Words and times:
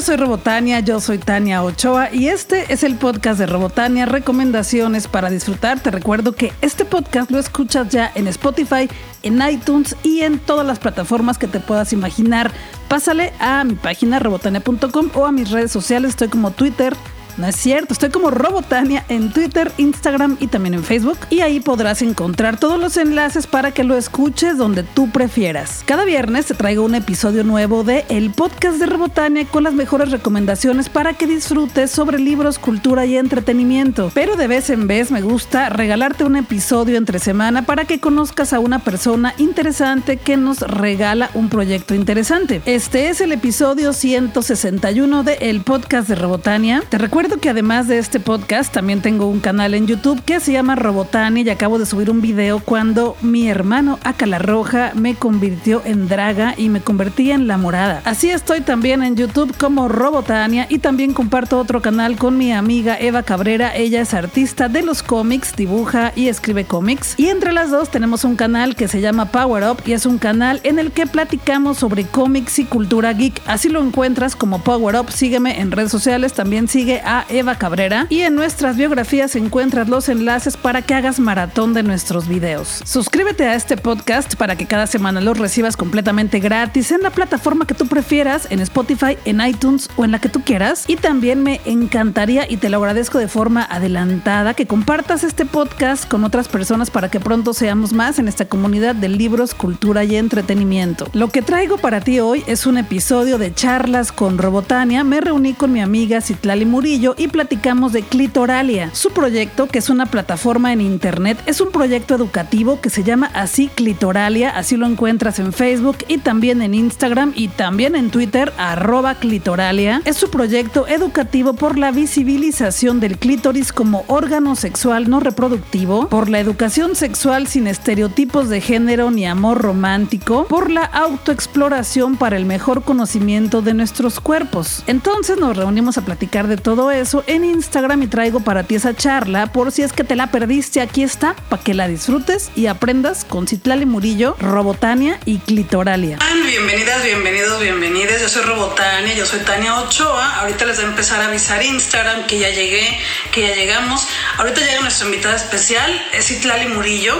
Yo 0.00 0.06
soy 0.06 0.16
Robotania, 0.16 0.80
yo 0.80 0.98
soy 0.98 1.18
Tania 1.18 1.62
Ochoa 1.62 2.10
y 2.10 2.28
este 2.28 2.72
es 2.72 2.84
el 2.84 2.94
podcast 2.94 3.38
de 3.38 3.44
Robotania, 3.44 4.06
recomendaciones 4.06 5.06
para 5.08 5.28
disfrutar. 5.28 5.80
Te 5.80 5.90
recuerdo 5.90 6.32
que 6.32 6.54
este 6.62 6.86
podcast 6.86 7.30
lo 7.30 7.38
escuchas 7.38 7.90
ya 7.90 8.10
en 8.14 8.26
Spotify, 8.26 8.88
en 9.22 9.46
iTunes 9.46 9.94
y 10.02 10.22
en 10.22 10.38
todas 10.38 10.66
las 10.66 10.78
plataformas 10.78 11.36
que 11.36 11.48
te 11.48 11.60
puedas 11.60 11.92
imaginar. 11.92 12.50
Pásale 12.88 13.34
a 13.40 13.62
mi 13.62 13.74
página 13.74 14.18
robotania.com 14.18 15.10
o 15.12 15.26
a 15.26 15.32
mis 15.32 15.50
redes 15.50 15.70
sociales, 15.70 16.12
estoy 16.12 16.28
como 16.28 16.50
Twitter, 16.52 16.96
no 17.40 17.46
es 17.46 17.56
cierto, 17.56 17.94
estoy 17.94 18.10
como 18.10 18.30
Robotania 18.30 19.04
en 19.08 19.32
Twitter, 19.32 19.72
Instagram 19.78 20.36
y 20.40 20.48
también 20.48 20.74
en 20.74 20.84
Facebook. 20.84 21.18
Y 21.30 21.40
ahí 21.40 21.58
podrás 21.58 22.02
encontrar 22.02 22.60
todos 22.60 22.78
los 22.78 22.98
enlaces 22.98 23.46
para 23.46 23.72
que 23.72 23.82
lo 23.82 23.96
escuches 23.96 24.58
donde 24.58 24.82
tú 24.82 25.10
prefieras. 25.10 25.82
Cada 25.86 26.04
viernes 26.04 26.46
te 26.46 26.54
traigo 26.54 26.84
un 26.84 26.94
episodio 26.94 27.42
nuevo 27.42 27.82
de 27.82 28.04
El 28.10 28.30
Podcast 28.30 28.78
de 28.78 28.84
Robotania 28.84 29.46
con 29.46 29.64
las 29.64 29.72
mejores 29.72 30.10
recomendaciones 30.10 30.90
para 30.90 31.14
que 31.14 31.26
disfrutes 31.26 31.90
sobre 31.90 32.18
libros, 32.18 32.58
cultura 32.58 33.06
y 33.06 33.16
entretenimiento. 33.16 34.10
Pero 34.12 34.36
de 34.36 34.46
vez 34.46 34.68
en 34.68 34.86
vez 34.86 35.10
me 35.10 35.22
gusta 35.22 35.70
regalarte 35.70 36.24
un 36.24 36.36
episodio 36.36 36.98
entre 36.98 37.18
semana 37.18 37.62
para 37.62 37.86
que 37.86 38.00
conozcas 38.00 38.52
a 38.52 38.60
una 38.60 38.80
persona 38.80 39.34
interesante 39.38 40.18
que 40.18 40.36
nos 40.36 40.60
regala 40.60 41.30
un 41.32 41.48
proyecto 41.48 41.94
interesante. 41.94 42.60
Este 42.66 43.08
es 43.08 43.22
el 43.22 43.32
episodio 43.32 43.94
161 43.94 45.22
de 45.22 45.34
El 45.40 45.62
Podcast 45.62 46.06
de 46.06 46.16
Robotania. 46.16 46.82
Te 46.90 46.98
recuerdo 46.98 47.29
que 47.38 47.50
además 47.50 47.86
de 47.86 47.98
este 47.98 48.18
podcast 48.18 48.72
también 48.72 49.02
tengo 49.02 49.26
un 49.26 49.40
canal 49.40 49.74
en 49.74 49.86
YouTube 49.86 50.22
que 50.24 50.40
se 50.40 50.52
llama 50.52 50.74
Robotani 50.74 51.42
y 51.42 51.50
acabo 51.50 51.78
de 51.78 51.86
subir 51.86 52.10
un 52.10 52.20
video 52.20 52.58
cuando 52.58 53.16
mi 53.20 53.48
hermano 53.48 53.98
Acala 54.02 54.38
Roja 54.38 54.92
me 54.94 55.14
convirtió 55.14 55.82
en 55.84 56.08
draga 56.08 56.54
y 56.56 56.68
me 56.68 56.80
convertí 56.80 57.30
en 57.30 57.46
la 57.46 57.56
morada. 57.56 58.02
Así 58.04 58.30
estoy 58.30 58.62
también 58.62 59.02
en 59.02 59.16
YouTube 59.16 59.56
como 59.56 59.88
Robotania 59.88 60.66
y 60.68 60.78
también 60.78 61.12
comparto 61.12 61.58
otro 61.58 61.80
canal 61.80 62.16
con 62.16 62.36
mi 62.36 62.52
amiga 62.52 62.98
Eva 62.98 63.22
Cabrera. 63.22 63.74
Ella 63.76 64.00
es 64.00 64.14
artista 64.14 64.68
de 64.68 64.82
los 64.82 65.02
cómics, 65.02 65.54
dibuja 65.54 66.12
y 66.16 66.28
escribe 66.28 66.64
cómics. 66.64 67.14
Y 67.16 67.28
entre 67.28 67.52
las 67.52 67.70
dos 67.70 67.90
tenemos 67.90 68.24
un 68.24 68.36
canal 68.36 68.76
que 68.76 68.88
se 68.88 69.00
llama 69.00 69.26
Power 69.26 69.64
Up 69.64 69.82
y 69.86 69.92
es 69.92 70.06
un 70.06 70.18
canal 70.18 70.60
en 70.64 70.78
el 70.78 70.90
que 70.90 71.06
platicamos 71.06 71.78
sobre 71.78 72.04
cómics 72.04 72.58
y 72.58 72.64
cultura 72.64 73.12
geek. 73.12 73.40
Así 73.46 73.68
lo 73.68 73.82
encuentras 73.82 74.36
como 74.36 74.62
Power 74.62 74.96
Up. 74.96 75.12
Sígueme 75.12 75.60
en 75.60 75.70
redes 75.70 75.90
sociales, 75.90 76.32
también 76.32 76.68
sigue 76.68 77.00
a 77.04 77.19
Eva 77.28 77.56
Cabrera 77.56 78.06
y 78.08 78.20
en 78.20 78.34
nuestras 78.34 78.76
biografías 78.76 79.36
encuentras 79.36 79.88
los 79.88 80.08
enlaces 80.08 80.56
para 80.56 80.82
que 80.82 80.94
hagas 80.94 81.20
maratón 81.20 81.74
de 81.74 81.82
nuestros 81.82 82.28
videos. 82.28 82.82
Suscríbete 82.84 83.44
a 83.46 83.54
este 83.54 83.76
podcast 83.76 84.36
para 84.36 84.56
que 84.56 84.66
cada 84.66 84.86
semana 84.86 85.20
los 85.20 85.38
recibas 85.38 85.76
completamente 85.76 86.38
gratis 86.38 86.92
en 86.92 87.02
la 87.02 87.10
plataforma 87.10 87.66
que 87.66 87.74
tú 87.74 87.86
prefieras, 87.86 88.46
en 88.50 88.60
Spotify, 88.60 89.16
en 89.24 89.40
iTunes 89.40 89.88
o 89.96 90.04
en 90.04 90.12
la 90.12 90.20
que 90.20 90.28
tú 90.28 90.42
quieras. 90.42 90.84
Y 90.86 90.96
también 90.96 91.42
me 91.42 91.60
encantaría 91.64 92.50
y 92.50 92.56
te 92.56 92.68
lo 92.68 92.78
agradezco 92.78 93.18
de 93.18 93.28
forma 93.28 93.62
adelantada 93.62 94.54
que 94.54 94.66
compartas 94.66 95.24
este 95.24 95.46
podcast 95.46 96.08
con 96.08 96.24
otras 96.24 96.48
personas 96.48 96.90
para 96.90 97.10
que 97.10 97.20
pronto 97.20 97.54
seamos 97.54 97.92
más 97.92 98.18
en 98.18 98.28
esta 98.28 98.44
comunidad 98.44 98.94
de 98.94 99.08
libros, 99.08 99.54
cultura 99.54 100.04
y 100.04 100.16
entretenimiento. 100.16 101.08
Lo 101.12 101.28
que 101.28 101.42
traigo 101.42 101.78
para 101.78 102.00
ti 102.00 102.20
hoy 102.20 102.44
es 102.46 102.66
un 102.66 102.78
episodio 102.78 103.38
de 103.38 103.54
charlas 103.54 104.12
con 104.12 104.38
Robotania. 104.38 105.04
Me 105.04 105.20
reuní 105.20 105.54
con 105.54 105.72
mi 105.72 105.80
amiga 105.80 106.20
Citlali 106.20 106.66
Murillo 106.66 106.99
y 107.00 107.28
platicamos 107.28 107.94
de 107.94 108.02
Clitoralia. 108.02 108.90
Su 108.92 109.10
proyecto, 109.10 109.66
que 109.68 109.78
es 109.78 109.88
una 109.88 110.04
plataforma 110.04 110.72
en 110.74 110.82
internet, 110.82 111.38
es 111.46 111.62
un 111.62 111.70
proyecto 111.70 112.14
educativo 112.14 112.80
que 112.82 112.90
se 112.90 113.02
llama 113.02 113.30
así 113.32 113.68
Clitoralia, 113.74 114.50
así 114.50 114.76
lo 114.76 114.86
encuentras 114.86 115.38
en 115.38 115.54
Facebook 115.54 115.96
y 116.08 116.18
también 116.18 116.60
en 116.60 116.74
Instagram 116.74 117.32
y 117.34 117.48
también 117.48 117.96
en 117.96 118.10
Twitter, 118.10 118.52
arroba 118.58 119.14
Clitoralia. 119.14 120.02
Es 120.04 120.18
su 120.18 120.30
proyecto 120.30 120.86
educativo 120.88 121.54
por 121.54 121.78
la 121.78 121.90
visibilización 121.90 123.00
del 123.00 123.16
clítoris 123.16 123.72
como 123.72 124.04
órgano 124.06 124.54
sexual 124.54 125.08
no 125.08 125.20
reproductivo, 125.20 126.06
por 126.08 126.28
la 126.28 126.38
educación 126.38 126.96
sexual 126.96 127.46
sin 127.46 127.66
estereotipos 127.66 128.50
de 128.50 128.60
género 128.60 129.10
ni 129.10 129.24
amor 129.24 129.62
romántico, 129.62 130.46
por 130.48 130.70
la 130.70 130.84
autoexploración 130.84 132.16
para 132.16 132.36
el 132.36 132.44
mejor 132.44 132.82
conocimiento 132.82 133.62
de 133.62 133.72
nuestros 133.72 134.20
cuerpos. 134.20 134.84
Entonces 134.86 135.38
nos 135.38 135.56
reunimos 135.56 135.96
a 135.96 136.04
platicar 136.04 136.46
de 136.46 136.58
todo 136.58 136.89
eso 136.90 137.24
en 137.26 137.44
Instagram 137.44 138.02
y 138.02 138.06
traigo 138.06 138.40
para 138.40 138.64
ti 138.64 138.74
esa 138.74 138.94
charla 138.94 139.46
por 139.46 139.72
si 139.72 139.82
es 139.82 139.92
que 139.92 140.04
te 140.04 140.16
la 140.16 140.28
perdiste. 140.28 140.80
Aquí 140.80 141.02
está 141.02 141.34
para 141.48 141.62
que 141.62 141.74
la 141.74 141.88
disfrutes 141.88 142.50
y 142.56 142.66
aprendas 142.66 143.24
con 143.24 143.46
Citlali 143.46 143.86
Murillo, 143.86 144.36
Robotania 144.38 145.18
y 145.24 145.38
Clitoralia. 145.38 146.18
Bienvenidas, 146.44 147.02
bienvenidos, 147.04 147.60
bienvenidas. 147.60 148.20
Yo 148.20 148.28
soy 148.28 148.42
Robotania, 148.42 149.14
yo 149.14 149.26
soy 149.26 149.40
Tania 149.40 149.80
Ochoa. 149.80 150.40
Ahorita 150.40 150.64
les 150.66 150.76
voy 150.76 150.86
a 150.86 150.88
empezar 150.88 151.20
a 151.20 151.26
avisar 151.26 151.62
Instagram 151.62 152.26
que 152.26 152.38
ya 152.38 152.50
llegué, 152.50 152.98
que 153.32 153.42
ya 153.42 153.54
llegamos. 153.54 154.06
Ahorita 154.38 154.60
llega 154.60 154.80
nuestra 154.80 155.06
invitada 155.06 155.36
especial, 155.36 155.90
es 156.12 156.26
Citlali 156.26 156.66
Murillo. 156.68 157.14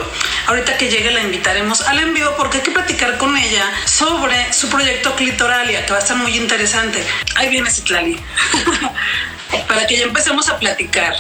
Ahorita 0.46 0.76
que 0.76 0.88
llegue 0.88 1.10
la 1.10 1.22
invitaremos 1.22 1.82
al 1.82 2.00
envío 2.00 2.34
porque 2.36 2.58
hay 2.58 2.62
que 2.62 2.70
platicar 2.70 3.18
con 3.18 3.36
ella 3.36 3.70
sobre 3.86 4.52
su 4.52 4.68
proyecto 4.68 5.14
Clitoralia, 5.16 5.86
que 5.86 5.92
va 5.92 5.98
a 5.98 6.02
estar 6.02 6.16
muy 6.16 6.36
interesante. 6.36 7.04
Ahí 7.36 7.48
viene 7.48 7.70
Citlali. 7.70 8.18
para 9.68 9.86
que 9.86 9.96
ya 9.96 10.04
empecemos 10.04 10.48
a 10.48 10.58
platicar. 10.58 11.14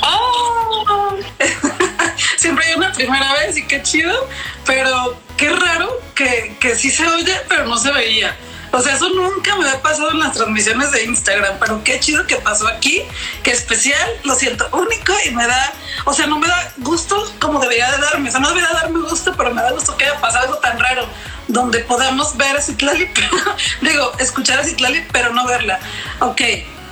¡Oh! 0.00 1.16
Siempre 2.36 2.66
hay 2.66 2.74
una 2.74 2.92
primera 2.92 3.32
vez 3.34 3.56
y 3.56 3.66
qué 3.66 3.82
chido, 3.82 4.28
pero 4.66 5.16
qué 5.36 5.50
raro 5.50 6.00
que, 6.14 6.56
que 6.60 6.74
sí 6.74 6.90
se 6.90 7.06
oye, 7.06 7.34
pero 7.48 7.66
no 7.66 7.76
se 7.76 7.92
veía. 7.92 8.36
O 8.72 8.80
sea, 8.80 8.94
eso 8.94 9.10
nunca 9.10 9.54
me 9.56 9.68
había 9.68 9.82
pasado 9.82 10.12
en 10.12 10.20
las 10.20 10.32
transmisiones 10.32 10.90
de 10.92 11.04
Instagram, 11.04 11.58
pero 11.60 11.84
qué 11.84 12.00
chido 12.00 12.26
que 12.26 12.36
pasó 12.36 12.66
aquí, 12.66 13.02
qué 13.42 13.50
especial, 13.50 14.10
lo 14.24 14.34
siento 14.34 14.66
único 14.72 15.12
y 15.26 15.30
me 15.32 15.46
da, 15.46 15.72
o 16.06 16.14
sea, 16.14 16.26
no 16.26 16.38
me 16.38 16.48
da 16.48 16.72
gusto 16.78 17.30
como 17.38 17.60
debería 17.60 17.90
de 17.90 17.98
darme, 17.98 18.30
o 18.30 18.32
sea, 18.32 18.40
no 18.40 18.48
debería 18.48 18.70
darme 18.72 19.00
gusto, 19.00 19.34
pero 19.36 19.52
me 19.52 19.60
da 19.60 19.72
gusto 19.72 19.94
que 19.98 20.06
haya 20.06 20.18
pasado 20.22 20.46
algo 20.46 20.58
tan 20.60 20.80
raro, 20.80 21.06
donde 21.48 21.80
podamos 21.80 22.34
ver 22.38 22.56
a 22.56 22.62
Citlali, 22.62 23.10
digo, 23.82 24.12
escuchar 24.18 24.60
a 24.60 24.64
Citlali, 24.64 25.06
pero 25.12 25.34
no 25.34 25.46
verla. 25.46 25.78
Ok, 26.20 26.40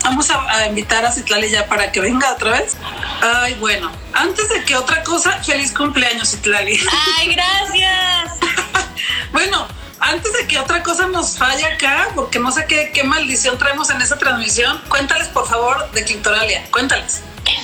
Vamos 0.04 0.30
a, 0.30 0.66
invitar 0.66 1.04
a 1.04 1.12
Citlali 1.12 1.50
ya 1.50 1.66
para 1.66 1.92
que 1.92 2.00
venga 2.00 2.32
otra 2.32 2.52
vez. 2.52 2.76
Ay, 3.20 3.54
bueno, 3.54 3.90
antes 4.12 4.48
de 4.48 4.64
que 4.64 4.76
otra 4.76 5.02
cosa, 5.04 5.42
feliz 5.42 5.72
cumpleaños, 5.72 6.30
Citlali. 6.30 6.80
Ay, 7.18 7.34
gracias. 7.34 8.38
bueno, 9.32 9.66
antes 10.00 10.32
de 10.32 10.46
que 10.46 10.58
otra 10.58 10.82
cosa 10.82 11.06
nos 11.06 11.36
falle 11.36 11.64
acá, 11.66 12.08
porque 12.14 12.38
no 12.38 12.50
sé 12.50 12.66
qué, 12.66 12.90
qué 12.92 13.04
maldición 13.04 13.58
traemos 13.58 13.90
en 13.90 14.00
esa 14.00 14.18
transmisión, 14.18 14.80
cuéntales 14.88 15.28
por 15.28 15.46
favor 15.46 15.90
de 15.92 16.04
Clitoralia, 16.04 16.64
cuéntales. 16.70 17.22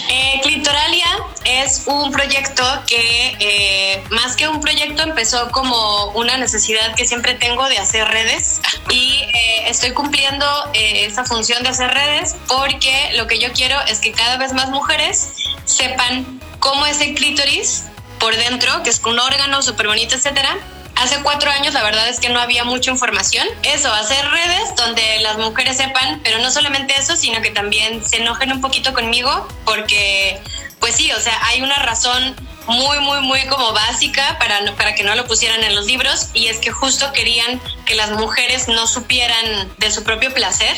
Eh, 0.09 0.41
Clitoralia 0.43 1.07
es 1.45 1.83
un 1.87 2.11
proyecto 2.11 2.63
que 2.87 3.37
eh, 3.41 4.05
más 4.11 4.37
que 4.37 4.49
un 4.49 4.61
proyecto 4.61 5.03
empezó 5.03 5.51
como 5.51 6.07
una 6.13 6.37
necesidad 6.37 6.95
que 6.95 7.07
siempre 7.07 7.35
tengo 7.35 7.69
de 7.69 7.79
hacer 7.79 8.07
redes. 8.07 8.61
Y 8.91 9.23
eh, 9.35 9.69
estoy 9.69 9.93
cumpliendo 9.93 10.47
eh, 10.75 11.07
esa 11.07 11.25
función 11.25 11.63
de 11.63 11.71
hacer 11.71 11.91
redes 11.93 12.37
porque 12.49 13.11
lo 13.15 13.27
que 13.27 13.39
yo 13.39 13.53
quiero 13.53 13.81
es 13.89 14.01
que 14.01 14.13
cada 14.13 14.37
vez 14.37 14.53
más 14.53 14.71
mujeres 14.71 15.29
sepan 15.65 16.41
cómo 16.61 16.87
es 16.87 17.01
el 17.01 17.15
clítoris 17.15 17.85
por 18.19 18.37
dentro, 18.37 18.83
que 18.83 18.91
es 18.91 19.01
un 19.05 19.19
órgano 19.19 19.63
súper 19.63 19.89
bonito, 19.89 20.15
etcétera, 20.15 20.57
Hace 20.97 21.23
cuatro 21.23 21.51
años 21.51 21.75
la 21.75 21.83
verdad 21.83 22.09
es 22.09 22.21
que 22.21 22.31
no 22.31 22.41
había 22.41 22.65
mucha 22.65 22.91
información. 22.91 23.47
Eso, 23.63 23.93
hacer 23.93 24.29
redes 24.31 24.75
donde 24.77 25.21
las 25.21 25.37
mujeres 25.39 25.77
sepan, 25.77 26.21
pero 26.25 26.39
no 26.39 26.51
solamente 26.51 26.95
eso, 26.99 27.17
sino 27.17 27.41
que 27.43 27.51
también 27.51 28.05
se 28.05 28.17
enojen 28.17 28.53
un 28.53 28.61
poquito 28.61 28.95
conmigo 28.95 29.47
porque, 29.65 30.41
pues 30.81 30.97
sí, 30.97 31.13
o 31.13 31.21
sea, 31.21 31.39
hay 31.47 31.61
una 31.63 31.77
razón 31.77 32.35
muy, 32.67 32.99
muy, 33.01 33.21
muy 33.21 33.47
como 33.47 33.73
básica 33.73 34.39
para, 34.39 34.75
para 34.77 34.95
que 34.95 35.05
no 35.05 35.15
lo 35.15 35.27
pusieran 35.27 35.63
en 35.63 35.75
los 35.75 35.87
libros 35.87 36.31
y 36.35 36.49
es 36.49 36.59
que 36.59 36.73
justo 36.73 37.13
querían 37.13 37.61
que 37.85 37.95
las 37.95 38.11
mujeres 38.13 38.69
no 38.69 38.87
supieran 38.87 39.71
de 39.79 39.91
su 39.91 40.03
propio 40.03 40.33
placer 40.33 40.77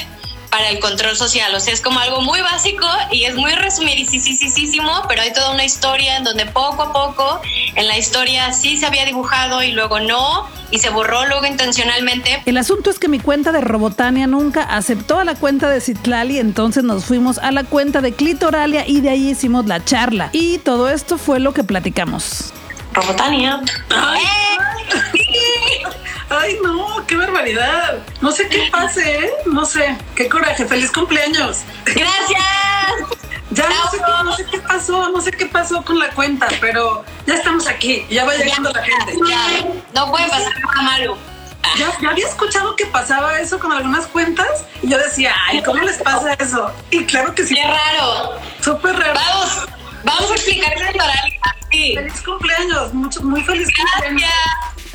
para 0.50 0.71
el 0.71 0.81
control 0.81 1.17
social. 1.17 1.55
O 1.55 1.61
sea, 1.61 1.73
es 1.75 1.81
como 1.81 1.99
algo 2.00 2.21
muy 2.23 2.41
básico 2.41 2.87
y 3.11 3.25
es 3.25 3.35
muy 3.35 3.53
resumidísimo, 3.53 5.03
pero 5.09 5.23
hay 5.23 5.33
toda 5.33 5.53
una 5.53 5.65
historia 5.65 6.17
en 6.17 6.25
donde 6.25 6.47
poco 6.47 6.83
a 6.83 6.93
poco 6.93 7.41
en 7.75 7.87
la 7.87 7.99
historia 7.99 8.53
sí 8.53 8.77
se 8.77 8.87
había 8.87 9.05
dibujado 9.05 9.62
y 9.62 9.73
luego 9.73 10.00
no, 10.00 10.47
y 10.71 10.79
se 10.79 10.91
borró 10.91 11.27
luego 11.27 11.47
intencionalmente. 11.47 12.43
El 12.47 12.56
asunto 12.56 12.91
es 12.91 12.99
que 12.99 13.09
mi 13.09 13.21
cuenta 13.21 13.53
de 13.53 13.61
Robotania 13.61 14.27
nunca 14.27 14.62
aceptó 14.62 15.19
a 15.19 15.25
la 15.25 15.35
cuenta 15.35 15.69
de 15.69 15.81
Citlali, 15.81 16.39
entonces 16.39 16.85
nos 16.85 17.05
fuimos 17.05 17.39
a 17.39 17.50
la 17.50 17.65
cuenta 17.65 18.00
de 18.00 18.12
Clitoralia 18.12 18.87
y 18.87 19.00
de 19.00 19.11
ahí 19.11 19.31
hicimos 19.31 19.67
la 19.67 19.85
charla. 19.85 20.31
Y 20.33 20.59
todo 20.59 20.89
esto 20.89 21.19
fue 21.19 21.41
lo 21.41 21.53
que 21.53 21.65
platicamos. 21.65 22.53
Robotania. 22.93 23.61
¡Ay! 23.91 24.23
Ay, 26.31 26.59
no, 26.63 27.05
qué 27.07 27.17
barbaridad. 27.17 27.99
No 28.21 28.31
sé 28.31 28.49
qué 28.49 28.69
pase, 28.71 29.25
¿eh? 29.25 29.33
No 29.47 29.65
sé. 29.65 29.97
Qué 30.15 30.29
coraje. 30.29 30.67
Feliz 30.67 30.93
cumpleaños. 30.93 31.63
Gracias. 31.85 32.43
Ya 33.51 33.67
no 33.67 33.91
sé, 33.91 33.97
qué, 33.97 34.25
no 34.25 34.37
sé, 34.37 34.45
qué, 34.45 34.59
pasó, 34.59 35.09
no 35.09 35.21
sé 35.23 35.31
qué 35.31 35.47
pasó 35.47 35.83
con 35.83 35.99
la 35.99 36.11
cuenta, 36.11 36.49
pero 36.61 37.03
ya 37.27 37.35
estamos 37.35 37.67
aquí. 37.67 38.07
Ya 38.11 38.27
va 38.27 38.35
llegando 38.35 38.71
la 38.71 38.83
gente. 38.83 39.15
No 39.95 40.11
puede 40.11 40.29
pasar 40.29 40.53
nada 40.61 40.83
malo. 40.83 41.19
Ya, 41.77 41.91
ya, 42.01 42.11
había 42.11 42.27
escuchado 42.27 42.77
que 42.77 42.87
pasaba 42.87 43.41
eso 43.41 43.59
con 43.59 43.73
algunas 43.73 44.07
cuentas 44.07 44.65
y 44.83 44.91
yo 44.91 44.99
decía, 44.99 45.35
ay, 45.47 45.63
¿cómo 45.63 45.83
les 45.83 45.97
pasa 45.99 46.35
eso? 46.35 46.71
Y 46.91 47.05
claro 47.05 47.35
que 47.35 47.47
sí. 47.47 47.55
Qué 47.55 47.63
raro. 47.63 48.39
Súper 48.61 48.97
raro. 48.97 49.15
Vamos, 49.15 49.67
vamos 50.05 50.31
a 50.31 50.35
explicar 50.35 50.75
clitoralia. 50.75 51.41
Sí. 51.71 51.95
Feliz 51.95 52.23
cumpleaños, 52.23 52.95
mucho, 52.95 53.23
muy 53.23 53.43
feliz 53.43 53.69
cumpleaños. 53.75 54.31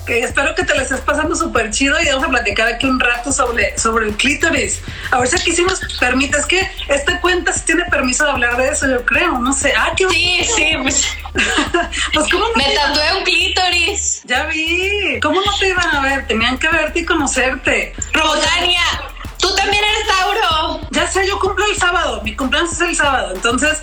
Que 0.06 0.20
espero 0.20 0.54
que 0.56 0.64
te 0.64 0.76
lo 0.76 0.82
estés 0.82 1.00
pasando 1.02 1.36
súper 1.36 1.72
chido 1.72 2.02
y 2.02 2.08
vamos 2.08 2.26
a 2.26 2.30
platicar 2.30 2.68
aquí 2.68 2.86
un 2.86 3.00
rato 3.00 3.32
sobre, 3.32 3.78
sobre 3.78 4.08
el 4.08 4.16
clítoris. 4.16 4.82
A 5.12 5.20
ver 5.20 5.28
si 5.30 5.36
aquí 5.38 5.54
sí 5.54 5.64
nos 5.64 5.80
permite, 6.00 6.38
es 6.38 6.46
que 6.46 6.70
esta 6.90 7.22
cuenta 7.22 7.54
sí 7.54 7.62
tiene 7.66 7.86
permiso 7.86 8.26
de 8.26 8.32
hablar 8.32 8.58
de 8.58 8.68
eso, 8.70 8.88
yo 8.90 9.06
creo, 9.06 9.40
no 9.40 9.54
sé. 9.54 9.74
Ah, 9.78 9.94
qué 9.96 10.08
Sí, 10.10 10.44
sí, 10.56 10.76
pues, 10.82 11.08
pues 12.14 12.30
¿cómo 12.30 12.46
no 12.48 12.56
me 12.56 12.76
tatué 12.76 13.18
un 13.18 13.24
clítoris. 13.24 14.22
Ya 14.26 14.46
vi. 14.46 15.20
¿Cómo 15.22 15.42
no 15.42 15.58
te 15.58 15.70
iban 15.70 15.96
a 15.96 16.02
ver? 16.02 16.28
Tenían 16.28 16.58
que 16.58 16.68
verte 16.68 17.00
y 17.00 17.06
conocerte. 17.06 17.94
Robotania, 18.12 18.82
tú 19.44 19.54
también 19.56 19.84
eres 19.84 20.08
Tauro. 20.08 20.80
Ya 20.92 21.06
sé, 21.08 21.28
yo 21.28 21.38
cumplo 21.40 21.66
el 21.66 21.76
sábado. 21.78 22.22
Mi 22.24 22.34
cumpleaños 22.36 22.72
es 22.74 22.82
el 22.82 22.96
sábado. 22.96 23.34
Entonces, 23.36 23.80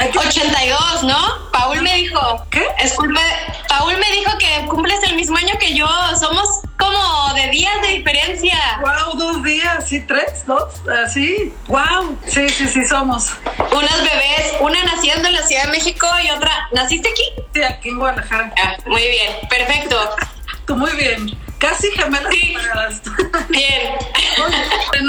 hay 0.00 0.10
que... 0.10 0.18
82, 0.18 1.04
¿no? 1.04 1.50
Paul 1.52 1.80
me 1.82 1.94
dijo. 1.94 2.44
¿Qué? 2.50 2.66
Es 2.78 2.94
culpa- 2.94 3.20
Paul 3.68 3.96
me 3.96 4.10
dijo 4.12 4.32
que 4.38 4.66
cumples 4.66 5.00
el 5.04 5.14
mismo 5.14 5.36
año 5.36 5.54
que 5.60 5.74
yo. 5.74 5.86
Somos 6.18 6.48
como 6.76 7.32
de 7.34 7.48
días 7.50 7.80
de 7.82 7.88
diferencia. 7.88 8.58
Wow, 8.80 9.16
dos 9.16 9.42
días, 9.44 9.88
sí, 9.88 10.00
tres, 10.00 10.44
dos, 10.46 10.64
así. 11.04 11.54
Wow, 11.68 12.18
sí, 12.26 12.48
sí, 12.48 12.66
sí, 12.68 12.84
somos. 12.84 13.30
Unas 13.72 13.98
bebés, 14.02 14.54
una 14.60 14.82
naciendo 14.84 15.28
en 15.28 15.34
la 15.34 15.42
Ciudad 15.46 15.64
de 15.66 15.70
México 15.70 16.06
y 16.24 16.30
otra. 16.30 16.68
¿Naciste 16.72 17.08
aquí? 17.08 17.22
Sí, 17.54 17.62
aquí 17.62 17.88
en 17.90 17.98
Guadalajara. 17.98 18.52
Ah, 18.62 18.76
muy 18.86 19.02
bien, 19.06 19.32
perfecto. 19.48 19.96
Tú 20.66 20.76
muy 20.76 20.90
bien. 20.92 21.38
Casi 21.64 21.90
gemelas. 21.92 22.32
Sí. 22.32 22.54
Bien. 23.48 23.92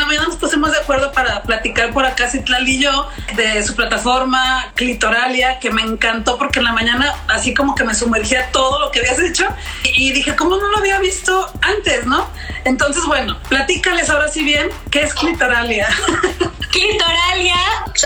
Mañana 0.06 0.28
nos 0.28 0.36
pusimos 0.38 0.72
de 0.72 0.78
acuerdo 0.78 1.12
para 1.12 1.42
platicar 1.44 1.92
por 1.92 2.06
acá 2.06 2.30
Citlali 2.30 2.76
y 2.78 2.84
yo 2.84 3.10
de 3.36 3.64
su 3.64 3.76
plataforma 3.76 4.72
Clitoralia, 4.76 5.60
que 5.60 5.70
me 5.72 5.82
encantó 5.82 6.38
porque 6.38 6.60
en 6.60 6.66
la 6.66 6.72
mañana 6.72 7.14
así 7.28 7.54
como 7.54 7.76
que 7.76 7.84
me 7.84 7.94
sumergía 7.94 8.52
todo 8.52 8.80
lo 8.80 8.92
que 8.92 9.00
habías 9.00 9.20
hecho 9.20 9.48
y, 9.84 10.10
y 10.10 10.12
dije, 10.14 10.36
¿cómo 10.36 10.58
no 10.58 10.68
lo 10.70 10.78
había 10.78 11.00
visto 11.00 11.52
antes, 11.62 12.06
no? 12.06 12.28
Entonces, 12.66 13.04
bueno, 13.06 13.38
platícales 13.50 14.10
ahora 14.10 14.28
sí 14.30 14.44
bien 14.44 14.70
qué 14.92 15.04
es 15.04 15.14
Clitoralia. 15.14 15.88
Clitoralia 16.72 17.56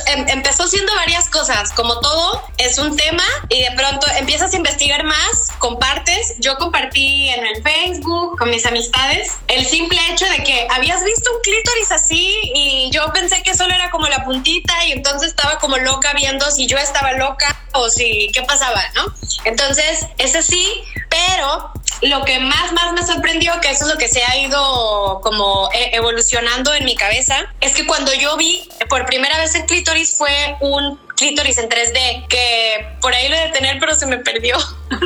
em- 0.08 0.28
empezó 0.30 0.68
siendo 0.68 0.94
varias 0.96 1.30
cosas, 1.30 1.74
como 1.74 2.00
todo 2.00 2.44
es 2.58 2.78
un 2.78 2.96
tema 2.96 3.24
y 3.50 3.64
de 3.64 3.72
pronto 3.76 4.06
empiezas 4.18 4.54
a 4.54 4.58
investigar 4.58 5.04
más, 5.04 5.50
compartes. 5.58 6.36
Yo 6.40 6.56
compartí 6.58 7.30
en 7.30 7.46
el 7.48 7.64
Facebook 7.64 8.39
con 8.40 8.50
mis 8.50 8.66
amistades 8.66 9.34
el 9.48 9.66
simple 9.66 10.00
hecho 10.10 10.26
de 10.26 10.44
que 10.44 10.68
habías 10.72 11.04
visto 11.04 11.30
un 11.36 11.42
clítoris 11.42 11.92
así 11.92 12.40
y 12.56 12.90
yo 12.92 13.12
pensé 13.14 13.44
que 13.44 13.54
solo 13.54 13.74
era 13.76 13.92
como 13.92 14.08
la 14.08 14.24
puntita 14.24 14.74
y 14.86 14.94
entonces 14.94 15.30
estaba 15.30 15.60
como 15.60 15.78
loca 15.78 16.14
viendo 16.14 16.50
si 16.50 16.66
yo 16.66 16.78
estaba 16.78 17.14
loca 17.14 17.56
o 17.74 17.90
si 17.90 18.32
qué 18.34 18.42
pasaba, 18.44 18.82
¿no? 18.96 19.14
Entonces, 19.46 20.06
ese 20.18 20.42
sí, 20.42 20.82
pero 21.10 21.72
lo 22.02 22.24
que 22.24 22.40
más, 22.40 22.72
más 22.72 22.94
me 22.94 23.06
sorprendió, 23.06 23.60
que 23.62 23.70
eso 23.70 23.86
es 23.86 23.92
lo 23.92 23.98
que 23.98 24.08
se 24.08 24.24
ha 24.24 24.38
ido 24.38 25.20
como 25.22 25.70
e- 25.74 25.96
evolucionando 25.96 26.74
en 26.74 26.86
mi 26.86 26.96
cabeza, 26.96 27.36
es 27.62 27.74
que 27.74 27.86
cuando 27.86 28.14
yo 28.14 28.38
vi 28.38 28.70
por 28.90 29.06
primera 29.06 29.38
vez 29.38 29.54
el 29.56 29.66
clítoris 29.66 30.16
fue 30.18 30.56
un 30.62 31.00
clítoris 31.20 31.58
en 31.58 31.70
3D, 31.70 32.28
que 32.30 32.96
por 33.02 33.14
ahí 33.14 33.28
lo 33.28 33.36
he 33.36 33.40
de 33.40 33.50
tener, 33.50 33.78
pero 33.78 33.94
se 33.94 34.06
me 34.06 34.18
perdió. 34.18 34.58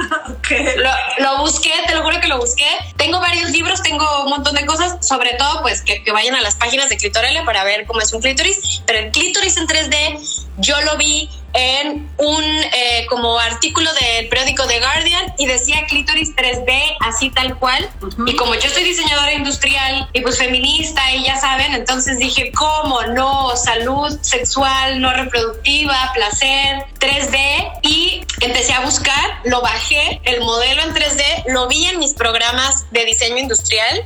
Lo, 0.76 0.90
lo 1.20 1.38
busqué, 1.40 1.72
te 1.88 1.96
lo 1.96 2.04
juro 2.04 2.20
que 2.20 2.28
lo 2.28 2.38
busqué. 2.38 2.68
Tengo 2.98 3.20
varios 3.20 3.50
libros, 3.50 3.82
tengo 3.82 4.06
un 4.24 4.30
montón 4.30 4.54
de 4.54 4.66
cosas, 4.66 5.06
sobre 5.06 5.34
todo 5.34 5.62
pues 5.62 5.82
que, 5.82 6.04
que 6.04 6.12
vayan 6.12 6.36
a 6.36 6.42
las 6.42 6.56
páginas 6.56 6.90
de 6.90 6.98
Clitorale 6.98 7.42
para 7.44 7.64
ver 7.64 7.86
cómo 7.88 8.02
es 8.02 8.14
un 8.14 8.22
clítoris, 8.22 8.82
pero 8.86 9.00
el 9.00 9.12
clítoris 9.12 9.58
en 9.58 9.68
3D 9.68 10.48
yo 10.58 10.80
lo 10.82 10.98
vi 10.98 11.30
en 11.54 12.10
un 12.18 12.44
eh, 12.44 13.06
como 13.10 13.38
artículo 13.38 13.90
del 13.94 14.28
periódico 14.30 14.66
The 14.68 14.80
Guardian 14.80 15.34
y 15.38 15.46
decía 15.46 15.86
clítoris 15.88 16.36
3D 16.36 16.98
así 17.02 17.30
tal 17.30 17.58
cual. 17.60 17.90
Y 18.26 18.36
como 18.36 18.56
yo 18.56 18.70
soy 18.70 18.84
diseñadora 18.84 19.34
industrial 19.34 20.10
y 20.14 20.22
pues 20.22 20.38
feminista 20.38 21.14
y 21.14 21.26
ya 21.26 21.38
saben 21.38 21.74
entonces 21.74 22.20
dije 22.20 22.52
cómo 22.52 23.02
no 23.04 23.56
salud 23.56 24.18
sexual 24.22 25.02
no 25.02 25.14
reproductiva 25.14 26.12
placer 26.14 26.86
3D 27.00 27.80
y 27.84 28.26
empecé 28.42 28.74
a 28.74 28.82
buscar 28.82 29.42
lo 29.46 29.62
bajé 29.62 30.22
el 30.24 30.42
modelo 30.42 30.84
en 30.84 30.94
3D 30.94 31.44
lo 31.48 31.68
vi 31.68 31.86
en 31.86 32.00
mis 32.00 32.14
programas 32.14 32.86
de 32.92 33.06
diseño 33.06 33.38
industrial 33.38 34.04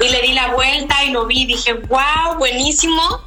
y 0.00 0.08
le 0.08 0.22
di 0.22 0.32
la 0.32 0.48
vuelta 0.48 1.04
y 1.04 1.10
lo 1.10 1.26
vi 1.26 1.46
dije 1.46 1.74
wow 1.74 2.36
buenísimo 2.38 3.22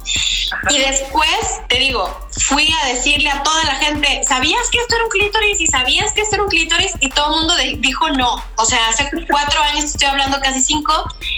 y 0.70 0.78
después, 0.78 1.60
te 1.68 1.78
digo, 1.78 2.28
fui 2.30 2.68
a 2.82 2.86
decirle 2.88 3.30
a 3.30 3.42
toda 3.42 3.64
la 3.64 3.74
gente, 3.76 4.22
¿sabías 4.26 4.68
que 4.70 4.78
esto 4.78 4.94
era 4.94 5.04
un 5.04 5.10
clítoris? 5.10 5.60
¿Y 5.60 5.66
sabías 5.66 6.12
que 6.12 6.22
esto 6.22 6.36
era 6.36 6.44
un 6.44 6.50
clítoris? 6.50 6.92
Y 7.00 7.10
todo 7.10 7.34
el 7.34 7.40
mundo 7.40 7.54
dijo 7.78 8.10
no. 8.10 8.42
O 8.56 8.64
sea, 8.64 8.88
hace 8.88 9.08
cuatro 9.28 9.60
años, 9.62 9.84
estoy 9.84 10.08
hablando 10.08 10.40
casi 10.40 10.60
cinco, 10.60 10.92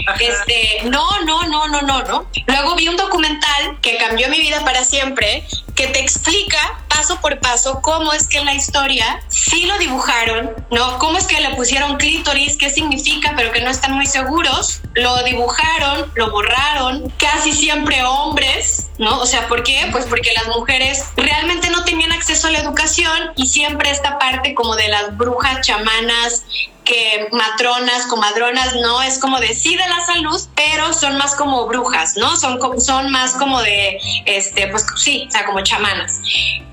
Ajá. 0.07 0.19
este, 0.19 0.89
no, 0.89 1.05
no, 1.21 1.43
no, 1.43 1.67
no, 1.67 1.81
no, 1.81 2.03
no. 2.03 2.25
Luego 2.47 2.75
vi 2.75 2.87
un 2.87 2.97
documental 2.97 3.79
que 3.81 3.97
cambió 3.97 4.29
mi 4.29 4.39
vida 4.39 4.63
para 4.63 4.83
siempre, 4.83 5.45
que 5.81 5.87
te 5.87 5.99
explica 5.99 6.79
paso 6.89 7.19
por 7.21 7.39
paso 7.39 7.81
cómo 7.81 8.13
es 8.13 8.27
que 8.27 8.37
en 8.37 8.45
la 8.45 8.53
historia 8.53 9.23
sí 9.29 9.65
lo 9.65 9.75
dibujaron, 9.79 10.51
¿no? 10.69 10.99
Cómo 10.99 11.17
es 11.17 11.25
que 11.25 11.41
le 11.41 11.55
pusieron 11.55 11.97
clítoris, 11.97 12.55
qué 12.55 12.69
significa, 12.69 13.33
pero 13.35 13.51
que 13.51 13.61
no 13.61 13.71
están 13.71 13.93
muy 13.93 14.05
seguros. 14.05 14.81
Lo 14.93 15.23
dibujaron, 15.23 16.11
lo 16.13 16.29
borraron, 16.29 17.11
casi 17.17 17.51
siempre 17.51 18.03
hombres, 18.03 18.89
¿no? 18.99 19.21
O 19.21 19.25
sea, 19.25 19.47
¿por 19.47 19.63
qué? 19.63 19.87
Pues 19.91 20.05
porque 20.05 20.31
las 20.33 20.55
mujeres 20.55 21.05
realmente 21.17 21.71
no 21.71 21.83
tenían 21.83 22.11
acceso 22.11 22.47
a 22.47 22.51
la 22.51 22.59
educación 22.59 23.31
y 23.35 23.47
siempre 23.47 23.89
esta 23.89 24.19
parte 24.19 24.53
como 24.53 24.75
de 24.75 24.87
las 24.87 25.17
brujas 25.17 25.61
chamanas 25.61 26.43
que 26.91 27.29
matronas, 27.31 28.05
comadronas, 28.07 28.75
no, 28.75 29.01
es 29.01 29.17
como 29.17 29.39
de 29.39 29.53
sí 29.53 29.77
de 29.77 29.87
la 29.87 30.05
salud, 30.05 30.41
pero 30.55 30.93
son 30.93 31.17
más 31.17 31.35
como 31.35 31.65
brujas, 31.65 32.17
¿no? 32.17 32.35
Son, 32.35 32.59
son 32.81 33.09
más 33.11 33.31
como 33.35 33.61
de, 33.61 33.97
este, 34.25 34.67
pues 34.67 34.85
sí, 34.97 35.25
o 35.25 35.31
sea, 35.31 35.45
como 35.45 35.61
chamanas. 35.61 36.19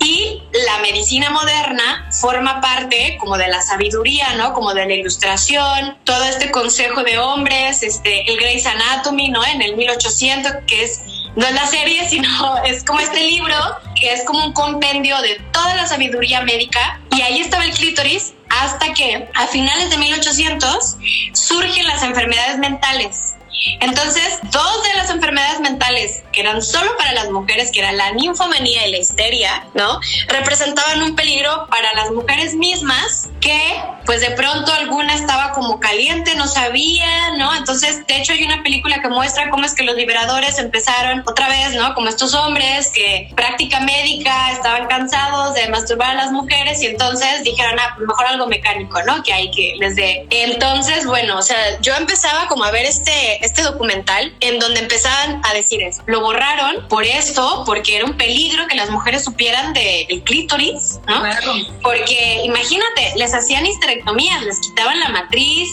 Y 0.00 0.42
la 0.66 0.78
medicina 0.78 1.30
moderna 1.30 2.10
forma 2.20 2.60
parte 2.60 3.16
como 3.20 3.38
de 3.38 3.46
la 3.46 3.62
sabiduría, 3.62 4.34
¿no? 4.34 4.54
Como 4.54 4.74
de 4.74 4.86
la 4.86 4.94
ilustración, 4.94 5.96
todo 6.02 6.24
este 6.24 6.50
consejo 6.50 7.04
de 7.04 7.18
hombres, 7.18 7.84
este, 7.84 8.28
el 8.28 8.38
Grey's 8.38 8.66
Anatomy, 8.66 9.28
¿no? 9.28 9.44
En 9.46 9.62
el 9.62 9.76
1800, 9.76 10.52
que 10.66 10.82
es 10.82 11.00
no 11.36 11.46
es 11.46 11.54
la 11.54 11.66
serie, 11.68 12.08
sino 12.08 12.56
es 12.64 12.82
como 12.82 12.98
este 12.98 13.22
libro 13.22 13.54
que 14.00 14.12
es 14.12 14.24
como 14.24 14.44
un 14.44 14.52
compendio 14.52 15.20
de 15.20 15.40
toda 15.52 15.76
la 15.76 15.86
sabiduría 15.86 16.42
médica 16.42 17.00
y 17.16 17.20
ahí 17.20 17.40
estaba 17.40 17.64
el 17.64 17.72
clítoris 17.72 18.32
hasta 18.48 18.92
que 18.94 19.28
a 19.34 19.46
finales 19.46 19.90
de 19.90 19.98
1800 19.98 20.96
surgen 21.32 21.86
las 21.86 22.02
enfermedades 22.02 22.58
mentales. 22.58 23.34
Entonces, 23.80 24.38
dos 24.50 24.82
de 24.84 24.94
las 24.94 25.10
enfermedades 25.10 25.60
mentales 25.60 26.22
que 26.32 26.40
eran 26.40 26.62
solo 26.62 26.96
para 26.96 27.12
las 27.12 27.30
mujeres, 27.30 27.70
que 27.70 27.80
eran 27.80 27.96
la 27.96 28.12
ninfomanía 28.12 28.86
y 28.86 28.92
la 28.92 28.98
histeria, 28.98 29.66
¿no? 29.74 30.00
Representaban 30.28 31.02
un 31.02 31.16
peligro 31.16 31.66
para 31.70 31.92
las 31.94 32.10
mujeres 32.10 32.54
mismas 32.54 33.28
que, 33.40 33.80
pues 34.04 34.20
de 34.20 34.30
pronto 34.32 34.72
alguna 34.72 35.14
estaba 35.14 35.52
como 35.52 35.80
caliente, 35.80 36.34
no 36.34 36.46
sabía, 36.46 37.36
¿no? 37.36 37.54
Entonces, 37.54 38.06
de 38.06 38.16
hecho, 38.18 38.32
hay 38.32 38.44
una 38.44 38.62
película 38.62 39.00
que 39.00 39.08
muestra 39.08 39.50
cómo 39.50 39.64
es 39.64 39.74
que 39.74 39.82
los 39.82 39.96
liberadores 39.96 40.58
empezaron 40.58 41.22
otra 41.26 41.48
vez, 41.48 41.74
¿no? 41.74 41.94
Como 41.94 42.08
estos 42.08 42.34
hombres 42.34 42.88
que 42.88 43.30
práctica 43.34 43.80
médica 43.80 44.52
estaban 44.52 44.86
cansados 44.86 45.54
de 45.54 45.68
masturbar 45.68 46.10
a 46.10 46.14
las 46.14 46.32
mujeres 46.32 46.82
y 46.82 46.86
entonces 46.86 47.42
dijeron, 47.42 47.78
ah, 47.78 47.94
pues 47.96 48.06
mejor 48.06 48.26
algo 48.26 48.46
mecánico, 48.46 49.02
¿no? 49.02 49.22
Que 49.22 49.32
hay 49.32 49.50
que 49.50 49.74
les 49.78 49.96
dé. 49.96 50.26
Entonces, 50.30 51.06
bueno, 51.06 51.38
o 51.38 51.42
sea, 51.42 51.80
yo 51.80 51.94
empezaba 51.94 52.46
como 52.48 52.64
a 52.64 52.70
ver 52.70 52.86
este, 52.86 53.44
este 53.48 53.62
documental 53.62 54.34
en 54.40 54.58
donde 54.58 54.80
empezaban 54.80 55.40
a 55.44 55.54
decir 55.54 55.82
eso. 55.82 56.02
Lo 56.06 56.20
borraron 56.20 56.86
por 56.88 57.04
esto, 57.04 57.62
porque 57.66 57.96
era 57.96 58.04
un 58.04 58.16
peligro 58.16 58.66
que 58.68 58.76
las 58.76 58.90
mujeres 58.90 59.24
supieran 59.24 59.72
del 59.72 60.22
clítoris, 60.24 61.00
¿no? 61.06 61.20
Claro. 61.20 61.52
Porque 61.82 62.42
imagínate, 62.44 63.12
les 63.16 63.34
hacían 63.34 63.64
histerectomías, 63.66 64.42
les 64.42 64.60
quitaban 64.60 65.00
la 65.00 65.08
matriz. 65.08 65.68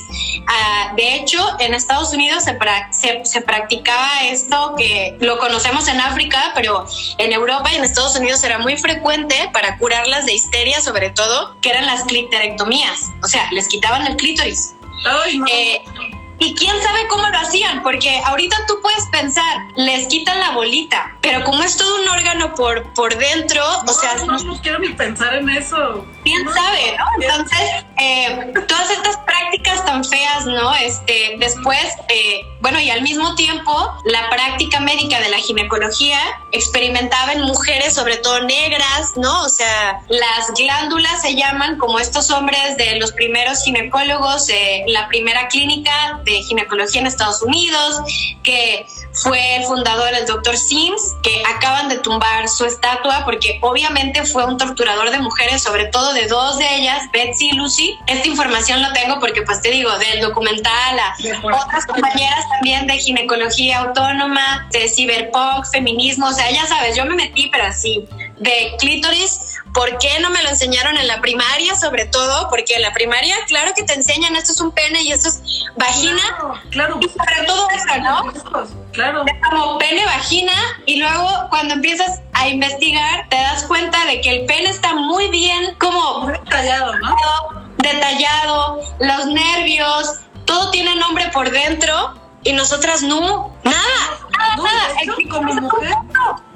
Ah, 0.48 0.94
de 0.96 1.16
hecho, 1.16 1.40
en 1.60 1.74
Estados 1.74 2.14
Unidos 2.14 2.44
se, 2.44 2.58
pra- 2.58 2.92
se, 2.92 3.26
se 3.26 3.42
practicaba 3.42 4.24
esto 4.24 4.76
que 4.78 5.16
lo 5.20 5.38
conocemos 5.40 5.88
en 5.88 6.00
África, 6.00 6.52
pero 6.56 6.86
en 7.18 7.32
Europa 7.34 7.70
y 7.74 7.76
en 7.76 7.84
Estados 7.84 8.16
Unidos 8.16 8.44
era 8.44 8.60
muy 8.60 8.78
frecuente 8.78 9.50
para 9.54 9.78
curarlas 9.78 10.26
de 10.26 10.34
histeria, 10.34 10.80
sobre 10.82 11.10
todo, 11.10 11.58
que 11.62 11.70
eran 11.70 11.86
las 11.86 12.04
cliterectomías. 12.04 13.12
O 13.24 13.28
sea, 13.28 13.50
les 13.52 13.68
quitaban 13.68 14.06
el 14.08 14.16
clítoris. 14.16 14.74
Ay, 15.06 15.38
no. 15.38 15.46
Eh, 15.48 15.82
y 16.40 16.54
quién 16.56 16.82
sabe 16.82 17.08
cómo 17.08 17.28
lo 17.28 17.38
hacían, 17.38 17.82
porque 17.84 18.22
ahorita 18.26 18.58
tú 18.68 18.80
puedes 18.82 19.06
pensar, 19.12 19.58
les 19.76 20.08
quitan 20.08 20.40
la 20.40 20.52
bolita, 20.52 21.18
pero 21.22 21.44
como 21.44 21.64
es 21.64 21.78
todo 21.78 22.02
un 22.02 22.10
órgano 22.10 22.54
por, 22.56 22.94
por 22.94 23.16
dentro, 23.18 23.64
o 23.88 23.94
sea... 23.94 24.16
No, 24.26 24.38
no 24.38 24.62
quiero 24.62 24.80
ni 24.80 24.90
pensar 24.90 25.36
en 25.36 25.50
eso. 25.50 26.06
¿Quién 26.24 26.44
sabe, 26.54 26.98
no? 26.98 27.06
Entonces, 27.22 27.86
eh, 28.00 28.54
todas 28.68 28.90
estas 28.90 29.18
prácticas 29.18 29.86
tan 29.86 30.04
feas, 30.04 30.46
¿no? 30.46 30.74
Este, 30.76 31.36
después, 31.40 31.86
eh, 32.10 32.42
bueno, 32.62 32.80
y 32.80 32.90
al 32.90 33.02
mismo 33.02 33.36
tiempo, 33.36 33.94
la 34.06 34.30
práctica 34.30 34.80
médica 34.80 35.20
de 35.20 35.30
la 35.30 35.38
ginecología 35.38 36.20
experimentaba 36.52 37.34
en 37.34 37.44
mujeres, 37.44 37.94
sobre 37.94 38.18
todo 38.18 38.42
negras, 38.42 39.14
¿no? 39.16 39.44
O 39.44 39.50
sea, 39.50 40.02
las 40.10 40.52
glándulas 40.58 41.22
se 41.22 41.36
llaman 41.36 41.78
como 41.78 42.00
estos 42.00 42.32
hombres 42.32 42.78
de 42.78 42.98
los 43.00 43.12
primeros 43.12 43.64
ginecólogos, 43.64 44.50
eh, 44.50 44.84
la 44.88 45.08
primera 45.08 45.48
clínica 45.48 46.22
de 46.26 46.44
ginecología 46.44 47.02
en 47.02 47.08
Estados 47.08 47.42
Unidos, 47.42 48.02
que 48.44 48.86
fue 49.14 49.58
el 49.58 49.64
fundador, 49.64 50.14
el 50.14 50.26
doctor 50.26 50.58
Sims, 50.58 51.16
que 51.24 51.42
acaban 51.56 51.88
de 51.88 52.00
tumbar 52.00 52.50
su 52.50 52.66
estatua 52.66 53.24
porque 53.24 53.60
obviamente 53.62 54.26
fue 54.26 54.46
un 54.46 54.58
torturador 54.58 55.12
de 55.12 55.20
mujeres, 55.20 55.64
sobre 55.64 55.86
todo 55.86 56.14
de 56.14 56.28
dos 56.28 56.58
de 56.58 56.76
ellas, 56.76 57.04
Betsy 57.14 57.50
y 57.50 57.54
Lucy. 57.54 57.98
Esta 58.08 58.28
información 58.28 58.82
lo 58.82 58.92
tengo 58.94 59.20
porque, 59.20 59.44
pues 59.44 59.62
te 59.62 59.72
digo, 59.72 59.98
del 59.98 60.22
documental 60.22 61.00
a 61.00 61.16
otras 61.44 61.86
compañeras 61.86 62.46
también 62.50 62.88
de 62.88 62.98
ginecología 62.98 63.80
autónoma, 63.80 64.68
de 64.72 64.90
ciberpunk, 64.90 65.66
feminismo, 65.72 66.28
o 66.28 66.34
sea, 66.34 66.52
ya 66.52 66.66
sabes, 66.66 66.96
yo 66.96 67.06
me 67.06 67.16
metí, 67.16 67.50
pero 67.52 67.66
así, 67.66 68.06
de 68.38 68.76
clítoris 68.80 69.56
¿Por 69.76 69.98
qué 69.98 70.20
no 70.22 70.30
me 70.30 70.42
lo 70.42 70.50
enseñaron 70.50 70.96
en 70.96 71.06
la 71.06 71.20
primaria, 71.20 71.76
sobre 71.76 72.06
todo? 72.06 72.50
Porque 72.50 72.76
en 72.76 72.82
la 72.82 72.94
primaria, 72.94 73.36
claro 73.46 73.74
que 73.76 73.84
te 73.84 73.94
enseñan, 73.94 74.34
esto 74.38 74.54
es 74.54 74.62
un 74.62 74.72
pene 74.72 75.02
y 75.02 75.12
esto 75.12 75.28
es 75.28 75.42
vagina. 75.76 76.22
Claro, 76.70 76.98
Y 77.02 77.10
sobre 77.10 77.46
todo 77.46 77.68
eso, 77.72 78.02
¿no? 78.02 78.72
Claro. 78.94 79.26
Como 79.50 79.78
pene, 79.78 80.06
vagina, 80.06 80.54
y 80.86 80.96
luego 80.96 81.28
cuando 81.50 81.74
empiezas 81.74 82.22
a 82.32 82.48
investigar, 82.48 83.28
te 83.28 83.36
das 83.36 83.64
cuenta 83.64 84.06
de 84.06 84.22
que 84.22 84.30
el 84.30 84.46
pene 84.46 84.70
está 84.70 84.96
muy 84.96 85.28
bien, 85.28 85.76
como 85.78 86.22
Muy 86.22 86.34
detallado, 86.40 86.98
¿no? 87.00 87.16
detallado, 87.78 88.80
los 89.00 89.26
nervios, 89.26 90.22
todo 90.46 90.72
tiene 90.72 90.96
nombre 90.96 91.28
por 91.34 91.52
dentro, 91.52 92.14
y 92.46 92.54
nosotras 92.54 93.04
no, 93.04 93.54
nada, 93.64 93.78
No, 94.56 94.64
nada. 94.64 94.88
como 95.30 95.54
mujer, 95.56 95.90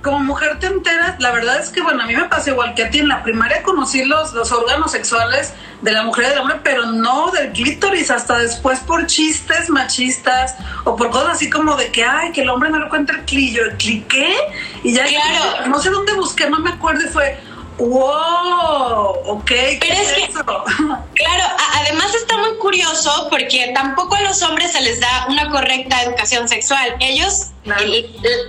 como 0.02 0.20
mujer 0.20 0.58
te 0.60 0.68
enteras, 0.68 1.20
la 1.20 1.32
verdad 1.32 1.60
es 1.60 1.70
que, 1.70 1.82
bueno, 1.82 2.04
a 2.04 2.06
mí 2.06 2.16
me 2.16 2.24
pasa 2.26 2.52
igual 2.52 2.74
que 2.76 2.84
a 2.86 2.90
ti. 2.90 3.00
En 3.00 3.10
la 3.10 3.22
primaria 3.24 3.62
conocí 3.64 4.06
los, 4.06 4.32
los 4.34 4.52
órganos 4.54 4.92
sexuales 4.92 5.54
de 5.82 5.92
la 5.92 6.04
mujer 6.04 6.26
y 6.26 6.30
del 6.30 6.40
hombre, 6.40 6.62
pero 6.64 6.86
no 6.86 7.32
del 7.32 7.52
clítoris, 7.52 8.10
hasta 8.12 8.38
después 8.38 8.80
por 8.80 9.08
chistes 9.08 9.70
machistas 9.70 10.56
o 10.86 10.96
por 10.96 11.10
cosas 11.10 11.32
así 11.32 11.50
como 11.50 11.76
de 11.76 11.92
que, 11.92 12.06
ay, 12.06 12.32
que 12.32 12.44
el 12.44 12.50
hombre 12.50 12.70
no 12.70 12.80
le 12.80 12.88
cuenta 12.90 13.14
el 13.14 13.26
clillo. 13.26 13.64
Cliqué 13.78 14.34
y 14.84 14.94
ya, 14.94 15.06
Claro. 15.06 15.68
no 15.68 15.80
sé 15.80 15.90
dónde 15.90 16.14
busqué, 16.14 16.50
no 16.50 16.60
me 16.60 16.70
acuerdo 16.70 17.02
y 17.04 17.10
fue, 17.10 17.38
wow, 17.80 19.16
ok, 19.26 19.46
¿qué 19.46 19.78
Pero 19.82 19.94
es 19.94 20.12
que- 20.14 20.24
eso? 20.26 20.44
Claro, 21.16 21.44
a- 21.44 21.80
además 21.82 22.14
está 22.16 22.38
muy 22.38 22.58
curioso 22.58 23.28
porque 23.30 23.72
tampoco 23.76 24.16
a 24.16 24.22
los 24.22 24.42
hombres 24.42 24.72
se 24.72 24.82
les 24.82 25.00
da 25.00 25.26
una 25.30 25.50
correcta 25.50 26.02
educación 26.04 26.48
sexual. 26.48 26.96
Ellos 27.00 27.48
Claro. 27.64 27.84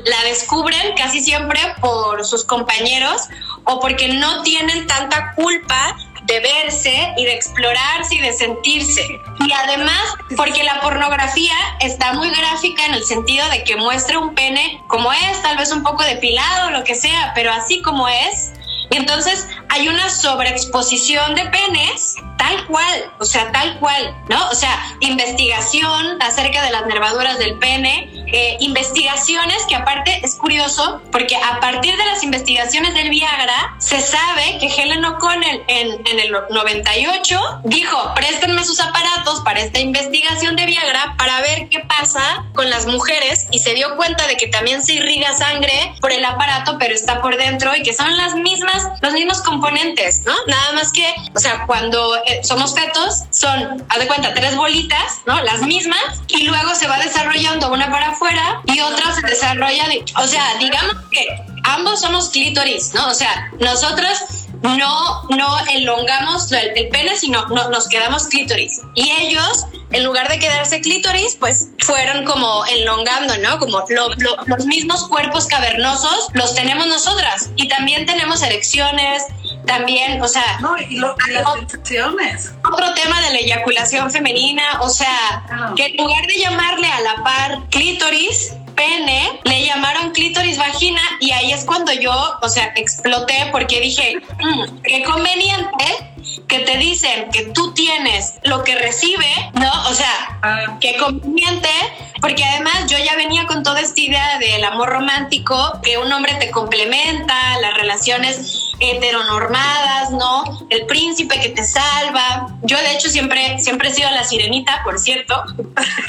la 0.05 0.23
descubren 0.25 0.95
casi 0.97 1.21
siempre 1.21 1.61
por 1.81 2.25
sus 2.25 2.45
compañeros 2.45 3.23
o 3.65 3.81
porque 3.81 4.09
no 4.09 4.43
tienen 4.43 4.87
tanta 4.87 5.33
culpa 5.35 5.97
de 6.25 6.39
verse 6.41 7.13
y 7.17 7.25
de 7.25 7.35
explorarse 7.35 8.15
y 8.15 8.21
de 8.21 8.33
sentirse. 8.33 9.05
Y 9.47 9.53
además 9.53 10.01
porque 10.37 10.63
la 10.63 10.81
pornografía 10.81 11.55
está 11.81 12.13
muy 12.13 12.31
gráfica 12.31 12.85
en 12.87 12.95
el 12.95 13.05
sentido 13.05 13.49
de 13.51 13.65
que 13.65 13.75
muestra 13.77 14.19
un 14.21 14.35
pene 14.35 14.81
como 14.87 15.13
es, 15.13 15.43
tal 15.43 15.57
vez 15.57 15.73
un 15.73 15.83
poco 15.83 16.05
depilado, 16.05 16.71
lo 16.71 16.85
que 16.85 16.95
sea, 16.95 17.33
pero 17.35 17.53
así 17.53 17.83
como 17.83 18.07
es, 18.09 18.53
entonces 18.91 19.49
hay 19.71 19.89
una 19.89 20.11
sobreexposición 20.11 21.35
de 21.35 21.47
penes 21.47 22.17
tal 22.41 22.67
cual, 22.67 23.13
o 23.19 23.25
sea, 23.25 23.53
tal 23.53 23.79
cual, 23.79 24.17
¿no? 24.29 24.49
O 24.49 24.55
sea, 24.55 24.97
investigación 25.01 26.21
acerca 26.23 26.65
de 26.65 26.71
las 26.71 26.87
nervaduras 26.87 27.39
del 27.39 27.59
pene, 27.59 28.11
eh, 28.33 28.57
investigaciones 28.61 29.63
que 29.69 29.77
aparte 29.77 30.21
es 30.25 30.37
curioso 30.37 31.03
porque 31.13 31.37
a 31.37 31.61
partir 31.61 31.97
de 31.97 32.05
las 32.07 32.23
investigaciones 32.23 32.95
del 32.95 33.11
Viagra 33.11 33.75
se 33.79 34.01
sabe 34.01 34.59
que 34.59 34.69
Helen 34.69 35.05
O'Connell 35.05 35.63
en, 35.69 36.07
en 36.07 36.21
el 36.21 36.33
98 36.51 37.61
dijo, 37.65 38.15
préstenme 38.15 38.65
sus 38.65 38.81
aparatos 38.81 39.41
para 39.41 39.61
esta 39.61 39.81
investigación 39.81 40.57
de 40.57 40.65
Viagra 40.65 41.15
para 41.19 41.41
ver 41.43 41.69
qué 41.69 41.81
pasa 41.81 42.47
con 42.55 42.71
las 42.71 42.87
mujeres 42.87 43.49
y 43.51 43.59
se 43.59 43.75
dio 43.75 43.97
cuenta 43.97 44.27
de 44.27 44.37
que 44.37 44.47
también 44.47 44.83
se 44.83 44.95
irriga 44.95 45.35
sangre 45.35 45.93
por 46.01 46.13
el 46.13 46.25
aparato, 46.25 46.79
pero 46.79 46.95
está 46.95 47.21
por 47.21 47.37
dentro 47.37 47.77
y 47.77 47.83
que 47.83 47.93
son 47.93 48.17
las 48.17 48.35
mismas, 48.35 48.89
los 49.03 49.13
mismos 49.13 49.43
componentes, 49.43 49.60
¿no? 50.25 50.33
Nada 50.47 50.73
más 50.73 50.91
que, 50.93 51.13
o 51.35 51.39
sea, 51.39 51.67
cuando 51.67 52.17
eh, 52.25 52.41
somos 52.43 52.75
fetos, 52.75 53.23
son, 53.31 53.85
haz 53.89 53.99
de 53.99 54.07
cuenta, 54.07 54.35
tres 54.35 54.57
bolitas, 54.57 55.21
¿no? 55.27 55.41
Las 55.43 55.63
mismas, 55.63 56.01
y 56.29 56.45
luego 56.45 56.75
se 56.75 56.87
va 56.89 56.99
desarrollando 56.99 57.71
una 57.73 57.91
para 57.91 58.11
afuera 58.11 58.61
y 58.67 58.81
otra 58.81 59.15
se 59.15 59.27
desarrolla, 59.27 59.89
de, 59.89 60.05
o 60.17 60.27
sea, 60.27 60.55
digamos 60.59 60.95
que 61.11 61.27
ambos 61.65 62.01
somos 62.01 62.31
clítoris, 62.31 62.95
¿no? 62.95 63.09
O 63.09 63.15
sea, 63.15 63.51
nosotros 63.61 64.19
no, 64.63 65.23
no 65.31 65.59
elongamos 65.73 66.51
el, 66.53 66.77
el 66.77 66.89
pene, 66.89 67.17
sino 67.17 67.47
no, 67.49 67.69
nos 67.71 67.89
quedamos 67.89 68.27
clítoris. 68.27 68.81
Y 68.95 69.11
ellos, 69.11 69.65
en 69.91 70.05
lugar 70.05 70.29
de 70.29 70.39
quedarse 70.39 70.81
clítoris, 70.83 71.37
pues 71.41 71.69
fueron 71.79 72.25
como 72.25 72.65
elongando, 72.67 73.37
¿no? 73.39 73.59
Como 73.59 73.83
lo- 73.89 74.37
los 74.47 74.67
mismos 74.67 75.09
cuerpos 75.09 75.47
cavernosos 75.47 76.29
los 76.35 76.55
tenemos 76.55 76.87
nosotras. 76.89 77.49
Y 77.57 77.69
también 77.69 78.05
tenemos 78.05 78.43
erecciones, 78.43 79.23
también, 79.67 80.21
o 80.23 80.29
sea, 80.29 80.59
No, 80.61 80.77
y, 80.79 80.97
lo- 80.97 81.15
las 81.29 81.53
sensaciones. 81.71 82.53
otro 82.65 82.93
tema 82.95 83.21
de 83.23 83.31
la 83.33 83.39
eyaculación 83.39 84.11
femenina, 84.11 84.81
o 84.81 84.89
sea, 84.89 85.45
Claro. 85.47 85.75
que 85.75 85.87
en 85.87 85.97
lugar 85.97 86.27
de 86.27 86.39
llamarle 86.39 86.87
a 86.89 87.01
la 87.01 87.15
par 87.23 87.59
clítoris, 87.71 88.55
pene, 88.75 89.41
le 89.45 89.67
llamaron 89.67 90.11
clítoris 90.13 90.57
vagina 90.57 91.03
y 91.21 91.33
ahí 91.33 91.53
es 91.53 91.65
cuando 91.65 91.93
yo, 91.93 92.13
o 92.41 92.49
sea, 92.49 92.73
exploté 92.77 93.49
porque 93.53 93.79
dije, 93.81 94.17
"Mm, 94.39 94.79
qué 94.83 95.03
conveniente 95.05 95.85
que 96.49 96.61
te 96.61 96.79
dicen 96.79 97.31
que 97.31 97.45
tú 97.47 97.75
tienes 97.75 98.35
lo 98.43 98.65
que 98.65 98.77
recibe, 98.77 99.27
¿no? 99.55 99.71
O 99.89 99.95
sea, 99.95 100.11
Ah, 100.43 100.79
qué 100.81 100.97
conveniente, 100.97 101.69
porque 102.23 102.43
además 102.43 102.87
yo 102.91 102.97
ya 102.97 103.15
venía 103.15 103.47
con 103.47 103.63
toda 103.63 103.81
esta 103.83 104.01
idea 104.01 104.39
del 104.39 104.65
amor 104.65 104.89
romántico, 104.89 105.79
que 105.83 105.99
un 105.99 106.11
hombre 106.11 106.33
te 106.37 106.51
complementa, 106.51 107.35
las 107.61 107.75
relaciones 107.75 108.70
heteronormadas, 108.81 110.11
¿no? 110.11 110.67
El 110.71 110.87
príncipe 110.87 111.39
que 111.41 111.51
te 111.51 111.65
salva. 111.65 112.49
Yo 112.63 112.77
de 112.79 112.93
hecho 112.93 113.09
siempre, 113.09 113.59
siempre 113.61 113.89
he 113.89 113.95
sido 113.95 114.11
la 114.11 114.25
sirenita, 114.25 114.83
por 114.83 114.99
cierto. 114.99 115.45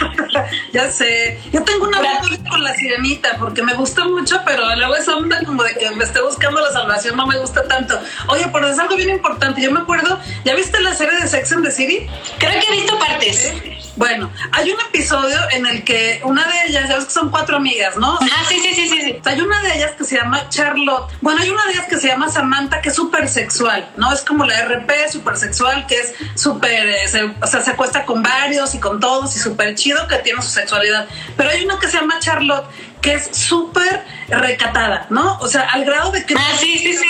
ya 0.73 0.89
sé. 0.91 1.39
Yo 1.51 1.63
tengo 1.63 1.87
una 1.87 1.99
duda 1.99 2.49
con 2.49 2.63
la 2.63 2.73
sirenita 2.73 3.37
porque 3.37 3.61
me 3.61 3.73
gusta 3.73 4.05
mucho, 4.05 4.41
pero 4.45 4.75
luego 4.75 4.95
esa 4.95 5.15
onda 5.15 5.43
como 5.45 5.63
de 5.63 5.75
que 5.75 5.91
me 5.91 6.03
esté 6.03 6.21
buscando 6.21 6.61
la 6.61 6.71
salvación 6.71 7.17
no 7.17 7.27
me 7.27 7.37
gusta 7.37 7.67
tanto. 7.67 7.99
Oye, 8.27 8.47
pero 8.51 8.67
es 8.67 8.79
algo 8.79 8.95
bien 8.95 9.09
importante. 9.09 9.61
Yo 9.61 9.71
me 9.71 9.81
acuerdo, 9.81 10.19
¿ya 10.45 10.55
viste 10.55 10.79
la 10.79 10.93
serie 10.95 11.19
de 11.19 11.27
Sex 11.27 11.51
and 11.51 11.65
the 11.65 11.71
City? 11.71 12.07
Creo 12.39 12.59
que 12.59 12.67
he 12.67 12.71
visto 12.77 12.97
partes. 12.97 13.53
Bueno, 13.95 14.31
hay 14.53 14.71
un 14.71 14.79
episodio 14.79 15.37
en 15.51 15.65
el 15.65 15.83
que 15.83 16.21
una 16.23 16.47
de 16.47 16.69
ellas, 16.69 16.89
ya 16.89 16.95
ves 16.95 17.05
que 17.05 17.11
son 17.11 17.29
cuatro 17.29 17.57
amigas, 17.57 17.97
¿no? 17.97 18.17
Ah, 18.21 18.43
sí, 18.47 18.59
sí, 18.59 18.73
sí, 18.73 18.89
sí, 18.89 19.01
sí. 19.01 19.21
Hay 19.25 19.41
una 19.41 19.61
de 19.61 19.75
ellas 19.75 19.91
que 19.91 20.05
se 20.05 20.15
llama 20.15 20.47
Charlotte. 20.49 21.11
Bueno, 21.21 21.41
hay 21.41 21.49
una 21.49 21.65
de 21.65 21.73
ellas 21.73 21.87
que 21.87 21.97
se 21.97 22.07
llama 22.07 22.29
Samantha, 22.29 22.60
que 22.69 22.89
es 22.89 22.95
súper 22.95 23.27
sexual, 23.27 23.89
¿no? 23.97 24.11
Es 24.13 24.21
como 24.21 24.45
la 24.45 24.59
RP, 24.65 25.09
súper 25.11 25.37
sexual, 25.37 25.85
que 25.87 25.95
es 25.99 26.13
súper, 26.35 26.87
eh, 26.87 27.07
se- 27.07 27.23
o 27.23 27.47
sea, 27.47 27.61
se 27.61 27.71
acuesta 27.71 28.05
con 28.05 28.21
varios 28.21 28.73
y 28.75 28.79
con 28.79 28.99
todos 28.99 29.35
y 29.35 29.39
súper 29.39 29.75
chido 29.75 30.07
que 30.07 30.17
tiene 30.17 30.41
su 30.41 30.49
sexualidad. 30.49 31.07
Pero 31.37 31.49
hay 31.49 31.63
una 31.65 31.79
que 31.79 31.87
se 31.87 31.97
llama 31.97 32.19
Charlotte, 32.19 32.65
que 33.01 33.13
es 33.15 33.29
súper 33.35 34.03
recatada, 34.29 35.07
¿no? 35.09 35.37
O 35.39 35.47
sea, 35.47 35.61
al 35.63 35.85
grado 35.85 36.11
de 36.11 36.25
que... 36.25 36.35
Ah, 36.35 36.51
sí, 36.59 36.77
sí, 36.77 36.93
sí. 36.97 37.05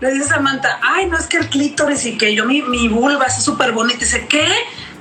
Le 0.00 0.12
dice 0.12 0.28
Samantha, 0.28 0.78
ay, 0.82 1.06
no 1.06 1.16
es 1.16 1.26
que 1.26 1.38
el 1.38 1.48
clítoris 1.48 2.04
y 2.04 2.18
que 2.18 2.34
yo 2.34 2.44
mi, 2.44 2.60
mi 2.62 2.88
vulva 2.88 3.26
es 3.26 3.42
súper 3.42 3.72
bonita. 3.72 4.00
Dice, 4.00 4.26
¿qué? 4.28 4.46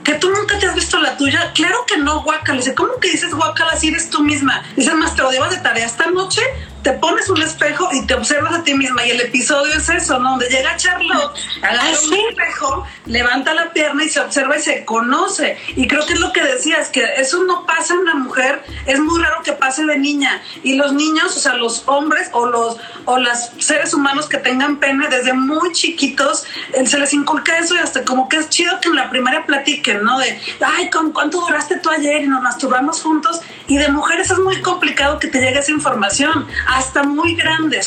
¿Que 0.05 0.13
tú 0.13 0.29
nunca 0.29 0.57
te 0.59 0.67
has 0.67 0.75
visto 0.75 0.99
la 1.01 1.17
tuya? 1.17 1.51
Claro 1.53 1.85
que 1.85 1.97
no, 1.97 2.21
guacala. 2.23 2.59
Dice, 2.59 2.75
¿cómo 2.75 2.97
que 3.01 3.09
dices 3.09 3.33
guacala 3.33 3.75
si 3.75 3.89
eres 3.89 4.09
tú 4.09 4.23
misma? 4.23 4.63
Dice, 4.77 4.93
más 4.93 5.13
te 5.15 5.21
lo 5.23 5.31
llevas 5.31 5.49
de 5.49 5.57
tarea 5.57 5.85
esta 5.85 6.05
noche, 6.11 6.39
te 6.85 6.93
pones 6.93 7.27
un 7.29 7.41
espejo 7.41 7.89
y 7.93 8.05
te 8.05 8.13
observas 8.13 8.53
a 8.53 8.63
ti 8.63 8.75
misma. 8.75 9.03
Y 9.07 9.09
el 9.09 9.21
episodio 9.21 9.73
es 9.73 9.89
eso, 9.89 10.19
¿no? 10.19 10.29
Donde 10.31 10.47
llega 10.49 10.77
Charlotte, 10.77 11.35
agarra 11.63 11.81
Ah, 11.81 11.89
un 11.89 12.09
sí. 12.09 12.23
espejo, 12.29 12.85
levanta 13.07 13.55
la 13.55 13.73
pierna 13.73 14.03
y 14.03 14.09
se 14.09 14.19
observa 14.19 14.55
y 14.55 14.61
se 14.61 14.85
conoce. 14.85 15.57
Y 15.75 15.87
creo 15.87 16.05
que 16.05 16.13
es 16.13 16.19
lo 16.19 16.31
que 16.31 16.43
decías, 16.43 16.89
que 16.89 17.03
eso 17.17 17.43
no 17.45 17.65
pasa 17.65 17.95
en 17.95 18.05
la 18.05 18.13
mujer, 18.13 18.63
es 18.85 18.99
muy 18.99 19.19
raro 19.19 19.41
que 19.41 19.53
pase 19.53 19.83
de 19.83 19.97
niña. 19.97 20.43
Y 20.61 20.75
los 20.75 20.93
niños, 20.93 21.35
o 21.35 21.39
sea, 21.39 21.55
los 21.55 21.83
hombres 21.87 22.29
o 22.33 22.45
los 22.45 22.77
o 23.05 23.17
los 23.17 23.51
seres 23.59 23.93
humanos 23.93 24.27
que 24.27 24.37
tengan 24.37 24.77
pene 24.77 25.07
desde 25.07 25.33
muy 25.33 25.71
chiquitos, 25.73 26.45
eh, 26.73 26.85
se 26.85 26.99
les 26.99 27.13
inculca 27.13 27.57
eso 27.57 27.73
y 27.75 27.79
hasta 27.79 28.03
como 28.05 28.29
que 28.29 28.37
es 28.37 28.49
chido 28.49 28.79
que 28.79 28.89
en 28.89 28.95
la 28.95 29.09
primaria 29.09 29.43
platiquen, 29.45 30.03
¿no? 30.03 30.19
De, 30.19 30.39
ay, 30.63 30.89
¿con 30.91 31.11
cuánto 31.11 31.39
duraste 31.41 31.79
tú 31.79 31.89
ayer? 31.89 32.23
Y 32.23 32.27
nos 32.27 32.43
masturbamos 32.43 33.01
juntos. 33.01 33.41
Y 33.67 33.77
de 33.77 33.89
mujeres 33.89 34.29
es 34.29 34.37
muy 34.37 34.61
complicado 34.61 35.17
que 35.17 35.27
te 35.27 35.39
llegue 35.39 35.59
esa 35.59 35.71
información, 35.71 36.47
hasta 36.75 37.03
muy 37.03 37.35
grande. 37.35 37.81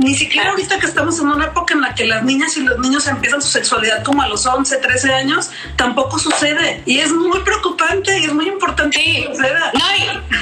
Ni 0.00 0.14
siquiera 0.14 0.50
ahorita 0.50 0.78
que 0.78 0.86
estamos 0.86 1.18
en 1.20 1.28
una 1.28 1.46
época 1.46 1.74
en 1.74 1.82
la 1.82 1.94
que 1.94 2.06
las 2.06 2.22
niñas 2.22 2.56
y 2.56 2.60
los 2.60 2.78
niños 2.78 3.06
empiezan 3.06 3.42
su 3.42 3.48
sexualidad 3.48 4.02
como 4.02 4.22
a 4.22 4.28
los 4.28 4.46
11, 4.46 4.78
13 4.78 5.12
años, 5.12 5.50
tampoco 5.76 6.18
sucede. 6.18 6.82
Y 6.86 7.00
es 7.00 7.12
muy 7.12 7.40
preocupante 7.40 8.18
y 8.18 8.24
es 8.24 8.32
muy 8.32 8.48
importante 8.48 8.96
que 8.96 9.28
suceda. 9.30 9.72
No, 9.74 9.84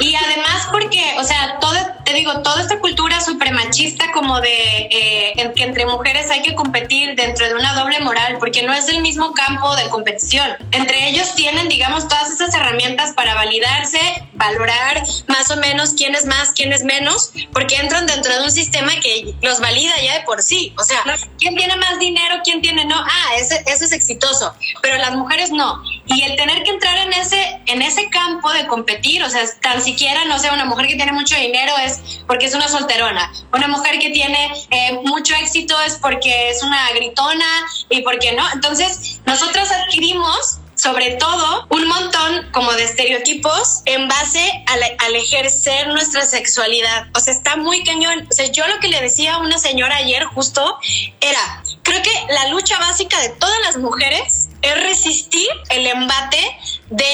y, 0.00 0.14
además 0.14 0.68
porque, 0.70 1.02
o 1.18 1.24
sea, 1.24 1.58
todo, 1.60 1.74
te 2.04 2.14
digo, 2.14 2.40
toda 2.42 2.60
esta 2.60 2.78
cultura 2.78 3.20
súper 3.20 3.52
machista 3.52 4.12
como 4.12 4.40
de 4.40 4.88
eh, 4.90 5.52
que 5.54 5.64
entre 5.64 5.86
mujeres 5.86 6.30
hay 6.30 6.42
que 6.42 6.54
competir 6.54 7.16
dentro 7.16 7.46
de 7.46 7.54
una 7.54 7.74
doble 7.74 7.98
moral, 8.00 8.36
porque 8.38 8.62
no 8.62 8.72
es 8.72 8.88
el 8.88 9.02
mismo 9.02 9.32
campo 9.32 9.74
de 9.74 9.88
competición. 9.88 10.52
Entre 10.70 11.08
ellos 11.08 11.34
tienen, 11.34 11.68
digamos, 11.68 12.06
todas 12.06 12.30
esas 12.30 12.54
herramientas 12.54 13.12
para 13.12 13.34
validarse, 13.34 13.98
valorar 14.34 15.02
más 15.26 15.50
o 15.50 15.56
menos 15.56 15.94
quién 15.94 16.14
es 16.14 16.26
más, 16.26 16.52
quién 16.52 16.72
es 16.72 16.84
menos, 16.84 17.32
porque 17.52 17.76
entran 17.76 18.06
dentro 18.06 18.32
de 18.34 18.44
un 18.44 18.50
sistema 18.52 18.92
que 19.02 19.34
los 19.48 19.60
valida 19.60 19.94
ya 20.02 20.18
de 20.18 20.20
por 20.24 20.42
sí. 20.42 20.72
O 20.78 20.84
sea, 20.84 21.02
¿quién 21.38 21.56
tiene 21.56 21.74
más 21.76 21.98
dinero? 21.98 22.36
¿Quién 22.44 22.60
tiene 22.60 22.84
no? 22.84 22.96
Ah, 22.96 23.36
ese, 23.36 23.62
ese 23.66 23.86
es 23.86 23.92
exitoso. 23.92 24.54
Pero 24.82 24.98
las 24.98 25.12
mujeres 25.12 25.50
no. 25.50 25.82
Y 26.06 26.22
el 26.22 26.36
tener 26.36 26.62
que 26.62 26.70
entrar 26.70 26.96
en 26.98 27.12
ese, 27.14 27.60
en 27.66 27.82
ese 27.82 28.08
campo 28.10 28.52
de 28.52 28.66
competir, 28.66 29.22
o 29.24 29.30
sea, 29.30 29.42
tan 29.60 29.82
siquiera, 29.82 30.24
no 30.26 30.38
sé, 30.38 30.50
una 30.50 30.64
mujer 30.64 30.86
que 30.86 30.96
tiene 30.96 31.12
mucho 31.12 31.36
dinero 31.36 31.72
es 31.84 32.00
porque 32.26 32.46
es 32.46 32.54
una 32.54 32.68
solterona. 32.68 33.32
Una 33.52 33.68
mujer 33.68 33.98
que 33.98 34.10
tiene 34.10 34.52
eh, 34.70 35.00
mucho 35.04 35.34
éxito 35.34 35.74
es 35.82 35.96
porque 35.96 36.50
es 36.50 36.62
una 36.62 36.90
gritona 36.90 37.46
y 37.88 38.02
porque 38.02 38.32
no. 38.32 38.44
Entonces, 38.52 39.20
nosotros 39.26 39.70
adquirimos 39.70 40.57
sobre 40.78 41.16
todo 41.16 41.66
un 41.70 41.86
montón 41.86 42.48
como 42.52 42.72
de 42.72 42.84
estereotipos 42.84 43.82
en 43.84 44.08
base 44.08 44.64
al, 44.66 45.14
ejercer 45.16 45.88
nuestra 45.88 46.24
sexualidad. 46.24 47.08
O 47.14 47.20
sea, 47.20 47.34
está 47.34 47.56
muy 47.56 47.82
cañón. 47.82 48.26
O 48.30 48.32
sea, 48.32 48.46
yo 48.46 48.66
lo 48.68 48.78
que 48.78 48.88
le 48.88 49.00
decía 49.00 49.34
a 49.34 49.38
una 49.38 49.58
señora 49.58 49.96
ayer 49.96 50.24
justo 50.24 50.78
era, 51.20 51.62
creo 51.82 52.00
que 52.02 52.32
la 52.32 52.48
lucha 52.48 52.78
básica 52.78 53.20
de 53.20 53.30
todas 53.30 53.58
las 53.64 53.76
mujeres 53.78 54.48
es 54.62 54.82
resistir 54.82 55.48
el 55.70 55.86
embate 55.86 56.58
de 56.90 57.04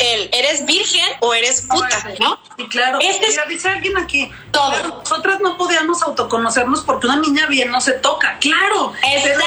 el 0.00 0.30
eres 0.32 0.64
virgen 0.64 1.06
o 1.20 1.34
eres 1.34 1.62
puta, 1.62 2.10
¿no? 2.20 2.38
Sí, 2.56 2.66
claro. 2.68 2.98
Este 3.00 3.28
Mira, 3.28 3.44
dice 3.46 3.68
alguien 3.68 3.96
aquí. 3.98 4.30
Todo. 4.50 4.72
nosotras 4.82 5.40
no 5.40 5.56
podíamos 5.56 6.02
autoconocernos 6.02 6.80
porque 6.80 7.06
una 7.06 7.16
niña 7.16 7.46
bien 7.46 7.70
no 7.70 7.80
se 7.80 7.92
toca. 7.92 8.38
Claro. 8.40 8.92
Exacto. 9.02 9.44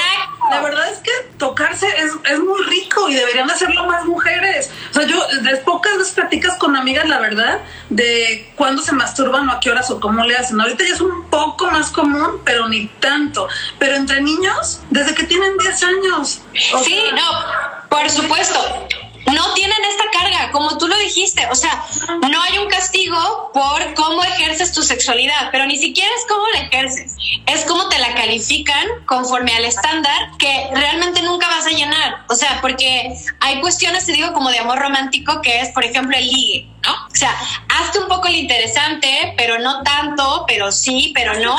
la 0.50 0.60
verdad 0.60 0.92
es 0.92 0.98
que 1.00 1.10
tocarse 1.38 1.86
es, 1.88 2.12
es, 2.30 2.38
muy 2.38 2.62
rico 2.64 3.08
y 3.08 3.14
deberían 3.14 3.50
hacerlo 3.50 3.84
más 3.86 4.04
mujeres. 4.04 4.70
O 4.90 4.94
sea, 4.94 5.06
yo 5.06 5.26
de 5.42 5.56
pocas 5.58 5.98
veces 5.98 6.14
platicas 6.14 6.56
con 6.56 6.76
amigas, 6.76 7.08
la 7.08 7.18
verdad, 7.18 7.60
de 7.90 8.52
cuándo 8.56 8.80
se 8.80 8.92
masturban 8.92 9.48
o 9.48 9.52
a 9.52 9.60
qué 9.60 9.70
horas 9.70 9.90
o 9.90 9.98
cómo 9.98 10.24
le 10.24 10.36
hacen. 10.36 10.60
Ahorita 10.60 10.84
ya 10.84 10.94
es 10.94 11.00
un 11.00 11.28
poco 11.30 11.70
más 11.70 11.90
común, 11.90 12.40
pero 12.44 12.68
ni 12.68 12.86
tanto. 13.00 13.48
Pero 13.78 13.96
entre 13.96 14.20
niños, 14.20 14.80
desde 14.90 15.14
que 15.14 15.24
tienen 15.24 15.58
10 15.58 15.82
años. 15.82 16.42
sí, 16.84 17.04
no, 17.12 17.43
por 17.88 18.10
supuesto 18.10 18.88
no 19.32 19.54
tienen 19.54 19.84
esta 19.84 20.04
carga, 20.12 20.50
como 20.52 20.76
tú 20.78 20.88
lo 20.88 20.96
dijiste. 20.98 21.46
O 21.50 21.54
sea, 21.54 21.84
no 22.30 22.42
hay 22.42 22.58
un 22.58 22.68
castigo 22.68 23.50
por 23.52 23.94
cómo 23.94 24.22
ejerces 24.24 24.72
tu 24.72 24.82
sexualidad, 24.82 25.48
pero 25.52 25.66
ni 25.66 25.76
siquiera 25.76 26.10
es 26.16 26.26
cómo 26.28 26.46
la 26.48 26.60
ejerces. 26.60 27.16
Es 27.46 27.64
cómo 27.64 27.88
te 27.88 27.98
la 27.98 28.14
califican 28.14 28.86
conforme 29.06 29.54
al 29.54 29.64
estándar 29.64 30.30
que 30.38 30.68
realmente 30.72 31.22
nunca 31.22 31.48
vas 31.48 31.66
a 31.66 31.70
llenar. 31.70 32.24
O 32.28 32.34
sea, 32.34 32.60
porque 32.60 33.16
hay 33.40 33.60
cuestiones, 33.60 34.06
te 34.06 34.12
digo, 34.12 34.32
como 34.32 34.50
de 34.50 34.58
amor 34.58 34.78
romántico, 34.78 35.40
que 35.42 35.60
es, 35.60 35.70
por 35.70 35.84
ejemplo, 35.84 36.16
el 36.16 36.26
ligue, 36.26 36.68
¿no? 36.84 36.92
O 36.92 37.16
sea, 37.16 37.34
hazte 37.68 37.98
un 38.00 38.08
poco 38.08 38.28
el 38.28 38.36
interesante, 38.36 39.34
pero 39.36 39.58
no 39.58 39.82
tanto, 39.82 40.44
pero 40.46 40.72
sí, 40.72 41.12
pero 41.14 41.34
no. 41.40 41.56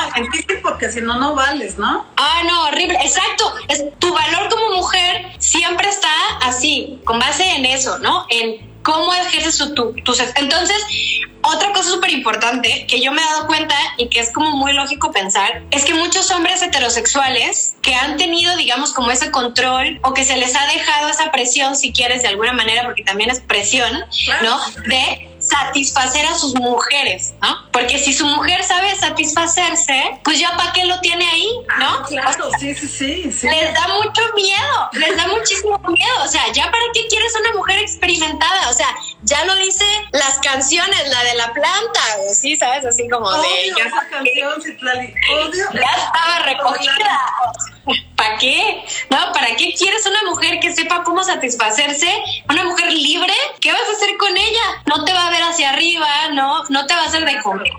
Porque 0.62 0.90
si 0.90 1.00
no, 1.00 1.18
no 1.18 1.34
vales, 1.34 1.78
¿no? 1.78 2.06
Ah, 2.16 2.42
no, 2.44 2.64
horrible. 2.64 2.98
Exacto. 3.02 3.54
Es, 3.68 3.84
tu 3.98 4.12
valor 4.12 4.48
como 4.50 4.76
mujer 4.76 5.32
siempre 5.38 5.88
está 5.88 6.12
así, 6.42 7.00
con 7.04 7.18
base 7.18 7.55
en 7.56 7.66
eso, 7.66 7.98
¿no? 7.98 8.26
En 8.30 8.76
cómo 8.82 9.12
ejerces 9.12 9.58
tu, 9.58 9.74
tu, 9.74 10.14
Entonces, 10.36 10.76
otra 11.42 11.72
cosa 11.72 11.90
súper 11.90 12.10
importante 12.10 12.86
que 12.88 13.00
yo 13.00 13.12
me 13.12 13.20
he 13.20 13.24
dado 13.24 13.46
cuenta 13.46 13.74
y 13.96 14.08
que 14.08 14.20
es 14.20 14.32
como 14.32 14.50
muy 14.56 14.72
lógico 14.72 15.10
pensar 15.10 15.62
es 15.70 15.84
que 15.84 15.94
muchos 15.94 16.30
hombres 16.30 16.62
heterosexuales 16.62 17.74
que 17.82 17.94
han 17.94 18.16
tenido, 18.16 18.56
digamos, 18.56 18.92
como 18.92 19.10
ese 19.10 19.30
control 19.30 19.98
o 20.02 20.14
que 20.14 20.24
se 20.24 20.36
les 20.36 20.54
ha 20.54 20.66
dejado 20.66 21.08
esa 21.08 21.32
presión, 21.32 21.76
si 21.76 21.92
quieres, 21.92 22.22
de 22.22 22.28
alguna 22.28 22.52
manera, 22.52 22.84
porque 22.84 23.02
también 23.02 23.30
es 23.30 23.40
presión, 23.40 23.92
¿no? 24.42 24.60
De 24.88 25.35
satisfacer 25.48 26.26
a 26.26 26.34
sus 26.34 26.54
mujeres, 26.54 27.34
¿no? 27.40 27.70
Porque 27.72 27.98
si 27.98 28.12
su 28.12 28.26
mujer 28.26 28.62
sabe 28.64 28.94
satisfacerse, 28.94 30.20
pues 30.24 30.38
ya 30.38 30.56
para 30.56 30.72
qué 30.72 30.84
lo 30.84 30.98
tiene 31.00 31.28
ahí, 31.28 31.48
¿no? 31.78 31.88
Ah, 31.88 32.04
claro, 32.08 32.50
sí, 32.58 32.74
sí, 32.74 33.30
sí, 33.30 33.48
Les 33.48 33.74
da 33.74 33.88
mucho 33.88 34.22
miedo, 34.34 34.90
les 34.92 35.16
da 35.16 35.28
muchísimo 35.28 35.78
miedo, 35.78 36.24
o 36.24 36.28
sea, 36.28 36.50
ya 36.52 36.64
para 36.64 36.84
qué 36.94 37.06
quieres 37.08 37.32
una 37.40 37.52
mujer 37.52 37.78
experimentada, 37.78 38.68
o 38.70 38.72
sea, 38.72 38.88
ya 39.22 39.44
lo 39.44 39.54
dice 39.56 39.84
las 40.12 40.38
canciones, 40.38 41.08
la 41.08 41.24
de 41.24 41.34
la 41.34 41.52
planta, 41.52 42.00
o 42.28 42.34
sí, 42.34 42.56
sabes, 42.56 42.84
así 42.84 43.08
como 43.08 43.30
de 43.32 43.68
ya, 43.76 43.90
canción, 44.10 44.62
ya 45.74 45.90
estaba 45.90 46.38
recogida. 46.44 47.20
¿Para 48.16 48.38
qué? 48.38 48.84
¿No? 49.10 49.32
¿Para 49.32 49.54
qué 49.56 49.74
quieres 49.74 50.04
una 50.06 50.30
mujer 50.30 50.58
que 50.58 50.72
sepa 50.72 51.04
cómo 51.04 51.22
satisfacerse? 51.22 52.08
¿Una 52.48 52.64
mujer 52.64 52.92
libre? 52.92 53.32
¿Qué 53.60 53.70
vas 53.72 53.82
a 53.88 53.92
hacer 53.92 54.16
con 54.16 54.36
ella? 54.36 54.82
No 54.86 55.04
te 55.04 55.12
va 55.12 55.28
a 55.28 55.30
hacia 55.42 55.70
arriba, 55.70 56.08
¿no? 56.32 56.64
No 56.68 56.86
te 56.86 56.94
va 56.94 57.02
a 57.02 57.06
hacer 57.06 57.24
de 57.24 57.40
comer, 57.42 57.70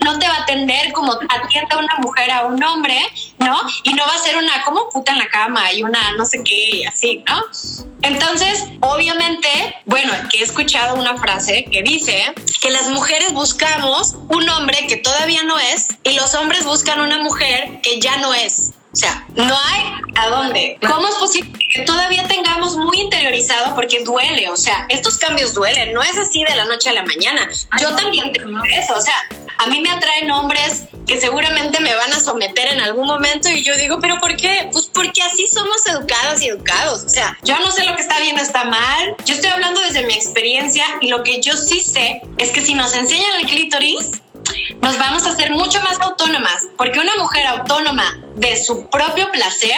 no 0.00 0.18
te 0.18 0.28
va 0.28 0.34
a 0.34 0.42
atender 0.42 0.92
como 0.92 1.12
atiende 1.12 1.76
una 1.76 1.96
mujer 1.98 2.30
a 2.30 2.46
un 2.46 2.62
hombre, 2.62 2.98
¿no? 3.38 3.60
Y 3.84 3.94
no 3.94 4.04
va 4.06 4.14
a 4.14 4.18
ser 4.18 4.36
una 4.36 4.62
como 4.64 4.88
puta 4.88 5.12
en 5.12 5.18
la 5.18 5.28
cama 5.28 5.72
y 5.72 5.82
una 5.82 6.12
no 6.12 6.24
sé 6.24 6.42
qué, 6.44 6.86
así, 6.86 7.24
¿no? 7.28 7.42
Entonces, 8.02 8.64
obviamente, 8.80 9.48
bueno, 9.84 10.12
que 10.30 10.38
he 10.38 10.42
escuchado 10.42 10.94
una 10.96 11.16
frase 11.16 11.64
que 11.64 11.82
dice 11.82 12.34
que 12.60 12.70
las 12.70 12.88
mujeres 12.88 13.32
buscamos 13.32 14.14
un 14.28 14.48
hombre 14.48 14.86
que 14.86 14.96
todavía 14.96 15.42
no 15.44 15.58
es 15.58 15.88
y 16.04 16.12
los 16.14 16.34
hombres 16.34 16.64
buscan 16.64 17.00
una 17.00 17.18
mujer 17.18 17.80
que 17.82 18.00
ya 18.00 18.16
no 18.18 18.32
es. 18.34 18.72
O 18.96 18.98
sea, 18.98 19.26
no 19.34 19.44
hay 19.44 19.82
a 20.14 20.28
dónde. 20.30 20.78
¿Cómo 20.80 21.06
es 21.06 21.16
posible 21.16 21.52
que 21.70 21.82
todavía 21.82 22.26
tengamos 22.26 22.78
muy 22.78 22.98
interiorizado? 22.98 23.74
Porque 23.74 24.02
duele, 24.02 24.48
o 24.48 24.56
sea, 24.56 24.86
estos 24.88 25.18
cambios 25.18 25.52
duelen, 25.52 25.92
no 25.92 26.02
es 26.02 26.16
así 26.16 26.42
de 26.42 26.56
la 26.56 26.64
noche 26.64 26.88
a 26.88 26.94
la 26.94 27.02
mañana. 27.02 27.46
Yo 27.78 27.94
también 27.94 28.32
tengo 28.32 28.58
eso, 28.64 28.94
o 28.96 29.00
sea, 29.02 29.14
a 29.58 29.66
mí 29.66 29.82
me 29.82 29.90
atraen 29.90 30.30
hombres 30.30 30.84
que 31.06 31.20
seguramente 31.20 31.78
me 31.80 31.94
van 31.94 32.10
a 32.14 32.20
someter 32.20 32.72
en 32.72 32.80
algún 32.80 33.06
momento 33.06 33.50
y 33.50 33.62
yo 33.62 33.76
digo, 33.76 33.98
¿pero 34.00 34.18
por 34.18 34.34
qué? 34.34 34.70
Pues 34.72 34.86
porque 34.86 35.22
así 35.22 35.46
somos 35.46 35.86
educadas 35.86 36.40
y 36.40 36.48
educados. 36.48 37.04
O 37.04 37.10
sea, 37.10 37.36
yo 37.42 37.58
no 37.58 37.70
sé 37.72 37.84
lo 37.84 37.96
que 37.96 38.02
está 38.02 38.18
bien 38.20 38.38
o 38.38 38.40
está 38.40 38.64
mal. 38.64 39.14
Yo 39.26 39.34
estoy 39.34 39.50
hablando 39.50 39.78
desde 39.82 40.06
mi 40.06 40.14
experiencia 40.14 40.86
y 41.02 41.08
lo 41.08 41.22
que 41.22 41.42
yo 41.42 41.54
sí 41.54 41.82
sé 41.82 42.22
es 42.38 42.50
que 42.50 42.64
si 42.64 42.72
nos 42.72 42.94
enseñan 42.94 43.40
el 43.40 43.46
clítoris, 43.46 44.22
nos 44.80 44.98
vamos 44.98 45.26
a 45.26 45.32
hacer 45.32 45.50
mucho 45.50 45.82
más 45.82 46.00
autónomas, 46.00 46.66
porque 46.78 46.98
una 46.98 47.14
mujer 47.16 47.46
autónoma 47.46 48.22
de 48.36 48.62
su 48.62 48.88
propio 48.88 49.30
placer 49.32 49.74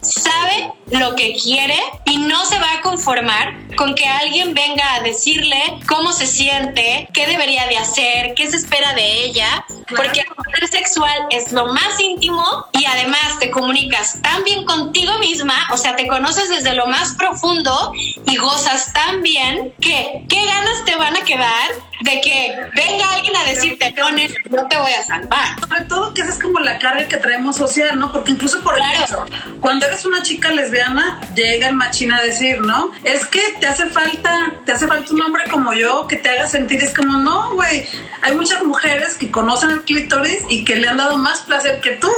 sabe 0.00 0.70
lo 0.90 1.16
que 1.16 1.34
quiere 1.34 1.78
y 2.04 2.18
no 2.18 2.44
se 2.44 2.58
va 2.58 2.74
a 2.74 2.80
conformar 2.82 3.54
con 3.76 3.94
que 3.94 4.06
alguien 4.06 4.54
venga 4.54 4.94
a 4.94 5.00
decirle 5.00 5.60
cómo 5.88 6.12
se 6.12 6.26
siente, 6.26 7.08
qué 7.12 7.26
debería 7.26 7.66
de 7.66 7.78
hacer, 7.78 8.34
qué 8.34 8.48
se 8.48 8.58
espera 8.58 8.92
de 8.92 9.24
ella, 9.24 9.64
porque 9.96 10.20
el 10.20 10.26
poder 10.26 10.68
sexual 10.68 11.26
es 11.30 11.50
lo 11.52 11.72
más 11.72 11.98
íntimo 11.98 12.44
y 12.72 12.84
además 12.84 13.38
te 13.40 13.50
comunicas 13.50 14.20
tan 14.22 14.44
bien 14.44 14.64
contigo 14.64 15.18
misma, 15.18 15.54
o 15.72 15.76
sea, 15.76 15.96
te 15.96 16.06
conoces 16.06 16.50
desde 16.50 16.74
lo 16.74 16.86
más 16.86 17.14
profundo 17.14 17.92
y 17.94 18.36
gozas 18.36 18.92
tan 18.92 19.22
bien 19.22 19.72
que 19.80 20.24
qué 20.28 20.44
ganas 20.46 20.84
te 20.84 20.94
van 20.96 21.16
a 21.16 21.24
quedar 21.24 21.70
de 22.00 22.20
que 22.20 22.56
venga 22.74 23.10
alguien 23.14 23.34
a 23.36 23.44
decirte, 23.44 23.92
no, 23.92 24.10
no 24.10 24.68
te 24.68 24.76
voy 24.76 24.92
a 24.92 25.02
salvar. 25.02 25.58
Sobre 25.60 25.84
todo 25.86 26.12
que 26.12 26.22
esa 26.22 26.32
es 26.32 26.38
como 26.38 26.60
la 26.60 26.78
carga 26.78 27.08
que 27.08 27.16
traemos 27.16 27.56
social, 27.56 27.93
¿no? 27.96 28.12
Porque 28.12 28.32
incluso 28.32 28.60
por 28.62 28.76
eso, 29.02 29.24
cuando 29.60 29.86
eres 29.86 30.04
una 30.04 30.22
chica 30.22 30.50
lesbiana, 30.50 31.20
llega 31.34 31.68
el 31.68 31.74
machín 31.74 32.12
a 32.12 32.20
decir, 32.20 32.60
¿no? 32.60 32.92
Es 33.02 33.26
que 33.26 33.40
te 33.60 33.66
hace 33.66 33.86
falta, 33.86 34.54
te 34.64 34.72
hace 34.72 34.86
falta 34.86 35.12
un 35.12 35.22
hombre 35.22 35.44
como 35.50 35.72
yo 35.72 36.06
que 36.06 36.16
te 36.16 36.28
haga 36.28 36.46
sentir, 36.46 36.82
es 36.82 36.94
como, 36.94 37.18
no, 37.18 37.54
güey, 37.54 37.86
hay 38.22 38.34
muchas 38.34 38.62
mujeres 38.62 39.14
que 39.14 39.30
conocen 39.30 39.70
el 39.70 39.82
clítoris 39.82 40.44
y 40.48 40.64
que 40.64 40.76
le 40.76 40.88
han 40.88 40.96
dado 40.96 41.16
más 41.18 41.40
placer 41.42 41.80
que 41.80 41.92
tú 41.92 42.10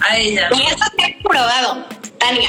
a 0.00 0.16
ella. 0.16 0.48
Y 0.52 0.62
eso 0.62 0.84
está 0.84 1.06
comprobado, 1.22 1.86
Tania, 2.18 2.48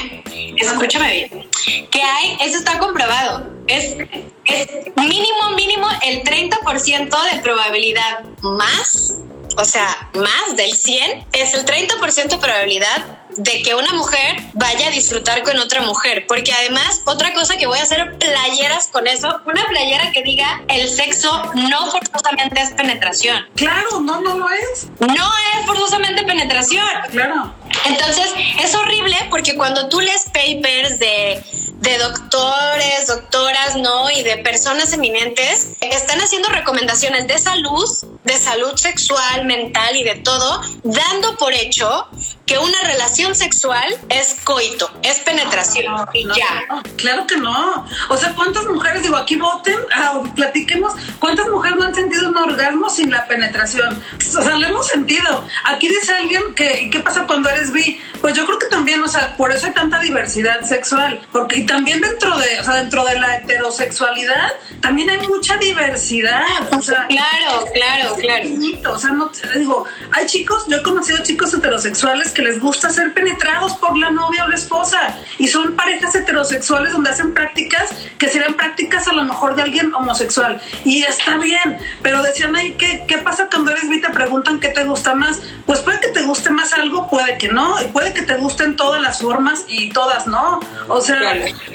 escúchame 0.56 1.12
bien, 1.12 1.48
que 1.90 2.02
hay, 2.02 2.36
eso 2.40 2.58
está 2.58 2.78
comprobado, 2.78 3.50
es, 3.66 3.96
es 4.44 4.68
mínimo, 4.96 5.50
mínimo 5.56 5.88
el 6.04 6.22
30% 6.22 7.32
de 7.32 7.40
probabilidad 7.42 8.24
más 8.42 9.16
o 9.56 9.64
sea, 9.64 10.08
más 10.14 10.56
del 10.56 10.72
100, 10.72 11.26
es 11.32 11.54
el 11.54 11.64
30% 11.64 12.38
probabilidad 12.38 13.18
de 13.36 13.62
que 13.62 13.74
una 13.74 13.92
mujer 13.92 14.36
vaya 14.54 14.88
a 14.88 14.90
disfrutar 14.90 15.42
con 15.42 15.58
otra 15.58 15.82
mujer. 15.82 16.26
Porque 16.26 16.52
además, 16.52 17.02
otra 17.04 17.32
cosa 17.32 17.56
que 17.56 17.66
voy 17.66 17.78
a 17.78 17.82
hacer 17.82 18.16
playeras 18.18 18.88
con 18.88 19.06
eso, 19.06 19.40
una 19.46 19.64
playera 19.66 20.10
que 20.12 20.22
diga 20.22 20.62
el 20.68 20.88
sexo 20.88 21.52
no 21.54 21.90
forzosamente 21.90 22.60
es 22.60 22.70
penetración. 22.70 23.46
Claro, 23.54 24.00
no, 24.00 24.20
no 24.20 24.38
lo 24.38 24.48
es. 24.50 24.88
No 25.00 25.08
es 25.14 25.66
forzosamente 25.66 26.22
penetración. 26.24 26.86
Claro. 27.10 27.54
Entonces, 27.84 28.32
es 28.62 28.74
horrible 28.74 29.16
porque 29.30 29.54
cuando 29.54 29.88
tú 29.88 30.00
lees 30.00 30.24
papers 30.24 30.98
de, 30.98 31.42
de 31.80 31.98
doctores, 31.98 33.06
doctoras, 33.06 33.76
¿no? 33.76 34.10
Y 34.10 34.22
de 34.22 34.38
personas 34.38 34.92
eminentes, 34.92 35.76
están 35.80 36.20
haciendo 36.20 36.48
recomendaciones 36.48 37.26
de 37.26 37.38
salud, 37.38 37.88
de 38.24 38.38
salud 38.38 38.74
sexual, 38.76 39.44
mental 39.44 39.94
y 39.94 40.02
de 40.02 40.16
todo, 40.16 40.60
dando 40.82 41.36
por 41.36 41.52
hecho 41.52 42.08
que 42.46 42.58
una 42.58 42.80
relación 42.84 43.34
sexual 43.34 43.98
es 44.08 44.36
coito, 44.44 44.88
es 45.02 45.18
penetración 45.20 45.94
y 46.14 46.26
ya. 46.28 46.82
Claro 46.96 47.26
que 47.26 47.36
no. 47.36 47.86
O 48.08 48.16
sea, 48.16 48.34
¿cuántas 48.34 48.64
mujeres, 48.66 49.02
digo, 49.02 49.16
aquí 49.16 49.36
voten, 49.36 49.78
ah, 49.92 50.22
platiquemos, 50.34 50.94
cuántas 51.18 51.48
mujeres 51.48 51.76
no 51.76 51.84
han 51.84 51.94
sentido 51.94 52.28
un 52.28 52.36
orgasmo 52.36 52.88
sin 52.88 53.10
la 53.10 53.26
penetración? 53.26 54.00
O 54.38 54.42
sea, 54.42 54.56
lo 54.56 54.66
hemos 54.66 54.86
sentido. 54.86 55.44
Aquí 55.64 55.88
dice 55.88 56.12
alguien 56.12 56.54
que, 56.54 56.88
¿qué 56.90 57.00
pasa 57.00 57.26
cuando 57.26 57.50
eres 57.50 57.65
bi? 57.74 58.00
Pues 58.26 58.36
yo 58.36 58.44
creo 58.44 58.58
que 58.58 58.66
también, 58.66 59.00
o 59.04 59.06
sea, 59.06 59.36
por 59.36 59.52
eso 59.52 59.66
hay 59.66 59.72
tanta 59.72 60.00
diversidad 60.00 60.62
sexual. 60.62 61.20
Porque, 61.30 61.58
y 61.58 61.64
también 61.64 62.00
dentro 62.00 62.36
de, 62.36 62.58
o 62.58 62.64
sea, 62.64 62.74
dentro 62.74 63.04
de 63.04 63.20
la 63.20 63.36
heterosexualidad, 63.36 64.52
también 64.80 65.10
hay 65.10 65.24
mucha 65.28 65.56
diversidad. 65.58 66.42
O 66.76 66.82
sea, 66.82 67.06
claro, 67.06 67.66
claro, 67.72 68.16
claro. 68.16 68.48
O 68.92 68.98
sea, 68.98 69.10
no, 69.12 69.30
digo, 69.54 69.84
hay 70.10 70.26
chicos, 70.26 70.64
yo 70.66 70.78
he 70.78 70.82
conocido 70.82 71.22
chicos 71.22 71.54
heterosexuales 71.54 72.32
que 72.32 72.42
les 72.42 72.58
gusta 72.58 72.90
ser 72.90 73.14
penetrados 73.14 73.74
por 73.74 73.96
la 73.96 74.10
novia 74.10 74.44
o 74.44 74.48
la 74.48 74.56
esposa 74.56 75.16
y 75.38 75.46
son 75.46 75.76
parejas 75.76 76.14
heterosexuales 76.16 76.94
donde 76.94 77.10
hacen 77.10 77.32
prácticas 77.32 77.90
que 78.18 78.28
serían 78.28 78.54
prácticas 78.54 79.06
a 79.06 79.12
lo 79.12 79.22
mejor 79.22 79.54
de 79.54 79.62
alguien 79.62 79.94
homosexual 79.94 80.60
y 80.84 81.04
está 81.04 81.36
bien, 81.38 81.78
pero 82.02 82.22
decían 82.22 82.56
ahí 82.56 82.72
¿qué, 82.72 83.04
qué 83.06 83.18
pasa 83.18 83.48
cuando 83.50 83.70
eres 83.70 83.88
bi 83.88 84.00
te 84.00 84.10
preguntan 84.10 84.58
qué 84.58 84.68
te 84.68 84.84
gusta 84.84 85.14
más, 85.14 85.40
pues 85.64 85.80
puede 85.80 86.00
que 86.00 86.08
te 86.08 86.22
guste 86.22 86.50
más 86.50 86.72
algo, 86.72 87.08
puede 87.08 87.38
que 87.38 87.48
no, 87.48 87.80
y 87.82 87.86
puede 87.86 88.15
que 88.16 88.22
te 88.22 88.36
gusten 88.36 88.76
todas 88.76 89.00
las 89.00 89.20
formas 89.20 89.64
y 89.68 89.90
todas 89.90 90.26
no, 90.26 90.60
o 90.88 91.00
sea, 91.00 91.20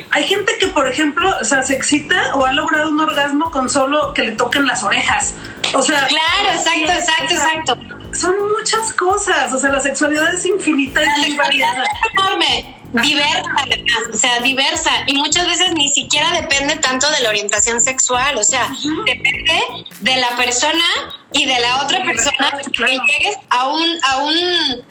hay 0.10 0.28
gente 0.28 0.58
que 0.60 0.68
por 0.68 0.88
ejemplo, 0.88 1.32
o 1.40 1.46
sea, 1.46 1.62
se 1.62 1.76
excita 1.76 2.36
o 2.36 2.46
ha 2.46 2.54
logrado 2.54 2.90
un 2.90 3.00
orgasmo 3.00 3.52
con 3.52 3.70
solo 3.70 4.14
que 4.14 4.24
le 4.24 4.32
toquen 4.32 4.66
las 4.66 4.84
orejas, 4.84 5.36
o 5.74 5.82
sea, 5.82 6.08
claro, 6.08 6.58
exacto, 6.58 6.92
exacto, 6.92 7.34
exacto. 7.34 7.78
son 8.14 8.34
muchas 8.58 8.92
cosas, 8.94 9.54
o 9.54 9.60
sea, 9.60 9.72
la 9.72 9.80
sexualidad 9.80 10.34
es 10.34 10.46
infinita 10.46 11.02
y 11.26 11.38
variada. 11.38 11.86
enorme, 12.14 12.81
diversa 12.94 13.50
o 14.12 14.18
sea, 14.18 14.40
diversa. 14.42 14.92
Y 15.08 15.14
muchas 15.14 15.48
veces 15.48 15.74
ni 15.74 15.90
siquiera 15.90 16.32
depende 16.32 16.76
tanto 16.78 17.10
de 17.10 17.22
la 17.22 17.30
orientación 17.30 17.82
sexual, 17.82 18.38
o 18.38 18.44
sea, 18.44 18.70
depende 19.06 19.86
de 20.00 20.18
la 20.18 20.36
persona 20.36 20.84
y 21.34 21.46
de 21.46 21.60
la 21.60 21.84
otra 21.84 22.04
persona 22.04 22.52
que 22.72 22.84
llegues 22.84 23.38
a 23.50 23.70
un 23.70 23.86
a 24.04 24.18
un 24.18 24.36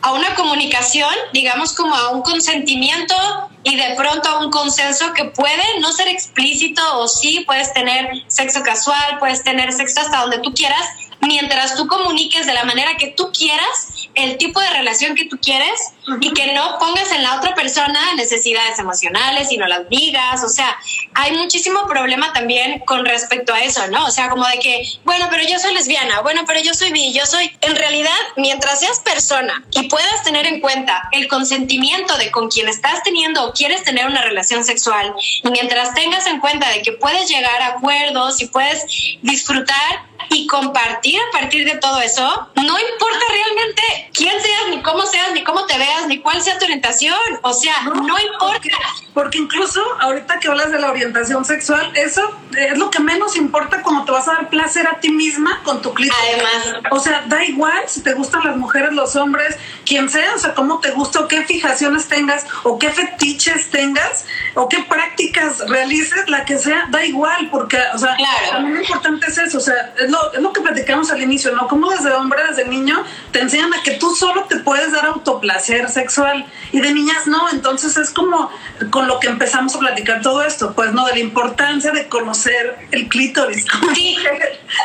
a 0.03 0.13
una 0.13 0.35
comunicación, 0.35 1.13
digamos 1.33 1.75
como 1.75 1.95
a 1.95 2.11
un 2.11 2.23
consentimiento 2.23 3.15
y 3.63 3.77
de 3.77 3.95
pronto 3.97 4.29
a 4.29 4.39
un 4.39 4.51
consenso 4.51 5.13
que 5.13 5.27
puede 5.27 5.81
no 5.81 5.93
ser 5.93 6.09
explícito 6.09 6.83
o 6.99 7.09
sí 7.09 7.45
puedes 7.47 7.73
tener 7.75 8.09
sexo 8.29 8.63
casual, 8.63 9.19
puedes 9.19 9.43
tener 9.45 9.73
sexo 9.73 10.01
hasta 10.01 10.21
donde 10.21 10.39
tú 10.39 10.55
quieras, 10.55 10.89
mientras 11.21 11.77
tú 11.77 11.87
comuniques 11.87 12.47
de 12.47 12.55
la 12.55 12.65
manera 12.65 12.97
que 12.97 13.09
tú 13.09 13.31
quieras, 13.37 14.00
el 14.21 14.39
tipo 14.39 14.61
de 14.61 14.71
relación 14.71 15.15
que 15.15 15.27
tú 15.27 15.39
quieres 15.41 15.93
y 16.21 16.33
que 16.33 16.53
no 16.53 16.79
pongas 16.79 17.13
en 17.13 17.23
la 17.23 17.37
otra 17.37 17.55
persona 17.55 18.15
necesidades 18.15 18.79
emocionales 18.79 19.51
y 19.53 19.57
no 19.57 19.67
las 19.67 19.89
digas. 19.89 20.43
O 20.45 20.49
sea, 20.49 20.77
hay 21.15 21.33
muchísimo 21.33 21.87
problema 21.87 22.33
también 22.33 22.81
con 22.81 23.05
respecto 23.05 23.53
a 23.53 23.61
eso, 23.61 23.87
¿no? 23.89 24.07
O 24.07 24.11
sea, 24.11 24.29
como 24.29 24.47
de 24.47 24.59
que, 24.59 24.83
bueno, 25.05 25.27
pero 25.31 25.43
yo 25.47 25.59
soy 25.59 25.75
lesbiana, 25.75 26.21
bueno, 26.21 26.43
pero 26.47 26.61
yo 26.61 26.75
soy 26.75 26.93
bi, 26.93 27.13
yo 27.13 27.27
soy... 27.27 27.51
En 27.61 27.77
realidad, 27.77 28.11
mientras 28.37 28.81
seas 28.81 29.01
persona 29.01 29.65
y 29.73 29.89
puedas 29.89 30.23
tener 30.25 30.47
en 30.47 30.61
cuenta 30.61 31.09
el 31.13 31.29
consentimiento 31.29 32.17
de 32.17 32.31
con 32.31 32.49
quien 32.49 32.69
estás 32.69 33.03
teniendo 33.03 33.45
o 33.45 33.53
quieres 33.53 33.85
tener 33.85 34.07
una 34.07 34.23
relación 34.23 34.65
sexual, 34.65 35.15
y 35.43 35.51
mientras 35.51 35.95
tengas 35.95 36.27
en 36.27 36.41
cuenta 36.41 36.69
de 36.71 36.83
que 36.83 36.93
puedes 36.93 37.29
llegar 37.29 37.63
a 37.63 37.67
acuerdos 37.69 38.41
y 38.41 38.47
puedes 38.47 38.85
disfrutar 39.23 40.11
y 40.31 40.47
compartir 40.47 41.19
a 41.19 41.33
partir 41.33 41.65
de 41.65 41.77
todo 41.79 42.01
eso, 42.01 42.49
no 42.55 42.79
importa 42.79 43.25
realmente 43.31 44.10
quién 44.13 44.41
seas, 44.41 44.63
ni 44.71 44.83
cómo 44.83 45.05
seas, 45.07 45.33
ni 45.33 45.45
cómo 45.45 45.67
te 45.67 45.79
veas, 45.79 46.07
ni 46.07 46.19
cuál 46.19 46.41
sea 46.43 46.59
tu 46.59 46.65
orientación. 46.65 47.15
O 47.43 47.53
sea, 47.53 47.83
no, 47.83 48.19
importa. 48.19 48.69
Porque, 49.15 49.39
incluso 49.39 49.83
ahorita 50.01 50.39
que 50.39 50.49
hablas 50.49 50.71
de 50.71 50.79
la 50.79 50.91
orientación 50.91 51.45
sexual, 51.45 51.91
eso 51.97 52.23
es 52.57 52.79
lo 52.79 52.91
que 52.91 53.01
menos 53.01 53.37
importa 53.37 53.83
cuando 53.83 54.05
te 54.05 54.13
vas 54.13 54.29
a 54.29 54.33
dar 54.33 54.51
placer 54.51 54.87
a 54.87 55.01
ti 55.01 55.11
misma 55.11 55.61
con 55.65 55.83
tu 55.83 55.93
clítoris. 55.93 56.23
Además. 56.35 56.83
O 56.91 57.01
sea, 57.01 57.25
da 57.27 57.45
igual 57.45 57.83
si 57.87 58.03
te 58.03 58.15
gustan 58.15 58.45
las 58.45 58.57
mujeres, 58.57 58.93
los 58.93 59.17
hombres, 59.17 59.57
quien 59.85 60.09
sea, 60.09 60.35
o 60.35 60.39
sea, 60.39 60.55
cómo 60.55 60.81
te 60.81 60.91
gusta 60.93 61.21
o 61.21 61.29
qué 61.29 61.45
fijaciones 61.45 62.09
tengas 62.09 62.47
o 62.63 62.79
qué 62.79 62.91
fetiches 62.91 63.71
tengas 63.71 64.25
o 64.55 64.69
qué 64.69 64.79
prácticas 64.89 65.69
realices, 65.69 66.29
la 66.29 66.45
que 66.45 66.59
sea, 66.59 66.87
da 66.91 67.05
igual, 67.05 67.49
porque, 67.51 67.79
o 67.95 67.99
sea, 67.99 68.17
claro. 68.17 68.69
lo 68.69 68.81
importante 68.81 69.27
es 69.27 69.39
eso, 69.39 69.59
o 69.59 69.61
sea, 69.61 69.95
es 69.99 70.11
lo, 70.11 70.33
es 70.33 70.41
lo 70.41 70.53
que 70.53 70.61
platicamos 70.61 71.11
al 71.11 71.23
inicio, 71.23 71.53
¿no? 71.53 71.69
Como 71.69 71.91
desde 71.91 72.13
hombre, 72.13 72.43
desde 72.49 72.65
niño, 72.67 73.05
te 73.33 73.41
enseñan 73.41 73.73
a 73.75 73.83
que 73.83 73.90
tú 73.99 74.15
solo 74.15 74.45
te 74.45 74.57
puedes 74.57 74.93
dar 74.93 75.07
autoplacer 75.07 75.89
sexual 75.89 76.47
y 76.73 76.81
de 76.81 76.93
niñas 76.93 77.27
no, 77.27 77.51
entonces 77.51 77.97
es 77.97 78.11
como 78.11 78.51
con 78.91 79.07
lo 79.07 79.21
que 79.21 79.29
empezamos 79.29 79.75
a 79.75 79.79
platicar 79.79 80.23
todo 80.23 80.43
esto, 80.43 80.75
pues, 80.75 80.93
¿no? 80.93 81.07
De 81.07 81.13
la 81.13 81.19
importancia 81.21 81.91
de 81.93 82.09
conocer 82.09 82.77
el 82.91 83.09
clítoris. 83.09 83.67
Sí, 83.95 84.17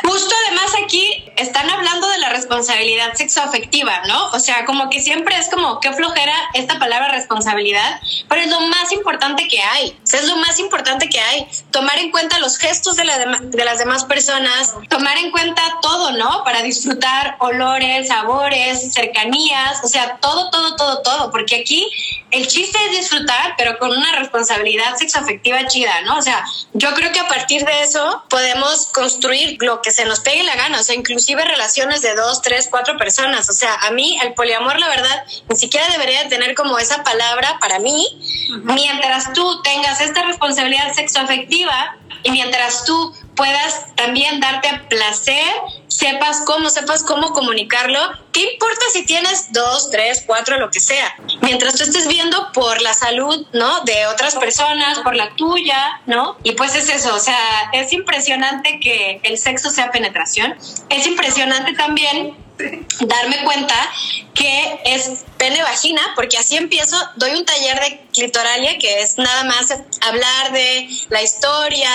justo 0.02 0.34
además 0.46 0.72
aquí 0.84 1.24
están 1.36 1.70
hablando 1.70 2.08
de 2.08 2.18
la 2.18 2.30
responsabilidad 2.30 3.14
sexoafectiva, 3.14 4.02
¿no? 4.06 4.30
O 4.30 4.40
sea, 4.40 4.64
como 4.64 4.90
que 4.90 5.00
siempre 5.00 5.38
es 5.38 5.48
como, 5.48 5.80
qué 5.80 5.92
flojera 5.92 6.34
esta 6.54 6.78
palabra 6.78 7.08
responsabilidad, 7.12 8.00
pero 8.28 8.42
es 8.42 8.50
lo 8.50 8.60
más 8.60 8.92
importante 8.92 9.46
que 9.48 9.62
hay, 9.62 9.96
es 10.12 10.26
lo 10.26 10.36
más 10.36 10.58
importante 10.58 11.08
que 11.08 11.20
hay, 11.20 11.46
tomar 11.70 11.98
en 11.98 12.10
cuenta 12.10 12.38
los 12.38 12.58
gestos 12.58 12.96
de, 12.96 13.04
la 13.04 13.18
de 13.18 13.64
las 13.64 13.78
demás 13.78 14.04
personas, 14.04 14.74
tomar 14.88 15.18
en 15.18 15.30
cuenta 15.30 15.62
todo, 15.82 16.12
¿no? 16.12 16.42
Para 16.44 16.62
disfrutar 16.62 17.36
olores, 17.38 18.08
sabores, 18.08 18.95
cercanías, 18.96 19.84
o 19.84 19.88
sea, 19.88 20.18
todo, 20.20 20.50
todo, 20.50 20.74
todo, 20.74 21.02
todo, 21.02 21.30
porque 21.30 21.56
aquí 21.56 21.88
el 22.30 22.48
chiste 22.48 22.78
es 22.86 22.98
disfrutar, 22.98 23.54
pero 23.56 23.78
con 23.78 23.90
una 23.90 24.12
responsabilidad 24.16 24.96
sexoafectiva 24.96 25.66
chida, 25.66 26.00
¿no? 26.02 26.16
O 26.16 26.22
sea, 26.22 26.44
yo 26.72 26.92
creo 26.94 27.12
que 27.12 27.20
a 27.20 27.28
partir 27.28 27.64
de 27.64 27.82
eso 27.82 28.24
podemos 28.28 28.86
construir 28.86 29.58
lo 29.60 29.82
que 29.82 29.90
se 29.90 30.04
nos 30.06 30.20
pegue 30.20 30.42
la 30.42 30.56
gana, 30.56 30.80
o 30.80 30.82
sea, 30.82 30.96
inclusive 30.96 31.44
relaciones 31.44 32.02
de 32.02 32.14
dos, 32.14 32.42
tres, 32.42 32.68
cuatro 32.70 32.96
personas. 32.96 33.48
O 33.48 33.52
sea, 33.52 33.74
a 33.74 33.90
mí 33.90 34.18
el 34.22 34.34
poliamor, 34.34 34.78
la 34.80 34.88
verdad, 34.88 35.24
ni 35.48 35.56
siquiera 35.56 35.86
debería 35.88 36.28
tener 36.28 36.54
como 36.54 36.78
esa 36.78 37.04
palabra 37.04 37.58
para 37.60 37.78
mí, 37.78 38.18
mientras 38.64 39.32
tú 39.34 39.62
tengas 39.62 40.00
esta 40.00 40.22
responsabilidad 40.22 40.92
sexoafectiva 40.94 41.96
y 42.22 42.30
mientras 42.30 42.84
tú 42.84 43.14
puedas 43.36 43.94
también 43.94 44.40
darte 44.40 44.68
placer, 44.88 45.44
sepas 45.88 46.42
cómo, 46.46 46.70
sepas 46.70 47.02
cómo 47.04 47.32
comunicarlo. 47.32 48.00
¿Qué 48.32 48.52
importa 48.52 48.80
si 48.92 49.04
tienes 49.04 49.52
dos, 49.52 49.90
tres, 49.90 50.24
cuatro, 50.26 50.58
lo 50.58 50.70
que 50.70 50.80
sea? 50.80 51.14
Mientras 51.42 51.74
tú 51.74 51.84
estés 51.84 52.08
viendo 52.08 52.52
por 52.52 52.80
la 52.82 52.94
salud, 52.94 53.46
¿no? 53.52 53.80
De 53.82 54.06
otras 54.06 54.34
personas, 54.36 54.98
por 55.00 55.14
la 55.14 55.34
tuya, 55.36 56.00
¿no? 56.06 56.36
Y 56.42 56.52
pues 56.52 56.74
es 56.74 56.88
eso, 56.88 57.14
o 57.14 57.20
sea, 57.20 57.38
es 57.72 57.92
impresionante 57.92 58.80
que 58.80 59.20
el 59.22 59.38
sexo 59.38 59.70
sea 59.70 59.90
penetración. 59.90 60.56
Es 60.88 61.06
impresionante 61.06 61.74
también 61.74 62.36
darme 63.00 63.44
cuenta 63.44 63.74
que 64.34 64.80
es 64.84 65.24
pene 65.36 65.62
vagina, 65.62 66.00
porque 66.14 66.38
así 66.38 66.56
empiezo, 66.56 66.96
doy 67.16 67.32
un 67.32 67.44
taller 67.44 67.78
de 67.80 68.06
clitoralia 68.12 68.78
que 68.78 69.02
es 69.02 69.18
nada 69.18 69.44
más 69.44 69.74
hablar 70.00 70.52
de 70.52 70.88
la 71.10 71.22
historia, 71.22 71.90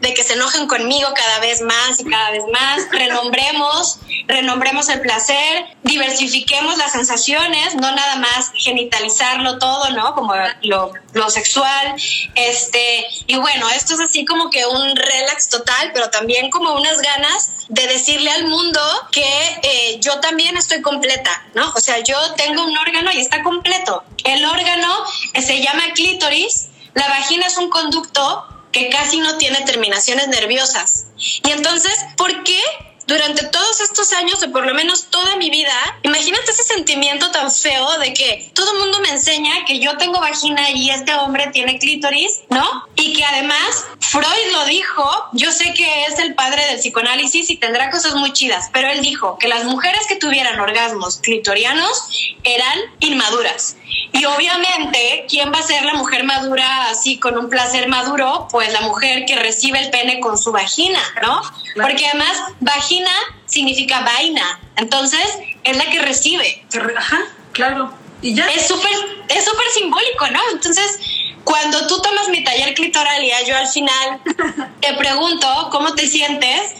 de 0.00 0.14
que 0.14 0.22
se 0.22 0.34
enojen 0.34 0.68
conmigo 0.68 1.08
cada 1.14 1.40
vez 1.40 1.60
más 1.60 1.98
y 1.98 2.04
cada 2.04 2.30
vez 2.30 2.44
más, 2.52 2.88
renombremos, 2.90 3.98
renombremos 4.26 4.88
el 4.88 5.00
placer, 5.00 5.66
diversifiquemos 5.82 6.78
las 6.78 6.92
sensaciones, 6.92 7.74
no 7.74 7.90
nada 7.94 8.16
más 8.16 8.52
genitalizarlo 8.54 9.58
todo, 9.58 9.90
¿no? 9.90 10.14
Como 10.14 10.34
lo, 10.62 10.92
lo 11.14 11.30
sexual, 11.30 11.96
este, 12.34 13.06
y 13.26 13.36
bueno, 13.36 13.68
esto 13.70 13.94
es 13.94 14.00
así 14.00 14.24
como 14.24 14.50
que 14.50 14.64
un 14.66 14.94
relax 14.94 15.48
total, 15.48 15.90
pero 15.92 16.10
también 16.10 16.50
como 16.50 16.74
unas 16.74 17.00
ganas 17.00 17.66
de 17.68 17.86
decirle 17.86 18.30
al 18.30 18.46
mundo 18.46 18.80
que 19.10 19.60
eh, 19.62 19.98
yo 20.00 20.20
también 20.20 20.56
estoy 20.56 20.80
completa, 20.80 21.44
¿no? 21.54 21.72
O 21.74 21.80
sea, 21.80 21.98
yo 22.00 22.16
tengo 22.34 22.64
un 22.64 22.76
órgano 22.76 23.10
y 23.12 23.20
está 23.20 23.42
completo. 23.42 24.04
El 24.24 24.44
órgano 24.44 25.04
se 25.34 25.60
llama 25.60 25.82
clítoris, 25.94 26.68
la 26.94 27.08
vagina 27.08 27.46
es 27.46 27.56
un 27.58 27.68
conducto 27.68 28.46
que 28.72 28.88
casi 28.90 29.18
no 29.18 29.36
tiene 29.38 29.60
terminaciones 29.62 30.28
nerviosas. 30.28 31.06
Y 31.16 31.50
entonces, 31.50 31.92
¿por 32.16 32.44
qué 32.44 32.60
durante 33.08 33.46
todos 33.46 33.80
estos 33.80 34.12
años, 34.12 34.42
o 34.42 34.52
por 34.52 34.66
lo 34.66 34.74
menos 34.74 35.06
toda 35.06 35.36
mi 35.36 35.48
vida, 35.48 35.72
imagínate 36.02 36.50
ese 36.50 36.62
sentimiento 36.62 37.30
tan 37.30 37.50
feo 37.50 37.98
de 37.98 38.12
que 38.12 38.50
todo 38.52 38.70
el 38.72 38.80
mundo 38.80 39.00
me 39.00 39.08
enseña 39.08 39.64
que 39.64 39.80
yo 39.80 39.96
tengo 39.96 40.20
vagina 40.20 40.70
y 40.70 40.90
este 40.90 41.14
hombre 41.14 41.46
tiene 41.50 41.78
clítoris, 41.78 42.40
¿no? 42.50 42.86
Y 42.96 43.14
que 43.14 43.24
además 43.24 43.86
Freud 44.00 44.52
lo 44.52 44.66
dijo, 44.66 45.10
yo 45.32 45.50
sé 45.50 45.72
que 45.72 46.04
es 46.04 46.18
el 46.18 46.34
padre 46.34 46.62
del 46.66 46.80
psicoanálisis 46.80 47.48
y 47.48 47.56
tendrá 47.56 47.90
cosas 47.90 48.14
muy 48.14 48.34
chidas, 48.34 48.68
pero 48.74 48.90
él 48.90 49.00
dijo 49.00 49.38
que 49.38 49.48
las 49.48 49.64
mujeres 49.64 50.02
que 50.06 50.16
tuvieran 50.16 50.60
orgasmos 50.60 51.16
clitorianos 51.22 52.10
eran 52.44 52.78
inmaduras. 53.00 53.77
Y 54.12 54.24
obviamente, 54.24 55.26
¿quién 55.28 55.52
va 55.52 55.58
a 55.58 55.62
ser 55.62 55.84
la 55.84 55.94
mujer 55.94 56.24
madura 56.24 56.88
así 56.90 57.18
con 57.18 57.36
un 57.38 57.48
placer 57.48 57.88
maduro? 57.88 58.48
Pues 58.50 58.72
la 58.72 58.80
mujer 58.82 59.24
que 59.26 59.36
recibe 59.36 59.78
el 59.80 59.90
pene 59.90 60.20
con 60.20 60.38
su 60.38 60.50
vagina, 60.52 61.00
¿no? 61.22 61.40
Porque 61.74 62.06
además, 62.06 62.36
vagina 62.60 63.10
significa 63.46 64.00
vaina. 64.00 64.60
Entonces, 64.76 65.38
es 65.62 65.76
la 65.76 65.84
que 65.86 66.00
recibe. 66.00 66.64
Ajá, 66.96 67.18
claro. 67.52 67.92
Y 68.20 68.34
ya. 68.34 68.46
Es 68.48 68.66
súper 68.66 68.90
es 69.28 69.44
súper 69.44 69.66
simbólico, 69.74 70.26
¿no? 70.28 70.40
Entonces, 70.52 70.98
cuando 71.44 71.86
tú 71.86 72.00
tomas 72.00 72.28
mi 72.28 72.42
taller 72.44 72.74
clitoralia, 72.74 73.44
yo 73.44 73.56
al 73.56 73.68
final 73.68 74.20
te 74.80 74.94
pregunto 74.94 75.68
cómo 75.70 75.94
te 75.94 76.06
sientes 76.06 76.74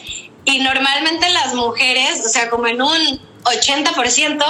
y 0.45 0.61
normalmente 0.61 1.29
las 1.31 1.55
mujeres, 1.55 2.25
o 2.25 2.29
sea, 2.29 2.49
como 2.49 2.67
en 2.67 2.81
un 2.81 3.21
80%, 3.45 4.45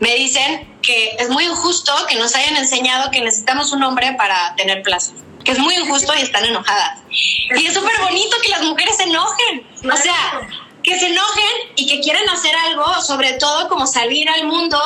me 0.00 0.14
dicen 0.14 0.78
que 0.82 1.16
es 1.18 1.28
muy 1.28 1.44
injusto 1.44 1.92
que 2.08 2.16
nos 2.16 2.34
hayan 2.34 2.56
enseñado 2.56 3.10
que 3.10 3.20
necesitamos 3.20 3.72
un 3.72 3.82
hombre 3.82 4.14
para 4.18 4.54
tener 4.56 4.82
placer. 4.82 5.14
Que 5.44 5.52
es 5.52 5.58
muy 5.58 5.74
injusto 5.74 6.12
y 6.16 6.22
están 6.22 6.44
enojadas. 6.44 7.00
Y 7.10 7.66
es 7.66 7.74
súper 7.74 7.98
bonito 8.00 8.36
que 8.42 8.48
las 8.50 8.62
mujeres 8.62 8.96
se 8.96 9.04
enojen. 9.04 9.66
O 9.92 9.96
sea, 9.96 10.48
que 10.82 10.98
se 10.98 11.06
enojen 11.06 11.72
y 11.76 11.86
que 11.86 12.00
quieren 12.00 12.28
hacer 12.28 12.54
algo, 12.54 13.00
sobre 13.02 13.34
todo 13.34 13.68
como 13.68 13.86
salir 13.86 14.28
al 14.28 14.46
mundo. 14.46 14.80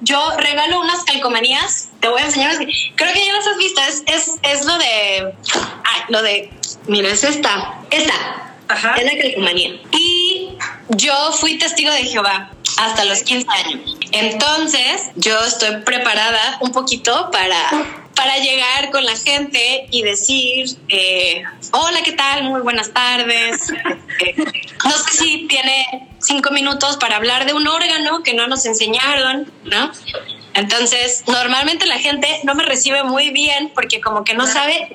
yo 0.00 0.30
regalo 0.36 0.80
unas 0.80 1.04
calcomanías, 1.04 1.88
te 2.00 2.08
voy 2.08 2.22
a 2.22 2.26
enseñar, 2.26 2.56
creo 2.94 3.12
que 3.12 3.26
ya 3.26 3.32
las 3.32 3.46
has 3.46 3.56
visto, 3.56 3.80
es, 3.88 4.02
es, 4.06 4.34
es 4.42 4.64
lo 4.64 4.78
de, 4.78 5.34
ay, 5.84 6.02
lo 6.08 6.22
de, 6.22 6.50
mira, 6.86 7.10
es 7.10 7.24
esta, 7.24 7.80
esta, 7.90 8.54
Ajá. 8.68 8.94
es 8.94 9.04
la 9.04 9.20
calcomanía. 9.20 9.80
Y 9.92 10.17
yo 10.90 11.32
fui 11.32 11.58
testigo 11.58 11.92
de 11.92 12.04
Jehová 12.04 12.50
hasta 12.78 13.04
los 13.04 13.22
15 13.22 13.46
años. 13.50 13.96
Entonces, 14.12 15.10
yo 15.16 15.38
estoy 15.44 15.82
preparada 15.82 16.58
un 16.60 16.72
poquito 16.72 17.30
para 17.30 18.04
para 18.18 18.36
llegar 18.38 18.90
con 18.90 19.04
la 19.04 19.16
gente 19.16 19.86
y 19.92 20.02
decir, 20.02 20.66
eh, 20.88 21.44
hola, 21.70 22.02
¿qué 22.02 22.10
tal? 22.12 22.42
Muy 22.44 22.60
buenas 22.60 22.92
tardes. 22.92 23.72
Eh, 24.20 24.34
no 24.84 24.90
sé 24.90 25.12
si 25.12 25.46
tiene 25.46 26.08
cinco 26.18 26.50
minutos 26.50 26.96
para 26.96 27.14
hablar 27.14 27.46
de 27.46 27.52
un 27.52 27.68
órgano 27.68 28.24
que 28.24 28.34
no 28.34 28.48
nos 28.48 28.66
enseñaron, 28.66 29.48
¿no? 29.62 29.92
Entonces, 30.58 31.22
normalmente 31.28 31.86
la 31.86 31.98
gente 31.98 32.40
no 32.42 32.54
me 32.56 32.64
recibe 32.64 33.04
muy 33.04 33.30
bien 33.30 33.70
porque 33.74 34.00
como 34.00 34.24
que 34.24 34.34
no 34.34 34.44
sabe, 34.46 34.92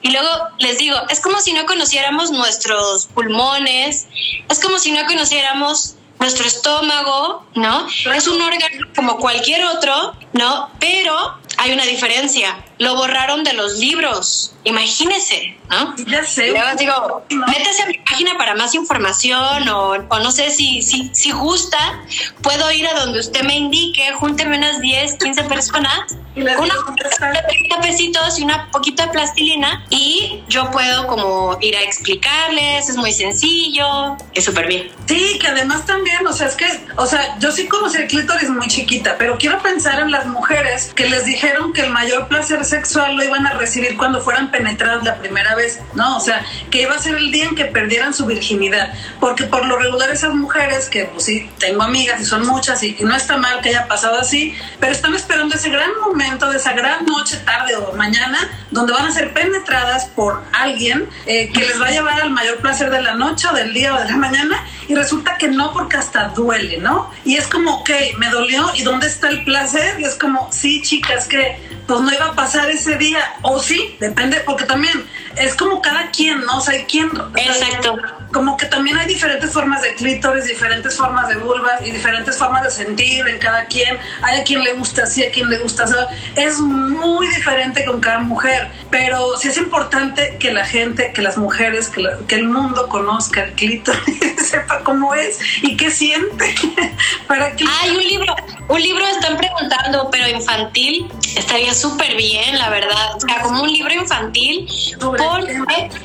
y 0.00 0.12
luego 0.12 0.28
les 0.58 0.78
digo, 0.78 0.96
es 1.10 1.18
como 1.18 1.40
si 1.40 1.52
no 1.52 1.66
conociéramos 1.66 2.30
nuestros 2.30 3.06
pulmones, 3.06 4.06
es 4.48 4.60
como 4.60 4.78
si 4.78 4.92
no 4.92 5.04
conociéramos 5.06 5.96
nuestro 6.22 6.46
estómago, 6.46 7.44
¿no? 7.56 7.88
Es 8.14 8.28
un 8.28 8.40
órgano 8.40 8.86
como 8.94 9.18
cualquier 9.18 9.64
otro, 9.64 10.14
¿no? 10.32 10.70
Pero 10.78 11.36
hay 11.58 11.72
una 11.72 11.84
diferencia. 11.84 12.64
Lo 12.78 12.94
borraron 12.94 13.44
de 13.44 13.52
los 13.54 13.78
libros. 13.78 14.54
Imagínese, 14.64 15.56
¿no? 15.68 15.94
Ya 16.06 16.24
sé. 16.24 16.48
Luego 16.48 16.76
digo, 16.78 17.24
métese 17.48 17.82
a 17.82 17.86
mi 17.86 17.98
página 17.98 18.38
para 18.38 18.54
más 18.54 18.74
información 18.74 19.68
o, 19.68 19.98
no 19.98 20.30
sé 20.30 20.50
si, 20.50 20.82
si, 20.82 21.10
si 21.12 21.32
gusta, 21.32 22.04
puedo 22.42 22.70
ir 22.70 22.86
a 22.86 22.94
donde 22.94 23.18
usted 23.18 23.42
me 23.42 23.56
indique, 23.56 24.12
júnteme 24.14 24.56
unas 24.58 24.80
10, 24.80 25.16
15 25.16 25.44
personas, 25.44 26.16
de 26.34 27.42
30 27.48 27.80
pesitos 27.80 28.38
y 28.38 28.42
una 28.42 28.70
poquita 28.70 29.06
de 29.06 29.12
plastilina 29.12 29.84
y 29.90 30.42
yo 30.48 30.70
puedo 30.70 31.06
como 31.06 31.58
ir 31.60 31.76
a 31.76 31.82
explicarles, 31.82 32.88
es 32.88 32.96
muy 32.96 33.12
sencillo, 33.12 34.16
es 34.34 34.44
súper 34.44 34.66
bien. 34.66 34.90
Sí, 35.06 35.38
que 35.38 35.48
además 35.48 35.84
también, 35.86 36.11
o 36.28 36.32
sea, 36.32 36.46
es 36.46 36.56
que, 36.56 36.66
o 36.96 37.06
sea, 37.06 37.38
yo 37.38 37.50
sí 37.50 37.68
conocí 37.68 37.96
el 37.96 38.06
clítoris 38.06 38.48
muy 38.48 38.66
chiquita, 38.68 39.16
pero 39.18 39.38
quiero 39.38 39.60
pensar 39.62 40.00
en 40.00 40.10
las 40.10 40.26
mujeres 40.26 40.92
que 40.94 41.08
les 41.08 41.24
dijeron 41.24 41.72
que 41.72 41.82
el 41.82 41.90
mayor 41.90 42.28
placer 42.28 42.64
sexual 42.64 43.16
lo 43.16 43.24
iban 43.24 43.46
a 43.46 43.54
recibir 43.54 43.96
cuando 43.96 44.20
fueran 44.20 44.50
penetradas 44.50 45.02
la 45.04 45.16
primera 45.16 45.54
vez, 45.54 45.80
¿no? 45.94 46.16
O 46.16 46.20
sea, 46.20 46.44
que 46.70 46.82
iba 46.82 46.94
a 46.94 46.98
ser 46.98 47.16
el 47.16 47.30
día 47.30 47.46
en 47.46 47.54
que 47.54 47.66
perdieran 47.66 48.14
su 48.14 48.26
virginidad, 48.26 48.92
porque 49.20 49.44
por 49.44 49.66
lo 49.66 49.78
regular 49.78 50.10
esas 50.10 50.34
mujeres, 50.34 50.88
que 50.88 51.04
pues 51.06 51.24
sí, 51.24 51.50
tengo 51.58 51.82
amigas 51.82 52.20
y 52.20 52.24
son 52.24 52.46
muchas 52.46 52.82
y, 52.82 52.96
no 53.02 53.16
está 53.16 53.36
mal 53.36 53.60
que 53.60 53.70
haya 53.70 53.88
pasado 53.88 54.18
así, 54.18 54.54
pero 54.78 54.92
están 54.92 55.14
esperando 55.14 55.56
ese 55.56 55.70
gran 55.70 55.90
momento 56.00 56.48
de 56.50 56.56
esa 56.58 56.72
gran 56.72 57.04
noche, 57.04 57.36
tarde 57.38 57.76
o 57.76 57.92
mañana, 57.94 58.38
donde 58.70 58.92
van 58.92 59.06
a 59.06 59.10
ser 59.10 59.32
penetradas 59.32 60.06
por 60.06 60.42
alguien 60.52 61.08
eh, 61.26 61.50
que 61.52 61.60
les 61.60 61.80
va 61.80 61.86
a 61.86 61.90
llevar 61.90 62.20
al 62.20 62.30
mayor 62.30 62.58
placer 62.58 62.90
de 62.90 63.02
la 63.02 63.14
noche 63.14 63.48
o 63.48 63.54
del 63.54 63.74
día 63.74 63.94
o 63.94 63.98
de 63.98 64.04
la 64.04 64.16
mañana 64.16 64.64
y 64.88 64.94
resulta 64.94 65.36
que 65.38 65.48
no 65.48 65.72
porque 65.72 65.96
hasta 66.02 66.28
duele, 66.28 66.78
¿no? 66.78 67.10
Y 67.24 67.36
es 67.36 67.46
como, 67.46 67.78
ok, 67.78 67.90
me 68.18 68.28
dolió 68.28 68.70
y 68.74 68.82
¿dónde 68.82 69.06
está 69.06 69.28
el 69.28 69.44
placer? 69.44 70.00
Y 70.00 70.04
es 70.04 70.14
como, 70.14 70.50
sí, 70.52 70.82
chicas, 70.82 71.26
que 71.26 71.56
pues 71.86 72.00
no 72.00 72.12
iba 72.12 72.26
a 72.26 72.34
pasar 72.34 72.70
ese 72.70 72.96
día, 72.96 73.20
o 73.42 73.60
sí, 73.60 73.96
depende, 74.00 74.40
porque 74.44 74.64
también 74.64 75.04
es 75.36 75.54
como 75.54 75.82
cada 75.82 76.10
quien, 76.10 76.40
¿no? 76.44 76.58
O 76.58 76.60
sea, 76.60 76.74
hay 76.74 76.84
quien... 76.84 77.10
Exacto. 77.36 77.96
Como 78.32 78.56
que 78.56 78.66
también 78.66 78.96
hay 78.96 79.06
diferentes 79.06 79.52
formas 79.52 79.82
de 79.82 79.94
clítoris, 79.94 80.46
diferentes 80.46 80.96
formas 80.96 81.28
de 81.28 81.36
vulvas 81.36 81.80
y 81.84 81.90
diferentes 81.90 82.36
formas 82.36 82.62
de 82.64 82.70
sentir 82.70 83.26
en 83.28 83.38
cada 83.38 83.66
quien. 83.66 83.98
Hay 84.22 84.40
a 84.40 84.44
quien 84.44 84.64
le 84.64 84.72
gusta 84.74 85.04
así, 85.04 85.22
a 85.24 85.30
quien 85.30 85.48
le 85.48 85.58
gusta 85.58 85.84
así. 85.84 85.94
Es 86.36 86.58
muy 86.58 87.28
diferente 87.28 87.84
con 87.84 88.00
cada 88.00 88.20
mujer, 88.20 88.70
pero 88.90 89.36
sí 89.38 89.48
es 89.48 89.56
importante 89.58 90.36
que 90.38 90.52
la 90.52 90.64
gente, 90.64 91.12
que 91.12 91.22
las 91.22 91.36
mujeres, 91.36 91.88
que, 91.88 92.02
que 92.26 92.36
el 92.36 92.44
mundo 92.44 92.88
conozca 92.88 93.44
el 93.44 93.52
clítoris, 93.52 94.46
sepa 94.50 94.80
cómo 94.82 95.14
es 95.14 95.38
y 95.62 95.76
qué 95.76 95.90
siente. 95.90 96.54
para 97.28 97.54
que... 97.54 97.64
Hay 97.82 97.90
un 97.90 98.02
libro, 98.02 98.34
un 98.68 98.80
libro 98.80 99.04
están 99.06 99.36
preguntando, 99.36 100.08
pero 100.10 100.28
infantil, 100.28 101.10
estaría 101.36 101.74
súper 101.74 102.16
bien, 102.16 102.58
la 102.58 102.70
verdad. 102.70 103.16
O 103.16 103.20
sea, 103.20 103.42
como 103.42 103.62
un 103.62 103.72
libro 103.72 103.92
infantil, 103.92 104.66
porque 104.98 105.58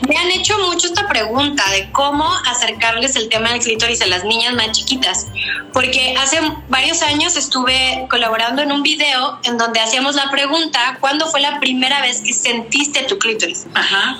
me 0.08 0.18
han 0.18 0.32
hecho 0.32 0.58
mucho 0.60 0.88
esta 0.88 1.08
pregunta 1.08 1.64
de 1.72 1.92
cómo 1.92 2.17
acercarles 2.26 3.16
el 3.16 3.30
tema 3.30 3.52
del 3.52 3.60
clítoris 3.60 4.02
a 4.02 4.08
las 4.08 4.24
niñas 4.24 4.54
más 4.54 4.72
chiquitas. 4.72 5.28
Porque 5.74 6.16
hace 6.18 6.40
varios 6.70 7.02
años 7.02 7.38
estuve 7.38 8.08
colaborando 8.10 8.62
en 8.62 8.72
un 8.72 8.84
video 8.84 9.40
en 9.44 9.58
donde 9.58 9.80
hacíamos 9.80 10.16
la 10.16 10.32
pregunta, 10.32 10.98
¿cuándo 11.00 11.28
fue 11.28 11.42
la 11.42 11.60
primera 11.60 12.02
vez 12.02 12.22
que 12.22 12.34
sentiste 12.34 13.04
tu 13.04 13.18
clítoris? 13.20 13.68
Ajá. 13.74 14.18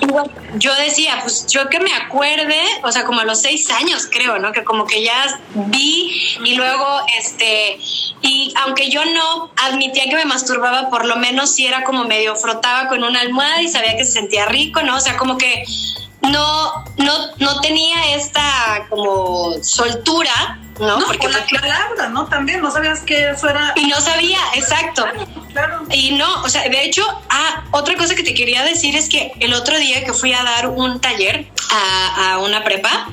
yo 0.56 0.74
decía, 0.76 1.18
pues 1.22 1.46
yo 1.46 1.68
que 1.68 1.80
me 1.80 1.92
acuerde, 1.92 2.60
o 2.84 2.92
sea, 2.92 3.04
como 3.04 3.20
a 3.20 3.24
los 3.24 3.40
seis 3.40 3.70
años 3.70 4.08
creo, 4.10 4.38
¿no? 4.38 4.52
Que 4.52 4.64
como 4.64 4.86
que 4.86 5.02
ya 5.02 5.40
vi 5.54 6.36
y 6.44 6.54
luego, 6.54 6.86
este, 7.18 7.78
y 8.22 8.52
aunque 8.64 8.90
yo 8.90 9.04
no 9.04 9.50
admitía 9.56 10.04
que 10.04 10.16
me 10.16 10.24
masturbaba, 10.24 10.90
por 10.90 11.04
lo 11.04 11.16
menos 11.16 11.54
sí 11.54 11.66
era 11.66 11.84
como 11.84 12.04
medio 12.04 12.36
frotaba 12.36 12.88
con 12.88 13.02
una 13.02 13.20
almohada 13.20 13.62
y 13.62 13.68
sabía 13.68 13.96
que 13.96 14.04
se 14.04 14.12
sentía 14.12 14.46
rico, 14.46 14.82
¿no? 14.82 14.96
O 14.96 15.00
sea, 15.00 15.16
como 15.16 15.38
que 15.38 15.64
no, 16.22 16.84
no, 16.96 17.36
no 17.38 17.60
tenía 17.60 18.14
esta 18.16 18.86
como 18.88 19.62
soltura, 19.62 20.58
¿no? 20.78 20.98
Porque 21.06 21.28
la 21.28 21.44
palabra, 21.46 22.08
¿no? 22.10 22.26
También 22.26 22.60
no 22.60 22.70
sabías 22.70 23.00
que 23.00 23.30
eso 23.30 23.48
era. 23.48 23.72
Y 23.76 23.86
no 23.86 24.00
sabía, 24.00 24.38
exacto. 24.54 25.04
Claro, 25.52 25.84
Y 25.90 26.12
no, 26.12 26.42
o 26.42 26.48
sea, 26.48 26.68
de 26.68 26.84
hecho, 26.84 27.02
ah, 27.30 27.64
otra 27.70 27.96
cosa 27.96 28.14
que 28.14 28.22
te 28.22 28.34
quería 28.34 28.62
decir 28.64 28.94
es 28.96 29.08
que 29.08 29.32
el 29.40 29.54
otro 29.54 29.78
día 29.78 30.04
que 30.04 30.12
fui 30.12 30.32
a 30.32 30.42
dar 30.42 30.68
un 30.68 31.00
taller 31.00 31.50
a, 31.70 32.32
a 32.32 32.38
una 32.38 32.62
prepa, 32.64 33.08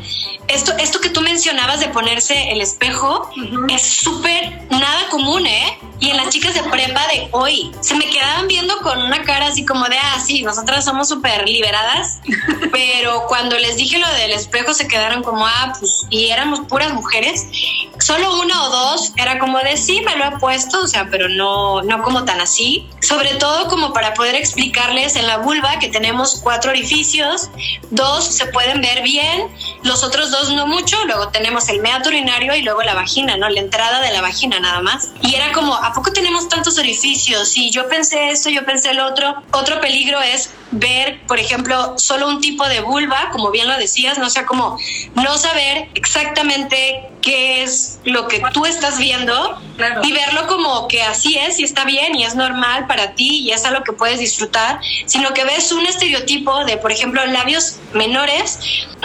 esto, 0.47 0.73
esto 0.77 0.99
que 0.99 1.09
tú 1.09 1.21
mencionabas 1.21 1.79
de 1.79 1.87
ponerse 1.87 2.51
el 2.51 2.61
espejo 2.61 3.29
es 3.69 3.81
súper 3.81 4.67
nada 4.69 5.07
común, 5.09 5.45
¿eh? 5.47 5.77
Y 5.99 6.09
en 6.09 6.17
las 6.17 6.29
chicas 6.29 6.53
de 6.53 6.61
prepa 6.63 7.01
de 7.07 7.29
hoy 7.31 7.71
se 7.81 7.95
me 7.95 8.07
quedaban 8.09 8.47
viendo 8.47 8.77
con 8.79 9.01
una 9.01 9.23
cara 9.23 9.47
así 9.47 9.65
como 9.65 9.85
de, 9.85 9.97
ah, 9.97 10.21
sí, 10.23 10.43
nosotras 10.43 10.85
somos 10.85 11.09
súper 11.09 11.47
liberadas, 11.47 12.19
pero 12.71 13.25
cuando 13.27 13.57
les 13.57 13.77
dije 13.77 13.97
lo 13.97 14.07
del 14.13 14.31
espejo 14.31 14.73
se 14.73 14.87
quedaron 14.87 15.23
como, 15.23 15.47
ah, 15.47 15.73
pues, 15.79 16.05
y 16.09 16.27
éramos 16.27 16.61
puras 16.67 16.93
mujeres. 16.93 17.47
Solo 17.99 18.41
uno 18.41 18.65
o 18.65 18.69
dos 18.69 19.13
era 19.17 19.39
como 19.39 19.59
de 19.59 19.77
sí, 19.77 20.01
me 20.01 20.15
lo 20.15 20.25
he 20.25 20.31
puesto, 20.39 20.81
o 20.81 20.87
sea, 20.87 21.07
pero 21.09 21.29
no, 21.29 21.81
no 21.81 22.01
como 22.03 22.25
tan 22.25 22.41
así. 22.41 22.87
Sobre 23.01 23.35
todo 23.35 23.67
como 23.67 23.93
para 23.93 24.13
poder 24.13 24.35
explicarles 24.35 25.15
en 25.15 25.27
la 25.27 25.37
vulva 25.37 25.79
que 25.79 25.89
tenemos 25.89 26.39
cuatro 26.43 26.71
orificios, 26.71 27.49
dos 27.91 28.25
se 28.25 28.47
pueden 28.47 28.81
ver 28.81 29.01
bien, 29.03 29.47
los 29.83 30.03
otros 30.03 30.31
dos 30.31 30.51
no 30.51 30.67
mucho, 30.67 31.03
luego 31.05 31.29
tenemos 31.29 31.69
el 31.69 31.81
meato 31.81 32.09
urinario 32.09 32.55
y 32.55 32.61
luego 32.61 32.81
la 32.81 32.93
vagina, 32.93 33.37
¿no? 33.37 33.49
La 33.49 33.59
entrada 33.59 34.01
de 34.01 34.11
la 34.11 34.21
vagina 34.21 34.59
nada 34.59 34.81
más. 34.81 35.09
Y 35.21 35.35
era 35.35 35.51
como, 35.53 35.75
¿a 35.75 35.93
poco 35.93 36.11
tenemos 36.11 36.49
tantos 36.49 36.77
orificios? 36.77 37.55
Y 37.55 37.69
yo 37.71 37.87
pensé 37.87 38.31
esto, 38.31 38.49
yo 38.49 38.65
pensé 38.65 38.91
el 38.91 38.99
otro. 38.99 39.35
Otro 39.51 39.79
peligro 39.79 40.19
es 40.21 40.51
ver, 40.71 41.25
por 41.27 41.39
ejemplo, 41.39 41.97
solo 41.97 42.27
un 42.27 42.41
tipo 42.41 42.67
de 42.67 42.81
vulva, 42.81 43.29
como 43.31 43.51
bien 43.51 43.67
lo 43.67 43.77
decías, 43.77 44.17
no 44.17 44.25
o 44.25 44.29
sea, 44.29 44.45
como 44.45 44.77
no 45.15 45.37
saber 45.37 45.89
exactamente 45.93 47.09
qué 47.25 47.63
es 47.63 47.99
lo 48.05 48.27
que 48.27 48.39
tú 48.53 48.65
estás 48.65 48.99
viendo 48.99 49.59
y 50.03 50.11
verlo 50.13 50.45
como 50.45 50.87
que 50.87 51.01
así 51.01 51.37
es 51.37 51.59
y 51.59 51.63
está 51.63 51.83
bien 51.83 52.15
y 52.15 52.23
es 52.23 52.35
normal 52.35 52.85
para 52.85 53.15
ti 53.15 53.39
y 53.39 53.51
es 53.51 53.65
algo 53.65 53.83
que 53.83 53.93
puedes 53.93 54.19
disfrutar, 54.19 54.79
sino 55.07 55.33
que 55.33 55.43
ves 55.43 55.71
un 55.71 55.85
estereotipo 55.87 56.63
de, 56.65 56.77
por 56.77 56.91
ejemplo, 56.91 57.25
labios 57.25 57.77
menores 57.93 58.59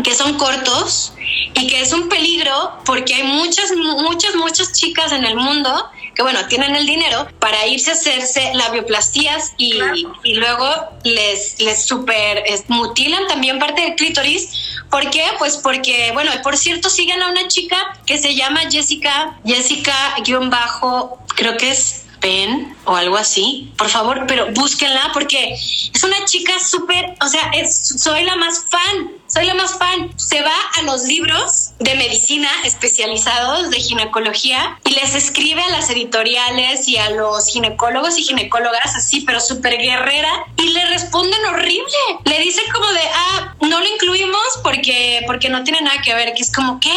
que 0.05 0.15
son 0.15 0.35
cortos 0.35 1.15
y 1.55 1.67
que 1.67 1.81
es 1.81 1.95
un 1.95 2.11
peligro 2.11 2.79
porque 2.85 3.15
hay 3.15 3.23
muchas, 3.23 3.73
muchas, 3.75 4.35
muchas 4.35 4.73
chicas 4.73 5.13
en 5.13 5.25
el 5.25 5.37
mundo 5.37 5.91
que 6.15 6.23
bueno, 6.23 6.47
tienen 6.49 6.77
el 6.77 6.87
dinero 6.87 7.27
para 7.39 7.67
irse 7.67 7.91
a 7.91 7.95
hacerse 7.95 8.53
labioplastías 8.53 9.55
y, 9.57 9.81
y 10.25 10.35
luego 10.35 10.69
les, 11.05 11.59
les 11.61 11.87
super 11.87 12.45
mutilan 12.69 13.27
también 13.29 13.59
parte 13.59 13.81
del 13.81 13.95
clítoris. 13.95 14.80
¿Por 14.91 15.09
qué? 15.11 15.25
Pues 15.39 15.57
porque, 15.57 16.11
bueno, 16.13 16.33
por 16.43 16.57
cierto, 16.57 16.91
siguen 16.91 17.23
a 17.23 17.31
una 17.31 17.47
chica 17.49 17.77
que 18.07 18.19
se 18.19 18.35
llama 18.35 18.61
Jessica, 18.71 19.39
Jessica 19.45 19.95
guion 20.25 20.51
bajo, 20.51 21.19
creo 21.37 21.57
que 21.57 21.71
es 21.71 22.07
Pen 22.21 22.77
o 22.85 22.97
algo 22.97 23.17
así, 23.17 23.73
por 23.79 23.89
favor, 23.89 24.25
pero 24.27 24.53
búsquenla 24.53 25.11
porque 25.15 25.55
es 25.55 26.05
una 26.05 26.25
chica 26.27 26.53
súper, 26.59 27.15
o 27.25 27.29
sea, 27.29 27.51
es, 27.55 27.95
soy 27.99 28.25
la 28.25 28.37
más 28.37 28.67
fan, 28.69 29.13
soy 29.31 29.47
la 29.47 29.55
más 29.55 29.79
fan. 29.79 30.13
Se 30.17 30.43
va 30.43 30.57
a 30.79 30.83
los 30.83 31.05
libros 31.05 31.71
de 31.79 31.95
medicina 31.95 32.49
especializados 32.65 33.71
de 33.71 33.79
ginecología 33.81 34.79
y 34.85 34.91
les 34.91 35.15
escribe 35.15 35.63
a 35.63 35.71
las 35.71 35.89
editoriales 35.91 36.89
y 36.89 36.97
a 36.97 37.11
los 37.11 37.47
ginecólogos 37.47 38.19
y 38.19 38.25
ginecólogas 38.25 38.97
así, 38.97 39.23
pero 39.23 39.41
súper 39.41 39.79
guerrera 39.79 40.47
y 40.57 40.73
le 40.73 40.85
responden 40.87 41.45
horrible. 41.47 41.87
Le 42.25 42.41
dicen 42.41 42.65
como 42.73 42.87
de, 42.89 43.03
ah, 43.15 43.55
no 43.61 43.81
lo 43.81 43.87
incluimos 43.87 44.61
porque, 44.63 45.23
porque 45.27 45.49
no 45.49 45.63
tiene 45.65 45.81
nada 45.81 46.03
que 46.03 46.15
ver, 46.15 46.35
que 46.35 46.43
es 46.43 46.53
como, 46.53 46.81
¿qué? 46.81 46.93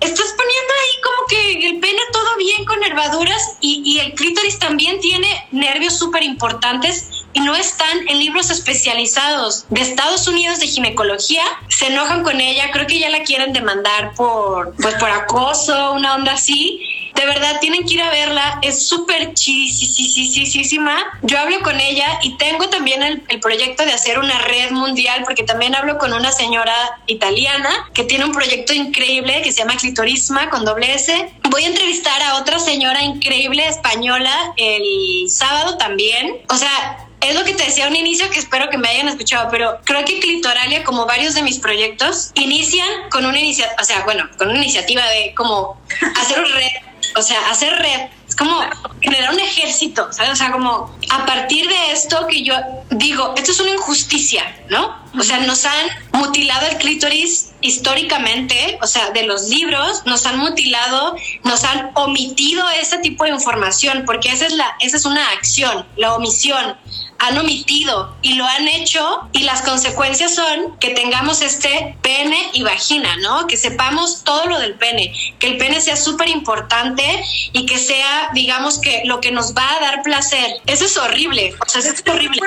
estás 0.00 0.32
poniendo 0.36 0.72
ahí 0.80 1.02
como 1.02 1.26
que 1.28 1.66
el 1.68 1.80
pene 1.80 2.00
todo 2.12 2.36
bien 2.36 2.64
con 2.64 2.78
nervaduras 2.78 3.56
y, 3.60 3.82
y 3.84 3.98
el 3.98 4.12
clítoris 4.14 4.60
también 4.60 5.00
tiene 5.00 5.48
nervios 5.50 5.98
súper 5.98 6.22
importantes 6.22 7.10
y 7.32 7.40
no 7.40 7.54
están 7.54 8.08
en 8.08 8.18
libros 8.18 8.50
especializados 8.50 9.64
de 9.68 9.80
Estados 9.82 10.26
Unidos 10.26 10.60
de 10.60 10.66
ginecología, 10.66 11.42
se 11.68 11.86
enojan 11.86 12.22
con 12.22 12.40
ella, 12.40 12.70
creo 12.72 12.86
que 12.86 12.98
ya 12.98 13.10
la 13.10 13.22
quieren 13.22 13.52
demandar 13.52 14.14
por, 14.14 14.74
pues 14.76 14.94
por 14.96 15.10
acoso, 15.10 15.92
una 15.92 16.14
onda 16.14 16.32
así. 16.32 16.82
De 17.14 17.26
verdad, 17.26 17.58
tienen 17.60 17.84
que 17.84 17.94
ir 17.94 18.02
a 18.02 18.10
verla, 18.10 18.60
es 18.62 18.86
súper 18.86 19.34
chisísima. 19.34 20.96
Yo 21.22 21.36
hablo 21.38 21.60
con 21.62 21.80
ella 21.80 22.20
y 22.22 22.36
tengo 22.36 22.68
también 22.68 23.02
el, 23.02 23.24
el 23.28 23.40
proyecto 23.40 23.84
de 23.84 23.92
hacer 23.92 24.20
una 24.20 24.38
red 24.38 24.70
mundial, 24.70 25.22
porque 25.24 25.42
también 25.42 25.74
hablo 25.74 25.98
con 25.98 26.12
una 26.12 26.30
señora 26.30 27.00
italiana 27.06 27.90
que 27.92 28.04
tiene 28.04 28.24
un 28.24 28.32
proyecto 28.32 28.72
increíble 28.72 29.42
que 29.42 29.50
se 29.50 29.58
llama 29.58 29.76
Clitorisma 29.76 30.48
con 30.48 30.64
doble 30.64 30.94
S. 30.94 31.32
Voy 31.50 31.64
a 31.64 31.66
entrevistar 31.66 32.22
a 32.22 32.36
otra 32.36 32.60
señora 32.60 33.02
increíble 33.02 33.66
española 33.66 34.54
el 34.56 35.28
sábado 35.28 35.76
también. 35.76 36.36
O 36.48 36.54
sea, 36.54 37.07
es 37.20 37.34
lo 37.34 37.44
que 37.44 37.54
te 37.54 37.64
decía 37.64 37.88
un 37.88 37.96
inicio 37.96 38.30
que 38.30 38.38
espero 38.38 38.70
que 38.70 38.78
me 38.78 38.88
hayan 38.88 39.08
escuchado, 39.08 39.48
pero 39.50 39.80
creo 39.84 40.04
que 40.04 40.20
Clitoralia, 40.20 40.84
como 40.84 41.06
varios 41.06 41.34
de 41.34 41.42
mis 41.42 41.58
proyectos, 41.58 42.30
inician 42.34 42.88
con 43.10 43.26
una 43.26 43.38
iniciativa, 43.38 43.76
o 43.80 43.84
sea, 43.84 44.04
bueno, 44.04 44.28
con 44.36 44.48
una 44.48 44.58
iniciativa 44.58 45.04
de 45.08 45.34
como 45.34 45.80
hacer 46.20 46.38
un 46.38 46.52
red, 46.52 46.70
o 47.16 47.22
sea, 47.22 47.50
hacer 47.50 47.74
red. 47.78 48.08
Como 48.38 48.60
generar 49.00 49.34
un 49.34 49.40
ejército, 49.40 50.12
¿sabes? 50.12 50.32
O 50.32 50.36
sea, 50.36 50.52
como 50.52 50.96
a 51.10 51.26
partir 51.26 51.68
de 51.68 51.92
esto 51.92 52.26
que 52.26 52.42
yo 52.42 52.54
digo, 52.90 53.34
esto 53.36 53.52
es 53.52 53.60
una 53.60 53.70
injusticia, 53.70 54.56
¿no? 54.68 54.96
O 55.18 55.22
sea, 55.22 55.40
nos 55.40 55.64
han 55.64 55.86
mutilado 56.12 56.66
el 56.66 56.76
clítoris 56.76 57.50
históricamente, 57.60 58.78
o 58.82 58.86
sea, 58.86 59.10
de 59.10 59.24
los 59.24 59.48
libros, 59.48 60.02
nos 60.06 60.26
han 60.26 60.38
mutilado, 60.38 61.16
nos 61.44 61.64
han 61.64 61.90
omitido 61.94 62.68
ese 62.80 62.98
tipo 62.98 63.24
de 63.24 63.30
información, 63.30 64.04
porque 64.06 64.30
esa 64.30 64.46
es 64.46 64.52
la, 64.52 64.76
esa 64.80 64.96
es 64.96 65.04
una 65.04 65.30
acción, 65.30 65.86
la 65.96 66.14
omisión 66.14 66.76
han 67.18 67.36
omitido 67.36 68.16
y 68.22 68.34
lo 68.34 68.46
han 68.46 68.68
hecho 68.68 69.28
y 69.32 69.40
las 69.40 69.62
consecuencias 69.62 70.34
son 70.34 70.78
que 70.78 70.90
tengamos 70.90 71.42
este 71.42 71.96
pene 72.00 72.38
y 72.52 72.62
vagina, 72.62 73.16
¿no? 73.16 73.46
Que 73.46 73.56
sepamos 73.56 74.22
todo 74.22 74.46
lo 74.46 74.58
del 74.60 74.74
pene, 74.74 75.12
que 75.38 75.48
el 75.48 75.58
pene 75.58 75.80
sea 75.80 75.96
súper 75.96 76.28
importante 76.28 77.04
y 77.52 77.66
que 77.66 77.78
sea, 77.78 78.27
digamos, 78.32 78.80
que 78.80 79.02
lo 79.04 79.20
que 79.20 79.30
nos 79.30 79.54
va 79.54 79.68
a 79.76 79.80
dar 79.80 80.02
placer. 80.02 80.56
Eso 80.66 80.84
es 80.84 80.96
horrible, 80.96 81.54
o 81.64 81.68
sea, 81.68 81.80
eso 81.80 81.92
es 81.92 82.02
horrible. 82.06 82.40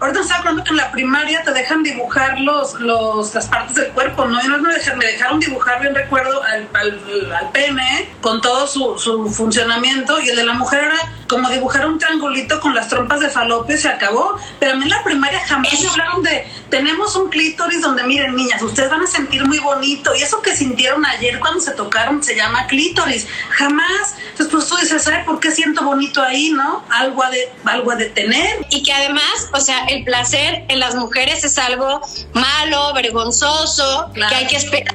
Ahorita 0.00 0.20
estaba 0.20 0.40
hablando 0.40 0.64
que 0.64 0.70
en 0.70 0.76
la 0.76 0.90
primaria 0.90 1.42
te 1.44 1.52
dejan 1.52 1.84
dibujar 1.84 2.40
los, 2.40 2.74
los, 2.80 3.32
las 3.34 3.46
partes 3.46 3.76
del 3.76 3.92
cuerpo, 3.92 4.24
¿no? 4.24 4.42
Y 4.42 4.48
no 4.48 4.58
me 4.58 4.74
dejaron, 4.74 4.98
me 4.98 5.06
dejaron 5.06 5.38
dibujar, 5.38 5.80
bien 5.80 5.94
recuerdo, 5.94 6.42
al, 6.42 6.68
al, 6.74 7.32
al 7.32 7.50
pene 7.50 8.10
con 8.20 8.40
todo 8.40 8.66
su, 8.66 8.98
su, 8.98 9.30
funcionamiento 9.30 10.20
y 10.20 10.28
el 10.30 10.36
de 10.36 10.44
la 10.44 10.54
mujer 10.54 10.84
era 10.84 11.12
como 11.28 11.48
dibujar 11.48 11.86
un 11.86 11.98
triangulito 11.98 12.60
con 12.60 12.74
las 12.74 12.88
trompas 12.88 13.20
de 13.20 13.30
falopio 13.30 13.76
y 13.76 13.78
se 13.78 13.88
acabó. 13.88 14.36
Pero 14.58 14.72
a 14.72 14.74
mí 14.74 14.82
en 14.82 14.90
la 14.90 15.02
primaria 15.04 15.40
jamás 15.46 15.80
me 15.80 15.88
hablaron 15.88 16.22
de, 16.22 16.46
tenemos 16.68 17.14
un 17.16 17.30
clítoris 17.30 17.80
donde, 17.80 18.02
miren, 18.02 18.34
niñas, 18.34 18.60
ustedes 18.60 18.90
van 18.90 19.02
a 19.02 19.06
sentir 19.06 19.44
muy 19.44 19.58
bonito. 19.58 20.14
Y 20.14 20.22
eso 20.22 20.42
que 20.42 20.56
sintieron 20.56 21.04
ayer 21.06 21.38
cuando 21.38 21.60
se 21.60 21.72
tocaron 21.72 22.22
se 22.22 22.34
llama 22.34 22.66
clítoris. 22.66 23.26
Jamás. 23.50 24.16
Entonces, 24.30 24.48
pues 24.50 24.66
tú 24.66 24.76
dices, 24.76 25.02
¿sabes 25.02 25.21
por 25.24 25.40
qué 25.40 25.50
siento 25.50 25.84
bonito 25.84 26.22
ahí, 26.22 26.50
no? 26.50 26.84
Algo 26.90 27.22
a, 27.22 27.30
de, 27.30 27.52
algo 27.64 27.90
a 27.90 27.96
detener. 27.96 28.66
Y 28.70 28.82
que 28.82 28.92
además, 28.92 29.50
o 29.52 29.60
sea, 29.60 29.84
el 29.86 30.04
placer 30.04 30.64
en 30.68 30.78
las 30.80 30.94
mujeres 30.94 31.44
es 31.44 31.58
algo 31.58 32.00
malo, 32.34 32.92
vergonzoso, 32.94 34.10
claro. 34.12 34.30
que 34.30 34.36
hay 34.36 34.46
que 34.46 34.56
esperar 34.56 34.92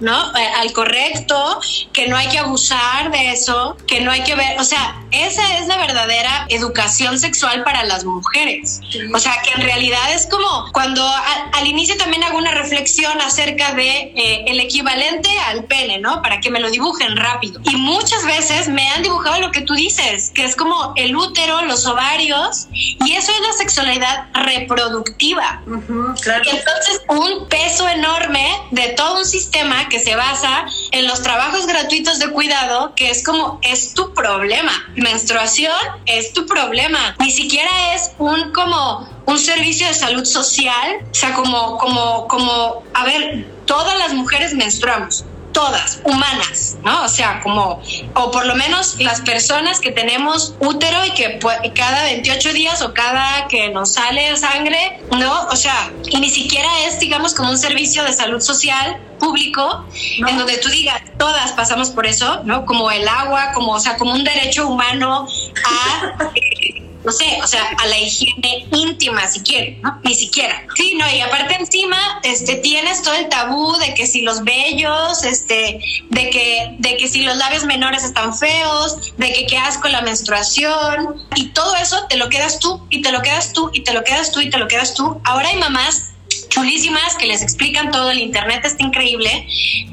¿no? 0.00 0.36
Eh, 0.36 0.48
al 0.58 0.72
correcto, 0.72 1.60
que 1.92 2.08
no 2.08 2.16
hay 2.16 2.28
que 2.28 2.38
abusar 2.38 3.10
de 3.10 3.32
eso, 3.32 3.76
que 3.86 4.00
no 4.00 4.10
hay 4.10 4.22
que 4.22 4.34
ver, 4.34 4.58
o 4.58 4.64
sea, 4.64 4.96
esa 5.10 5.58
es 5.58 5.66
la 5.66 5.76
verdadera 5.76 6.46
educación 6.48 7.18
sexual 7.18 7.64
para 7.64 7.84
las 7.84 8.04
mujeres. 8.04 8.80
O 9.12 9.18
sea, 9.18 9.40
que 9.42 9.50
en 9.52 9.62
realidad 9.62 10.12
es 10.14 10.26
como 10.26 10.70
cuando 10.72 11.04
al 11.52 11.66
inicio 11.66 11.96
también 11.96 12.22
hago 12.24 12.38
una 12.38 12.52
reflexión 12.52 13.20
acerca 13.20 13.74
de 13.74 14.12
eh, 14.14 14.44
el 14.46 14.60
equivalente 14.60 15.28
al 15.46 15.64
pene, 15.64 15.98
¿no? 15.98 16.22
Para 16.22 16.40
que 16.40 16.50
me 16.50 16.60
lo 16.60 16.70
dibujen 16.70 17.16
rápido. 17.16 17.60
Y 17.64 17.76
muchas 17.76 18.24
veces 18.24 18.68
me 18.68 18.88
han 18.88 19.02
dibujado 19.02 19.40
lo 19.40 19.50
que 19.50 19.62
tú 19.62 19.74
dices, 19.74 20.30
que 20.30 20.44
es 20.44 20.56
como 20.56 20.92
el 20.96 21.16
útero, 21.16 21.62
los 21.62 21.86
ovarios, 21.86 22.68
y 22.72 23.12
eso 23.12 23.32
es 23.32 23.40
la 23.40 23.52
sexualidad 23.52 24.28
reproductiva. 24.32 25.62
Uh 25.66 25.70
-huh, 25.70 26.20
claro. 26.20 26.44
Entonces 26.46 27.02
un 27.08 27.48
peso 27.48 27.88
enorme 27.88 28.46
de 28.70 28.88
todo 28.90 29.18
un 29.18 29.24
sistema 29.26 29.88
que 29.90 30.00
se 30.00 30.16
basa 30.16 30.64
en 30.92 31.06
los 31.06 31.22
trabajos 31.22 31.66
gratuitos 31.66 32.18
de 32.18 32.30
cuidado, 32.30 32.94
que 32.94 33.10
es 33.10 33.22
como, 33.22 33.60
es 33.62 33.92
tu 33.92 34.14
problema. 34.14 34.72
Menstruación 34.96 35.76
es 36.06 36.32
tu 36.32 36.46
problema. 36.46 37.14
Ni 37.18 37.30
siquiera 37.30 37.94
es 37.94 38.12
un 38.18 38.52
como 38.52 39.06
un 39.26 39.38
servicio 39.38 39.86
de 39.86 39.94
salud 39.94 40.24
social, 40.24 41.04
o 41.10 41.14
sea, 41.14 41.34
como, 41.34 41.76
como, 41.76 42.26
como, 42.26 42.82
a 42.94 43.04
ver, 43.04 43.46
todas 43.66 43.98
las 43.98 44.14
mujeres 44.14 44.54
menstruamos 44.54 45.24
todas, 45.52 46.00
humanas, 46.04 46.76
¿no? 46.84 47.04
O 47.04 47.08
sea, 47.08 47.40
como, 47.40 47.82
o 48.14 48.30
por 48.30 48.46
lo 48.46 48.54
menos 48.54 48.96
las 49.00 49.20
personas 49.20 49.80
que 49.80 49.90
tenemos 49.90 50.54
útero 50.60 51.04
y 51.04 51.10
que 51.12 51.38
cada 51.74 52.04
28 52.04 52.52
días 52.52 52.82
o 52.82 52.94
cada 52.94 53.48
que 53.48 53.68
nos 53.70 53.92
sale 53.94 54.36
sangre, 54.36 55.00
¿no? 55.18 55.48
O 55.48 55.56
sea, 55.56 55.90
y 56.08 56.18
ni 56.18 56.30
siquiera 56.30 56.68
es, 56.86 57.00
digamos, 57.00 57.34
como 57.34 57.50
un 57.50 57.58
servicio 57.58 58.04
de 58.04 58.12
salud 58.12 58.40
social 58.40 58.98
público 59.18 59.86
no. 60.18 60.28
en 60.28 60.38
donde 60.38 60.56
tú 60.58 60.68
digas, 60.70 61.02
todas 61.18 61.52
pasamos 61.52 61.90
por 61.90 62.06
eso, 62.06 62.42
¿no? 62.44 62.64
Como 62.64 62.90
el 62.90 63.06
agua, 63.06 63.52
como, 63.52 63.72
o 63.72 63.80
sea, 63.80 63.96
como 63.96 64.12
un 64.12 64.24
derecho 64.24 64.68
humano 64.68 65.26
a... 65.64 66.16
no 67.04 67.12
sé, 67.12 67.38
o 67.42 67.46
sea, 67.46 67.62
a 67.78 67.86
la 67.86 67.98
higiene 67.98 68.66
íntima 68.72 69.26
si 69.26 69.40
quiere, 69.40 69.78
¿no? 69.82 70.00
Ni 70.04 70.14
siquiera. 70.14 70.64
Sí, 70.76 70.94
no, 70.94 71.10
y 71.10 71.20
aparte 71.20 71.54
encima, 71.54 72.20
este, 72.22 72.56
tienes 72.56 73.02
todo 73.02 73.14
el 73.14 73.28
tabú 73.28 73.74
de 73.76 73.94
que 73.94 74.06
si 74.06 74.22
los 74.22 74.44
vellos, 74.44 75.24
este, 75.24 75.80
de 76.10 76.30
que, 76.30 76.76
de 76.78 76.96
que 76.96 77.08
si 77.08 77.22
los 77.22 77.36
labios 77.36 77.64
menores 77.64 78.04
están 78.04 78.36
feos, 78.36 79.16
de 79.16 79.32
que 79.32 79.46
qué 79.46 79.58
asco 79.58 79.88
la 79.88 80.02
menstruación, 80.02 81.26
y 81.36 81.46
todo 81.48 81.74
eso 81.76 82.06
te 82.08 82.16
lo 82.16 82.28
quedas 82.28 82.58
tú, 82.58 82.86
y 82.90 83.00
te 83.02 83.12
lo 83.12 83.22
quedas 83.22 83.52
tú, 83.52 83.70
y 83.72 83.82
te 83.82 83.92
lo 83.92 84.04
quedas 84.04 84.32
tú, 84.32 84.40
y 84.40 84.50
te 84.50 84.58
lo 84.58 84.68
quedas 84.68 84.94
tú. 84.94 85.20
Ahora 85.24 85.48
hay 85.48 85.56
mamás 85.56 86.10
chulísimas 86.48 87.16
que 87.16 87.26
les 87.26 87.42
explican 87.42 87.90
todo, 87.90 88.10
el 88.10 88.18
internet 88.18 88.64
está 88.64 88.82
increíble, 88.84 89.46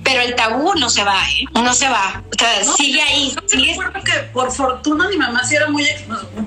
pero 0.08 0.22
el 0.22 0.36
tabú 0.36 0.74
no 0.76 0.90
se 0.90 1.04
va, 1.04 1.22
¿eh? 1.30 1.44
No 1.54 1.74
se 1.74 1.90
va. 1.90 2.24
O 2.32 2.40
sea, 2.40 2.64
sigue 2.78 3.02
ahí. 3.02 3.36
Sigue. 3.48 3.78
que 4.06 4.14
por 4.32 4.54
fortuna 4.54 5.10
mi 5.10 5.18
mamá 5.18 5.44
sí 5.44 5.56
era 5.56 5.68
muy, 5.68 5.86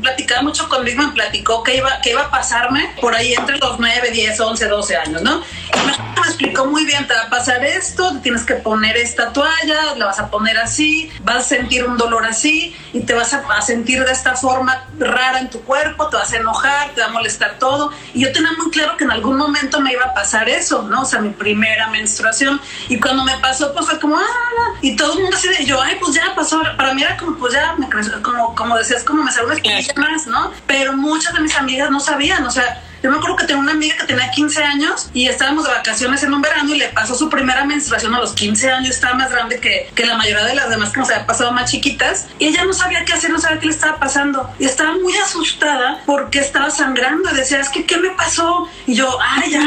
platicaba 0.00 0.40
mucho 0.40 0.66
conmigo, 0.66 1.02
me 1.02 1.12
platicó 1.12 1.62
que 1.62 1.76
iba, 1.76 2.00
que 2.00 2.10
iba 2.10 2.22
a 2.22 2.30
pasarme 2.30 2.94
por 3.02 3.14
ahí 3.14 3.34
entre 3.34 3.58
los 3.58 3.78
9, 3.78 4.12
10, 4.12 4.40
11, 4.40 4.66
12 4.66 4.96
años, 4.96 5.22
¿no? 5.22 5.42
Y 5.74 5.86
me, 5.86 5.92
explicó 6.26 6.64
muy 6.66 6.86
bien, 6.86 7.06
te 7.06 7.12
va 7.12 7.22
a 7.22 7.28
pasar 7.28 7.62
esto, 7.64 8.18
tienes 8.22 8.44
que 8.44 8.54
poner 8.54 8.96
esta 8.96 9.32
toalla, 9.32 9.94
la 9.96 10.06
vas 10.06 10.20
a 10.20 10.30
poner 10.30 10.56
así, 10.58 11.10
vas 11.22 11.36
a 11.36 11.42
sentir 11.42 11.84
un 11.84 11.98
dolor 11.98 12.24
así 12.24 12.74
y 12.94 13.00
te 13.00 13.12
vas 13.14 13.34
a, 13.34 13.38
a 13.40 13.60
sentir 13.60 14.04
de 14.04 14.12
esta 14.12 14.36
forma 14.36 14.86
rara 14.98 15.40
en 15.40 15.50
tu 15.50 15.60
cuerpo, 15.62 16.08
te 16.08 16.16
vas 16.16 16.32
a 16.32 16.36
enojar, 16.36 16.94
te 16.94 17.02
va 17.02 17.08
a 17.08 17.10
molestar 17.10 17.58
todo. 17.58 17.92
Y 18.14 18.22
yo 18.22 18.32
tenía 18.32 18.52
muy 18.52 18.70
claro 18.70 18.96
que 18.96 19.04
en 19.04 19.10
algún 19.10 19.36
momento 19.36 19.80
me 19.80 19.92
iba 19.92 20.04
a 20.04 20.14
pasar 20.14 20.48
eso, 20.48 20.82
¿no? 20.82 21.02
O 21.02 21.04
sea, 21.04 21.20
mi 21.20 21.30
primera 21.30 21.88
menstruación. 21.88 22.60
Y 22.88 22.98
cuando 22.98 23.24
me 23.24 23.36
pasó, 23.38 23.49
pues 23.58 23.86
fue 23.86 23.98
como, 23.98 24.16
ah, 24.16 24.78
y 24.80 24.96
todo 24.96 25.14
el 25.14 25.20
mundo 25.20 25.36
así 25.36 25.48
de 25.48 25.64
yo, 25.64 25.80
ay, 25.80 25.96
pues 26.00 26.14
ya 26.14 26.34
pasó. 26.34 26.60
Para 26.76 26.94
mí 26.94 27.02
era 27.02 27.16
como, 27.16 27.36
pues 27.36 27.52
ya, 27.52 27.74
me 27.76 27.88
creció, 27.88 28.22
como, 28.22 28.54
como 28.54 28.76
decías, 28.76 29.04
como 29.04 29.22
me 29.22 29.30
salió 29.30 29.46
una 29.46 29.54
experiencia 29.54 29.94
más, 29.96 30.26
¿no? 30.26 30.52
Pero 30.66 30.92
muchas 30.94 31.34
de 31.34 31.40
mis 31.40 31.56
amigas 31.56 31.90
no 31.90 32.00
sabían, 32.00 32.44
o 32.44 32.50
sea, 32.50 32.82
yo 33.02 33.10
me 33.10 33.16
acuerdo 33.16 33.36
que 33.36 33.46
tenía 33.46 33.62
una 33.62 33.72
amiga 33.72 33.96
que 33.96 34.04
tenía 34.04 34.30
15 34.30 34.62
años 34.62 35.10
y 35.14 35.26
estábamos 35.26 35.64
de 35.64 35.70
vacaciones 35.70 36.22
en 36.22 36.34
un 36.34 36.42
verano 36.42 36.74
y 36.74 36.78
le 36.78 36.88
pasó 36.88 37.14
su 37.14 37.30
primera 37.30 37.64
menstruación 37.64 38.14
a 38.14 38.20
los 38.20 38.32
15 38.34 38.70
años. 38.70 38.90
Estaba 38.90 39.14
más 39.14 39.30
grande 39.30 39.58
que, 39.58 39.90
que 39.94 40.04
la 40.04 40.16
mayoría 40.16 40.44
de 40.44 40.54
las 40.54 40.68
demás 40.68 40.90
que 40.90 41.00
nos 41.00 41.10
había 41.10 41.26
pasado 41.26 41.50
más 41.52 41.70
chiquitas. 41.70 42.26
Y 42.38 42.48
ella 42.48 42.64
no 42.64 42.74
sabía 42.74 43.04
qué 43.06 43.14
hacer, 43.14 43.30
no 43.30 43.38
sabía 43.38 43.58
qué 43.58 43.66
le 43.66 43.72
estaba 43.72 43.98
pasando. 43.98 44.50
Y 44.58 44.66
estaba 44.66 44.92
muy 44.92 45.16
asustada 45.16 46.02
porque 46.04 46.40
estaba 46.40 46.70
sangrando. 46.70 47.30
Y 47.30 47.36
decía, 47.36 47.60
es 47.60 47.70
que, 47.70 47.86
¿qué 47.86 47.96
me 47.96 48.10
pasó? 48.10 48.68
Y 48.86 48.94
yo, 48.94 49.18
ay, 49.20 49.50
ya, 49.50 49.64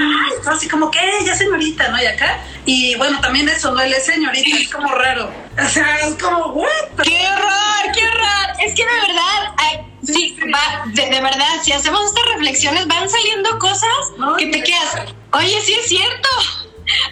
así 0.51 0.67
como 0.67 0.91
que, 0.91 0.99
ya 1.25 1.35
señorita, 1.35 1.89
¿no? 1.89 2.01
Y 2.01 2.05
acá. 2.05 2.39
Y 2.65 2.95
bueno, 2.95 3.19
también 3.19 3.49
eso, 3.49 3.73
¿no? 3.73 3.81
Él 3.81 3.93
es 3.93 4.05
señorita, 4.05 4.57
es 4.57 4.69
como 4.69 4.93
raro. 4.93 5.31
O 5.61 5.67
sea, 5.67 5.97
es 5.97 6.15
como, 6.15 6.47
¿what? 6.53 6.67
¡Qué 7.03 7.27
horror! 7.27 7.93
¡Qué 7.93 8.07
horror! 8.07 8.61
Es 8.65 8.73
que 8.73 8.83
de 8.83 9.07
verdad, 9.07 9.53
Sí, 10.05 10.37
va, 10.53 10.83
de, 10.87 11.21
verdad, 11.21 11.47
si 11.63 11.71
hacemos 11.71 12.03
estas 12.05 12.25
reflexiones 12.33 12.87
van 12.87 13.09
saliendo 13.09 13.57
cosas 13.57 13.89
que 14.37 14.47
te 14.47 14.61
quedas, 14.61 15.13
oye, 15.31 15.61
sí 15.61 15.73
es 15.73 15.87
cierto. 15.87 16.29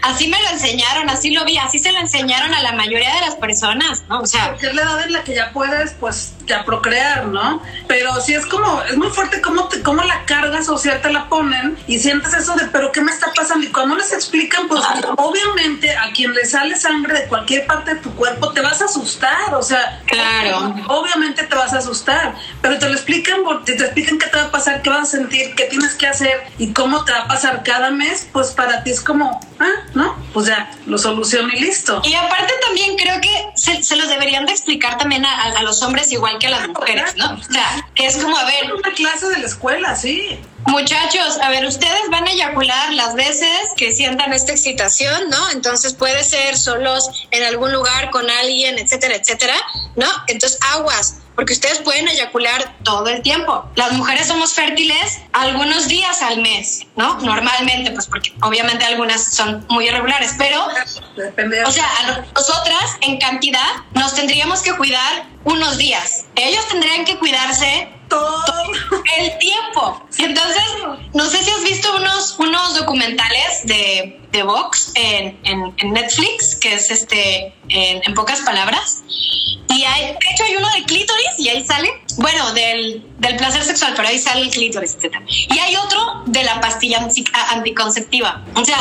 Así 0.01 0.27
me 0.27 0.41
lo 0.41 0.49
enseñaron, 0.49 1.09
así 1.09 1.31
lo 1.31 1.45
vi, 1.45 1.57
así 1.57 1.79
se 1.79 1.91
lo 1.93 1.99
enseñaron 1.99 2.53
a 2.53 2.61
la 2.61 2.73
mayoría 2.73 3.15
de 3.15 3.21
las 3.21 3.35
personas, 3.35 4.03
¿no? 4.09 4.19
O 4.19 4.25
sea, 4.25 4.49
porque 4.51 4.67
es 4.67 4.75
la 4.75 4.81
edad 4.81 5.03
en 5.03 5.13
la 5.13 5.23
que 5.23 5.33
ya 5.35 5.53
puedes, 5.53 5.93
pues, 5.93 6.33
ya 6.51 6.65
procrear, 6.65 7.27
¿no? 7.27 7.61
Pero 7.87 8.19
sí 8.21 8.33
es 8.33 8.45
como, 8.45 8.81
es 8.83 8.97
muy 8.97 9.09
fuerte 9.09 9.41
cómo, 9.41 9.67
te, 9.69 9.81
cómo 9.81 10.03
la 10.03 10.25
carga 10.25 10.61
social 10.63 11.01
te 11.01 11.11
la 11.11 11.29
ponen 11.29 11.77
y 11.87 11.97
sientes 11.97 12.33
eso 12.33 12.55
de, 12.55 12.65
pero 12.65 12.91
¿qué 12.91 13.01
me 13.01 13.11
está 13.11 13.31
pasando? 13.33 13.65
Y 13.65 13.71
cuando 13.71 13.95
les 13.95 14.11
explican, 14.11 14.67
pues, 14.67 14.83
obviamente 15.17 15.95
a 15.95 16.11
quien 16.11 16.33
le 16.33 16.45
sale 16.45 16.75
sangre 16.75 17.21
de 17.21 17.27
cualquier 17.27 17.65
parte 17.65 17.95
de 17.95 18.01
tu 18.01 18.13
cuerpo, 18.15 18.51
te 18.51 18.61
vas 18.61 18.81
a 18.81 18.85
asustar, 18.85 19.55
o 19.55 19.63
sea, 19.63 20.01
claro. 20.05 20.75
Obviamente 20.87 21.43
te 21.43 21.55
vas 21.55 21.73
a 21.73 21.77
asustar, 21.77 22.35
pero 22.61 22.77
te 22.77 22.87
lo 22.87 22.95
explican, 22.95 23.41
te, 23.65 23.73
te 23.73 23.83
explican 23.85 24.17
qué 24.19 24.27
te 24.27 24.37
va 24.37 24.43
a 24.43 24.51
pasar, 24.51 24.81
qué 24.81 24.89
vas 24.89 25.01
a 25.01 25.05
sentir, 25.05 25.55
qué 25.55 25.65
tienes 25.65 25.93
que 25.93 26.07
hacer 26.07 26.43
y 26.57 26.73
cómo 26.73 27.05
te 27.05 27.13
va 27.13 27.19
a 27.19 27.27
pasar 27.27 27.63
cada 27.63 27.91
mes, 27.91 28.27
pues 28.33 28.51
para 28.51 28.83
ti 28.83 28.91
es 28.91 28.99
como, 29.01 29.39
ah, 29.59 29.87
¿no? 29.93 30.15
Pues 30.33 30.47
ya, 30.47 30.71
lo 30.85 30.97
soluciono 30.97 31.49
y 31.53 31.59
listo. 31.59 32.01
Y 32.03 32.13
aparte 32.15 32.53
también 32.65 32.97
creo 32.97 33.21
que 33.21 33.51
se, 33.55 33.83
se 33.83 33.95
los 33.95 34.09
deberían 34.09 34.45
de 34.45 34.51
explicar 34.51 34.97
también 34.97 35.25
a, 35.25 35.43
a, 35.43 35.63
los 35.63 35.81
hombres 35.83 36.11
igual 36.11 36.37
que 36.41 36.47
a 36.47 36.49
las 36.49 36.67
mujeres, 36.67 37.15
¿no? 37.15 37.33
O 37.35 37.43
sea, 37.43 37.87
que 37.93 38.07
es 38.07 38.17
como, 38.17 38.35
a 38.35 38.43
ver... 38.45 38.73
Una 38.73 38.91
clase 38.93 39.27
de 39.27 39.37
la 39.37 39.45
escuela, 39.45 39.95
sí. 39.95 40.39
Muchachos, 40.67 41.39
a 41.41 41.49
ver, 41.49 41.65
ustedes 41.65 42.09
van 42.09 42.27
a 42.27 42.31
eyacular 42.31 42.93
las 42.93 43.15
veces 43.15 43.71
que 43.75 43.91
sientan 43.91 44.31
esta 44.33 44.51
excitación, 44.51 45.29
¿no? 45.29 45.49
Entonces 45.51 45.93
puede 45.93 46.23
ser 46.23 46.57
solos 46.57 47.27
en 47.31 47.43
algún 47.43 47.71
lugar 47.71 48.09
con 48.11 48.29
alguien, 48.29 48.77
etcétera, 48.77 49.15
etcétera, 49.15 49.55
¿no? 49.95 50.07
Entonces 50.27 50.59
aguas, 50.73 51.15
porque 51.35 51.53
ustedes 51.53 51.79
pueden 51.79 52.07
eyacular 52.07 52.75
todo 52.83 53.07
el 53.07 53.21
tiempo. 53.21 53.69
Las 53.75 53.93
mujeres 53.93 54.27
somos 54.27 54.53
fértiles 54.53 55.19
algunos 55.33 55.87
días 55.87 56.21
al 56.21 56.41
mes, 56.41 56.85
¿no? 56.95 57.19
Normalmente, 57.21 57.91
pues 57.91 58.05
porque 58.05 58.33
obviamente 58.41 58.85
algunas 58.85 59.33
son 59.33 59.65
muy 59.69 59.87
irregulares, 59.87 60.35
pero, 60.37 60.63
o 61.65 61.71
sea, 61.71 61.87
nosotras 62.35 62.97
en 63.01 63.17
cantidad 63.17 63.67
nos 63.93 64.13
tendríamos 64.13 64.61
que 64.61 64.75
cuidar 64.75 65.25
unos 65.43 65.77
días. 65.77 66.25
Ellos 66.35 66.67
tendrían 66.67 67.05
que 67.05 67.17
cuidarse 67.17 67.89
todo 68.11 68.43
el 69.17 69.37
tiempo. 69.39 70.05
Entonces, 70.17 70.63
no 71.13 71.25
sé 71.25 71.43
si 71.43 71.49
has 71.49 71.63
visto 71.63 71.95
unos, 71.95 72.35
unos 72.39 72.75
documentales 72.75 73.61
de, 73.63 74.19
de 74.31 74.43
Vox 74.43 74.91
en, 74.95 75.39
en, 75.45 75.93
Netflix, 75.93 76.55
que 76.57 76.73
es 76.73 76.91
este, 76.91 77.53
en, 77.69 78.13
pocas 78.13 78.41
palabras. 78.41 79.03
Y 79.69 79.83
hay, 79.85 80.07
de 80.07 80.17
hecho, 80.31 80.43
hay 80.43 80.57
uno 80.57 80.67
de 80.75 80.83
clítoris 80.83 81.39
y 81.39 81.47
ahí 81.47 81.65
sale, 81.65 81.89
bueno, 82.17 82.53
del, 82.53 83.05
del 83.19 83.37
placer 83.37 83.63
sexual, 83.63 83.93
pero 83.95 84.09
ahí 84.09 84.19
sale 84.19 84.41
el 84.41 84.49
clítoris, 84.49 84.97
etc. 85.01 85.15
Y 85.29 85.57
hay 85.57 85.75
otro 85.77 86.23
de 86.25 86.43
la 86.43 86.59
pastilla 86.59 87.07
anticonceptiva. 87.49 88.43
O 88.55 88.65
sea, 88.65 88.77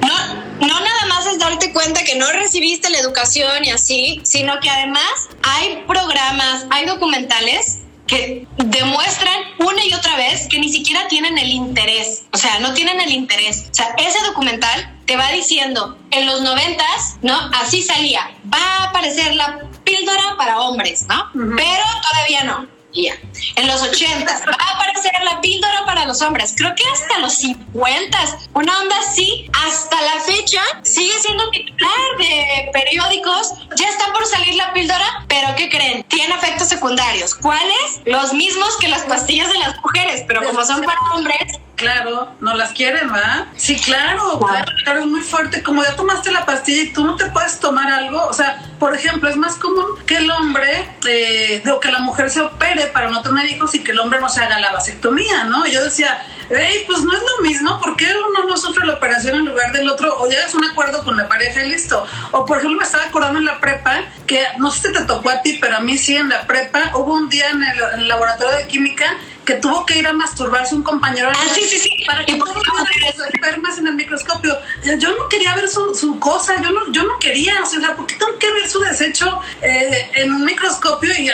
no, 0.00 0.66
no 0.66 0.80
nada 0.80 1.06
más 1.08 1.26
es 1.26 1.40
darte 1.40 1.72
cuenta 1.72 2.04
que 2.04 2.14
no 2.14 2.30
recibiste 2.30 2.88
la 2.90 2.98
educación 2.98 3.64
y 3.64 3.70
así, 3.70 4.20
sino 4.22 4.60
que 4.60 4.70
además 4.70 5.28
hay 5.42 5.82
programas, 5.88 6.66
hay 6.70 6.86
documentales 6.86 7.80
que 8.06 8.46
demuestran 8.56 9.36
una 9.58 9.84
y 9.84 9.92
otra 9.94 10.16
vez 10.16 10.46
que 10.48 10.58
ni 10.58 10.70
siquiera 10.70 11.08
tienen 11.08 11.38
el 11.38 11.50
interés, 11.50 12.24
o 12.32 12.36
sea, 12.36 12.58
no 12.60 12.74
tienen 12.74 13.00
el 13.00 13.10
interés. 13.12 13.66
O 13.70 13.74
sea, 13.74 13.94
ese 13.98 14.22
documental 14.26 14.98
te 15.06 15.16
va 15.16 15.30
diciendo, 15.32 15.98
en 16.10 16.26
los 16.26 16.42
noventas, 16.42 17.16
¿no? 17.22 17.34
Así 17.54 17.82
salía, 17.82 18.30
va 18.52 18.58
a 18.58 18.84
aparecer 18.84 19.34
la 19.34 19.60
píldora 19.84 20.36
para 20.36 20.60
hombres, 20.60 21.06
¿no? 21.08 21.30
Pero 21.32 21.84
todavía 22.10 22.44
no. 22.44 22.66
Ya. 22.94 23.14
En 23.56 23.66
los 23.66 23.82
80 23.82 24.24
va 24.46 24.56
a 24.58 24.76
aparecer 24.76 25.12
la 25.24 25.40
píldora 25.40 25.84
para 25.84 26.06
los 26.06 26.22
hombres. 26.22 26.54
Creo 26.56 26.72
que 26.76 26.84
hasta 26.92 27.18
los 27.18 27.34
50, 27.34 28.18
una 28.54 28.78
onda 28.80 28.96
así, 29.00 29.50
hasta 29.66 30.00
la 30.00 30.20
fecha 30.20 30.60
sigue 30.82 31.12
siendo 31.20 31.50
titular 31.50 31.90
de 32.18 32.70
periódicos. 32.72 33.54
Ya 33.76 33.88
está 33.88 34.12
por 34.12 34.24
salir 34.26 34.54
la 34.54 34.72
píldora, 34.72 35.24
pero 35.28 35.54
¿qué 35.56 35.68
creen? 35.68 36.04
Tiene 36.04 36.34
efectos 36.36 36.68
secundarios. 36.68 37.34
¿Cuáles? 37.34 38.00
Los 38.04 38.32
mismos 38.32 38.76
que 38.76 38.88
las 38.88 39.02
pastillas 39.02 39.48
de 39.52 39.58
las 39.58 39.76
mujeres, 39.82 40.22
pero 40.28 40.44
como 40.44 40.64
son 40.64 40.82
para 40.82 41.00
hombres, 41.12 41.58
Claro, 41.76 42.28
no 42.40 42.54
las 42.54 42.72
quieren, 42.72 43.12
¿verdad? 43.12 43.46
Sí, 43.56 43.76
claro, 43.80 44.38
claro, 44.84 45.00
es 45.00 45.06
muy 45.06 45.20
fuerte. 45.20 45.62
Como 45.62 45.82
ya 45.82 45.96
tomaste 45.96 46.30
la 46.30 46.46
pastilla 46.46 46.82
y 46.82 46.92
tú 46.92 47.04
no 47.04 47.16
te 47.16 47.26
puedes 47.26 47.58
tomar 47.58 47.90
algo, 47.90 48.24
o 48.26 48.32
sea, 48.32 48.62
por 48.78 48.94
ejemplo, 48.94 49.28
es 49.28 49.36
más 49.36 49.56
común 49.56 49.84
que 50.06 50.18
el 50.18 50.30
hombre, 50.30 50.88
eh, 51.08 51.62
o 51.68 51.80
que 51.80 51.90
la 51.90 51.98
mujer 51.98 52.30
se 52.30 52.40
opere 52.40 52.86
para 52.88 53.10
no 53.10 53.22
tener 53.22 53.46
hijos 53.50 53.74
y 53.74 53.82
que 53.82 53.90
el 53.90 53.98
hombre 53.98 54.20
no 54.20 54.28
se 54.28 54.42
haga 54.42 54.60
la 54.60 54.72
vasectomía, 54.72 55.44
¿no? 55.44 55.66
yo 55.66 55.82
decía, 55.82 56.24
hey, 56.48 56.84
pues 56.86 57.02
no 57.02 57.12
es 57.12 57.20
lo 57.20 57.42
mismo, 57.42 57.80
¿por 57.80 57.96
qué 57.96 58.06
uno 58.06 58.48
no 58.48 58.56
sufre 58.56 58.86
la 58.86 58.94
operación 58.94 59.36
en 59.36 59.46
lugar 59.46 59.72
del 59.72 59.88
otro? 59.88 60.16
O 60.18 60.28
llegas 60.28 60.54
a 60.54 60.58
un 60.58 60.64
acuerdo 60.64 61.02
con 61.02 61.16
la 61.16 61.28
pareja 61.28 61.64
y 61.64 61.70
listo. 61.70 62.06
O 62.30 62.44
por 62.44 62.58
ejemplo, 62.58 62.78
me 62.78 62.84
estaba 62.84 63.04
acordando 63.04 63.38
en 63.38 63.46
la 63.46 63.60
prepa, 63.60 64.02
que 64.26 64.44
no 64.58 64.70
sé 64.70 64.88
si 64.88 64.94
te 64.94 65.04
tocó 65.04 65.30
a 65.30 65.42
ti, 65.42 65.58
pero 65.60 65.76
a 65.76 65.80
mí 65.80 65.98
sí 65.98 66.16
en 66.16 66.28
la 66.28 66.46
prepa, 66.46 66.92
hubo 66.94 67.14
un 67.14 67.28
día 67.28 67.48
en 67.50 67.62
el, 67.62 67.78
en 67.94 68.00
el 68.00 68.08
laboratorio 68.08 68.56
de 68.58 68.66
química 68.68 69.06
que 69.44 69.54
tuvo 69.54 69.84
que 69.86 69.98
ir 69.98 70.06
a 70.06 70.12
masturbarse 70.12 70.74
un 70.74 70.82
compañero. 70.82 71.30
Ah, 71.30 71.46
sí, 71.52 71.62
sí, 71.62 71.78
sí. 71.78 71.90
Para 72.06 72.24
que 72.24 72.36
pudiera 72.36 72.60
ver 72.60 73.14
enfermas 73.32 73.78
en 73.78 73.86
el 73.86 73.94
microscopio. 73.94 74.56
Yo 74.98 75.14
no 75.16 75.28
quería 75.28 75.54
ver 75.54 75.68
su, 75.68 75.94
su, 75.94 76.18
cosa, 76.18 76.60
yo 76.62 76.70
no, 76.70 76.90
yo 76.92 77.04
no 77.04 77.18
quería, 77.18 77.54
o 77.62 77.66
sea, 77.66 77.94
¿por 77.96 78.06
qué 78.06 78.16
tengo 78.16 78.38
que 78.38 78.52
ver 78.52 78.68
su 78.68 78.80
desecho 78.80 79.40
eh, 79.62 80.10
en 80.14 80.32
un 80.32 80.44
microscopio? 80.44 81.12
Y, 81.18 81.30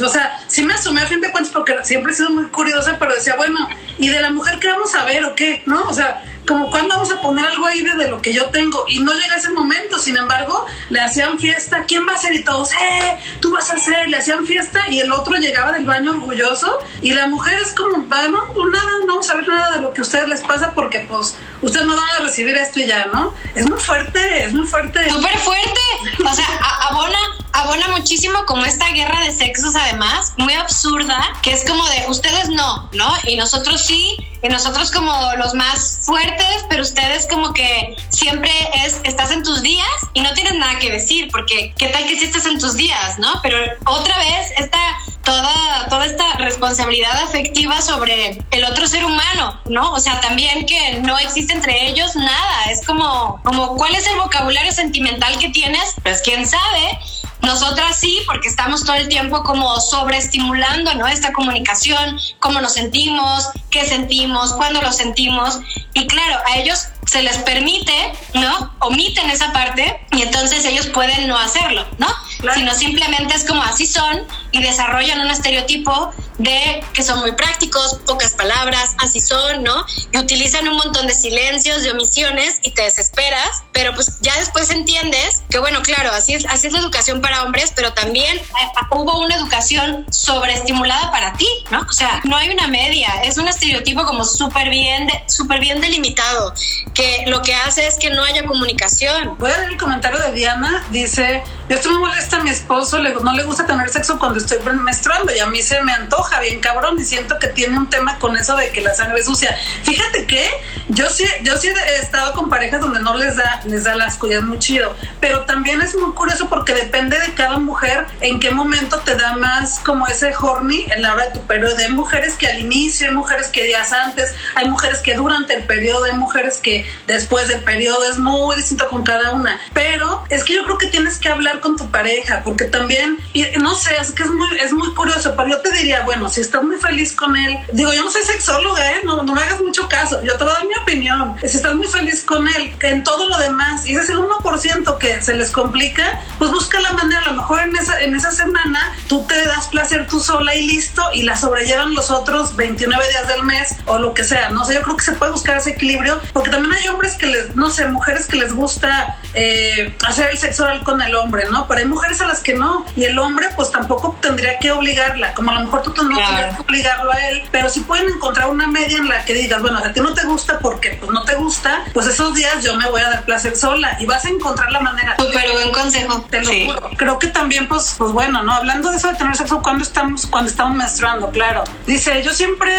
o 0.00 0.08
sea, 0.08 0.42
sí 0.46 0.62
me 0.62 0.74
asumí 0.74 1.00
a 1.00 1.06
fin 1.06 1.20
de 1.20 1.30
cuentas 1.30 1.52
porque 1.52 1.74
siempre 1.84 2.12
he 2.12 2.16
sido 2.16 2.30
muy 2.30 2.44
curiosa, 2.46 2.96
pero 2.98 3.14
decía, 3.14 3.36
bueno, 3.36 3.68
¿y 3.98 4.08
de 4.08 4.20
la 4.20 4.30
mujer 4.30 4.58
qué 4.58 4.68
vamos 4.68 4.94
a 4.94 5.04
ver 5.04 5.24
o 5.24 5.34
qué? 5.34 5.62
¿No? 5.66 5.82
O 5.88 5.94
sea, 5.94 6.24
como 6.50 6.68
cuando 6.68 6.96
vamos 6.96 7.12
a 7.12 7.20
poner 7.20 7.46
algo 7.46 7.64
ahí 7.64 7.80
de 7.80 8.08
lo 8.08 8.20
que 8.20 8.32
yo 8.32 8.46
tengo 8.46 8.84
y 8.88 8.98
no 8.98 9.12
llega 9.12 9.36
ese 9.36 9.50
momento, 9.50 10.00
sin 10.00 10.16
embargo, 10.16 10.66
le 10.88 11.00
hacían 11.00 11.38
fiesta, 11.38 11.84
¿quién 11.86 12.06
va 12.08 12.12
a 12.12 12.16
hacer? 12.16 12.34
Y 12.34 12.42
todos, 12.42 12.72
¡eh! 12.72 13.18
Tú 13.38 13.52
vas 13.52 13.70
a 13.70 13.74
hacer, 13.74 14.08
le 14.08 14.16
hacían 14.16 14.44
fiesta 14.44 14.80
y 14.88 14.98
el 14.98 15.12
otro 15.12 15.36
llegaba 15.36 15.70
del 15.70 15.84
baño 15.84 16.10
orgulloso 16.10 16.80
y 17.02 17.12
la 17.12 17.28
mujer 17.28 17.56
es 17.62 17.72
como, 17.72 17.98
bueno, 17.98 18.48
pues 18.52 18.66
nada, 18.72 18.90
no 19.00 19.06
vamos 19.06 19.30
a 19.30 19.34
ver 19.36 19.46
nada 19.46 19.76
de 19.76 19.82
lo 19.82 19.92
que 19.92 20.00
a 20.00 20.02
ustedes 20.02 20.28
les 20.28 20.40
pasa 20.40 20.72
porque 20.74 21.06
pues 21.08 21.36
ustedes 21.62 21.86
no 21.86 21.94
van 21.94 22.10
a 22.18 22.24
recibir 22.24 22.56
esto 22.56 22.80
y 22.80 22.86
ya, 22.86 23.06
¿no? 23.06 23.32
Es 23.54 23.70
muy 23.70 23.78
fuerte, 23.78 24.44
es 24.44 24.52
muy 24.52 24.66
fuerte. 24.66 25.08
Súper 25.08 25.38
fuerte, 25.38 25.80
o 26.28 26.34
sea, 26.34 26.46
abona 26.90 27.18
abona 27.52 27.88
muchísimo 27.88 28.44
como 28.46 28.64
esta 28.64 28.88
guerra 28.92 29.20
de 29.24 29.32
sexos 29.32 29.74
además, 29.74 30.34
muy 30.36 30.54
absurda, 30.54 31.20
que 31.42 31.52
es 31.52 31.64
como 31.64 31.86
de 31.88 32.06
ustedes 32.08 32.48
no, 32.48 32.88
¿no? 32.92 33.12
Y 33.24 33.36
nosotros 33.36 33.84
sí, 33.84 34.16
y 34.42 34.48
nosotros 34.48 34.90
como 34.90 35.12
los 35.36 35.54
más 35.54 36.00
fuertes, 36.02 36.39
pero 36.68 36.82
ustedes 36.82 37.26
como 37.28 37.52
que 37.52 37.96
siempre 38.08 38.52
es, 38.84 39.00
estás 39.04 39.30
en 39.30 39.42
tus 39.42 39.62
días 39.62 39.86
y 40.14 40.20
no 40.20 40.32
tienes 40.34 40.54
nada 40.54 40.78
que 40.78 40.90
decir, 40.90 41.28
porque 41.30 41.74
qué 41.76 41.88
tal 41.88 42.06
que 42.06 42.18
si 42.18 42.24
estás 42.24 42.46
en 42.46 42.58
tus 42.58 42.76
días, 42.76 43.18
¿no? 43.18 43.40
Pero 43.42 43.58
otra 43.86 44.18
vez, 44.18 44.50
esta 44.56 44.78
toda, 45.24 45.86
toda 45.88 46.06
esta 46.06 46.34
responsabilidad 46.38 47.22
afectiva 47.22 47.80
sobre 47.80 48.38
el 48.50 48.64
otro 48.64 48.86
ser 48.86 49.04
humano, 49.04 49.60
¿no? 49.66 49.92
O 49.92 50.00
sea, 50.00 50.20
también 50.20 50.66
que 50.66 51.00
no 51.00 51.18
existe 51.18 51.52
entre 51.52 51.88
ellos 51.88 52.16
nada. 52.16 52.64
Es 52.70 52.84
como, 52.84 53.40
como 53.44 53.76
¿cuál 53.76 53.94
es 53.94 54.06
el 54.06 54.18
vocabulario 54.18 54.72
sentimental 54.72 55.38
que 55.38 55.50
tienes? 55.50 55.94
Pues 56.02 56.22
quién 56.22 56.46
sabe. 56.46 56.98
Nosotras 57.42 57.96
sí, 57.98 58.20
porque 58.26 58.48
estamos 58.48 58.84
todo 58.84 58.96
el 58.96 59.08
tiempo 59.08 59.42
como 59.42 59.80
sobreestimulando, 59.80 60.94
¿no? 60.94 61.06
Esta 61.06 61.32
comunicación, 61.32 62.18
cómo 62.38 62.60
nos 62.60 62.74
sentimos, 62.74 63.48
qué 63.70 63.86
sentimos, 63.86 64.52
cuándo 64.52 64.80
lo 64.82 64.92
sentimos. 64.92 65.60
Y 65.94 66.06
claro, 66.06 66.38
a 66.46 66.58
ellos 66.58 66.88
se 67.06 67.22
les 67.22 67.38
permite, 67.38 68.12
¿no? 68.34 68.74
Omiten 68.80 69.30
esa 69.30 69.52
parte 69.52 70.00
y 70.12 70.22
entonces 70.22 70.64
ellos 70.64 70.86
pueden 70.88 71.26
no 71.28 71.38
hacerlo, 71.38 71.86
¿no? 71.98 72.08
Sino 72.54 72.74
simplemente 72.74 73.34
es 73.34 73.44
como 73.44 73.62
así 73.62 73.86
son 73.86 74.22
y 74.52 74.62
desarrollan 74.62 75.20
un 75.20 75.30
estereotipo 75.30 76.12
de 76.38 76.82
que 76.94 77.02
son 77.02 77.20
muy 77.20 77.32
prácticos, 77.32 78.00
pocas 78.06 78.32
palabras, 78.32 78.94
así 78.98 79.20
son, 79.20 79.62
¿no? 79.62 79.84
Y 80.12 80.18
utilizan 80.18 80.66
un 80.68 80.76
montón 80.76 81.06
de 81.06 81.14
silencios, 81.14 81.82
de 81.82 81.90
omisiones 81.90 82.58
y 82.62 82.72
te 82.72 82.82
desesperas, 82.82 83.62
pero 83.72 83.94
pues 83.94 84.18
ya 84.20 84.36
después 84.38 84.70
entiendes 84.70 85.42
que 85.50 85.58
bueno, 85.58 85.82
claro, 85.82 86.10
así 86.12 86.34
es, 86.34 86.46
así 86.46 86.68
es 86.68 86.72
la 86.72 86.80
educación 86.80 87.20
para 87.20 87.42
hombres, 87.42 87.72
pero 87.76 87.92
también 87.92 88.38
eh, 88.38 88.42
hubo 88.90 89.20
una 89.20 89.36
educación 89.36 90.06
sobreestimulada 90.10 91.10
para 91.10 91.34
ti, 91.34 91.46
¿no? 91.70 91.80
O 91.80 91.92
sea, 91.92 92.20
no 92.24 92.36
hay 92.36 92.48
una 92.50 92.68
media, 92.68 93.08
es 93.22 93.36
un 93.36 93.46
estereotipo 93.46 94.04
como 94.04 94.24
súper 94.24 94.70
bien, 94.70 95.08
súper 95.26 95.60
bien 95.60 95.80
delimitado, 95.80 96.54
que 96.94 97.24
lo 97.26 97.42
que 97.42 97.54
hace 97.54 97.86
es 97.86 97.96
que 97.98 98.10
no 98.10 98.24
haya 98.24 98.46
comunicación. 98.46 99.36
Voy 99.38 99.50
a 99.50 99.58
leer 99.58 99.70
el 99.72 99.76
comentario 99.76 100.18
de 100.20 100.32
Diana, 100.32 100.84
dice, 100.90 101.42
esto 101.68 101.90
me 101.90 101.98
molesta 101.98 102.38
a 102.38 102.42
mi 102.42 102.50
esposo, 102.50 102.98
no 102.98 103.32
le 103.32 103.44
gusta 103.44 103.66
tener 103.66 103.88
sexo 103.88 104.18
cuando 104.18 104.39
estoy 104.40 104.58
menstruando 104.74 105.34
y 105.34 105.38
a 105.38 105.46
mí 105.46 105.62
se 105.62 105.82
me 105.82 105.92
antoja 105.92 106.40
bien 106.40 106.60
cabrón 106.60 106.98
y 106.98 107.04
siento 107.04 107.38
que 107.38 107.48
tiene 107.48 107.78
un 107.78 107.88
tema 107.88 108.18
con 108.18 108.36
eso 108.36 108.56
de 108.56 108.70
que 108.70 108.80
la 108.80 108.94
sangre 108.94 109.20
es 109.20 109.26
sucia. 109.26 109.56
Fíjate 109.84 110.26
que 110.26 110.48
yo 110.88 111.08
sí, 111.10 111.24
yo 111.42 111.56
sí 111.56 111.68
he 111.68 111.96
estado 111.96 112.32
con 112.34 112.48
parejas 112.48 112.80
donde 112.80 113.00
no 113.00 113.16
les 113.16 113.36
da, 113.36 113.60
les 113.64 113.84
da 113.84 113.94
las 113.94 114.18
es 114.30 114.42
muy 114.42 114.58
chido, 114.58 114.94
pero 115.18 115.44
también 115.44 115.80
es 115.80 115.96
muy 115.96 116.12
curioso 116.12 116.48
porque 116.48 116.74
depende 116.74 117.18
de 117.18 117.34
cada 117.34 117.58
mujer 117.58 118.06
en 118.20 118.38
qué 118.38 118.50
momento 118.50 118.98
te 119.00 119.14
da 119.16 119.36
más 119.36 119.80
como 119.80 120.06
ese 120.06 120.32
horny 120.38 120.86
en 120.90 121.02
la 121.02 121.14
hora 121.14 121.26
de 121.26 121.32
tu 121.32 121.46
periodo. 121.46 121.76
Hay 121.78 121.90
mujeres 121.90 122.34
que 122.34 122.46
al 122.46 122.60
inicio, 122.60 123.08
hay 123.08 123.14
mujeres 123.14 123.48
que 123.48 123.64
días 123.64 123.92
antes, 123.92 124.34
hay 124.54 124.68
mujeres 124.68 124.98
que 125.00 125.14
durante 125.14 125.54
el 125.54 125.64
periodo, 125.64 126.04
hay 126.04 126.12
mujeres 126.12 126.58
que 126.58 126.86
después 127.06 127.48
del 127.48 127.62
periodo 127.62 128.04
es 128.10 128.18
muy 128.18 128.56
distinto 128.56 128.88
con 128.88 129.02
cada 129.02 129.32
una. 129.32 129.58
Pero 129.72 130.24
es 130.28 130.44
que 130.44 130.54
yo 130.54 130.64
creo 130.64 130.78
que 130.78 130.88
tienes 130.88 131.18
que 131.18 131.28
hablar 131.28 131.60
con 131.60 131.76
tu 131.76 131.90
pareja 131.90 132.42
porque 132.44 132.64
también, 132.66 133.18
y 133.32 133.44
no 133.58 133.74
sé, 133.74 133.96
es 134.00 134.12
que 134.12 134.22
es 134.22 134.29
muy, 134.30 134.58
es 134.58 134.72
muy 134.72 134.92
curioso, 134.94 135.34
pero 135.36 135.48
yo 135.48 135.60
te 135.60 135.70
diría, 135.72 136.02
bueno, 136.04 136.28
si 136.28 136.40
estás 136.40 136.62
muy 136.62 136.76
feliz 136.76 137.14
con 137.14 137.36
él, 137.36 137.58
digo, 137.72 137.92
yo 137.92 138.04
no 138.04 138.10
soy 138.10 138.22
sexóloga, 138.22 138.92
¿eh? 138.92 139.00
no, 139.04 139.22
no 139.22 139.34
me 139.34 139.42
hagas 139.42 139.60
mucho 139.60 139.88
caso, 139.88 140.22
yo 140.22 140.36
te 140.36 140.44
voy 140.44 140.52
a 140.52 140.56
dar 140.56 140.66
mi 140.66 140.74
opinión. 140.82 141.36
Si 141.40 141.56
estás 141.56 141.74
muy 141.74 141.86
feliz 141.86 142.24
con 142.24 142.48
él, 142.48 142.74
en 142.80 143.04
todo 143.04 143.28
lo 143.28 143.38
demás, 143.38 143.86
y 143.86 143.92
ese 143.92 144.02
es 144.02 144.10
el 144.10 144.18
1% 144.18 144.98
que 144.98 145.22
se 145.22 145.34
les 145.34 145.50
complica, 145.50 146.20
pues 146.38 146.50
busca 146.50 146.80
la 146.80 146.92
manera, 146.92 147.22
a 147.22 147.26
lo 147.30 147.34
mejor 147.34 147.60
en 147.60 147.76
esa, 147.76 148.00
en 148.00 148.14
esa 148.14 148.30
semana 148.30 148.94
tú 149.08 149.26
te 149.26 149.44
das 149.46 149.68
placer 149.68 150.06
tú 150.06 150.20
sola 150.20 150.54
y 150.54 150.66
listo, 150.66 151.02
y 151.12 151.22
la 151.22 151.36
sobrellevan 151.36 151.94
los 151.94 152.10
otros 152.10 152.56
29 152.56 153.08
días 153.08 153.28
del 153.28 153.42
mes 153.42 153.76
o 153.86 153.98
lo 153.98 154.14
que 154.14 154.24
sea, 154.24 154.50
no 154.50 154.64
sé, 154.64 154.74
yo 154.74 154.82
creo 154.82 154.96
que 154.96 155.04
se 155.04 155.12
puede 155.12 155.32
buscar 155.32 155.58
ese 155.58 155.70
equilibrio, 155.70 156.20
porque 156.32 156.50
también 156.50 156.74
hay 156.74 156.88
hombres 156.88 157.14
que 157.14 157.26
les, 157.26 157.56
no 157.56 157.70
sé, 157.70 157.86
mujeres 157.86 158.26
que 158.26 158.36
les 158.36 158.52
gusta 158.52 159.18
eh, 159.34 159.96
hacer 160.06 160.30
el 160.30 160.38
sexo 160.38 160.64
oral 160.64 160.82
con 160.82 161.00
el 161.02 161.14
hombre, 161.14 161.46
¿no? 161.50 161.66
Pero 161.68 161.80
hay 161.80 161.86
mujeres 161.86 162.20
a 162.20 162.26
las 162.26 162.40
que 162.40 162.54
no, 162.54 162.84
y 162.96 163.04
el 163.04 163.18
hombre 163.18 163.48
pues 163.56 163.70
tampoco 163.70 164.16
tendría 164.20 164.58
que 164.58 164.70
obligarla, 164.70 165.34
como 165.34 165.50
a 165.50 165.54
lo 165.54 165.60
mejor 165.60 165.82
tú 165.82 165.90
no 165.90 165.94
tendrías 165.96 166.56
que 166.56 166.62
obligarlo 166.62 167.12
a 167.12 167.28
él, 167.28 167.42
pero 167.50 167.68
si 167.68 167.80
pueden 167.80 168.08
encontrar 168.08 168.48
una 168.48 168.66
media 168.66 168.98
en 168.98 169.08
la 169.08 169.24
que 169.24 169.34
digas, 169.34 169.60
bueno, 169.60 169.78
a 169.78 169.92
ti 169.92 170.00
no 170.00 170.14
te 170.14 170.24
gusta 170.24 170.58
porque 170.58 170.96
pues 171.00 171.10
no 171.10 171.24
te 171.24 171.34
gusta, 171.34 171.84
pues 171.92 172.06
esos 172.06 172.34
días 172.34 172.62
yo 172.64 172.76
me 172.76 172.88
voy 172.88 173.00
a 173.00 173.10
dar 173.10 173.24
placer 173.24 173.56
sola 173.56 173.96
y 173.98 174.06
vas 174.06 174.24
a 174.24 174.28
encontrar 174.28 174.70
la 174.70 174.80
manera. 174.80 175.16
Pero 175.16 175.52
buen 175.52 175.72
consejo. 175.72 176.26
Te 176.30 176.42
lo 176.42 176.72
juro. 176.72 176.90
Creo 176.96 177.18
que 177.18 177.28
también, 177.28 177.68
pues, 177.68 177.94
pues 177.96 178.12
bueno, 178.12 178.42
¿no? 178.42 178.52
Hablando 178.52 178.90
de 178.90 178.96
eso 178.96 179.08
de 179.08 179.14
tener 179.14 179.36
sexo 179.36 179.62
cuando 179.62 179.84
estamos, 179.84 180.26
cuando 180.26 180.50
estamos 180.50 180.76
menstruando, 180.76 181.30
claro. 181.30 181.64
Dice, 181.86 182.22
yo 182.22 182.32
siempre 182.32 182.72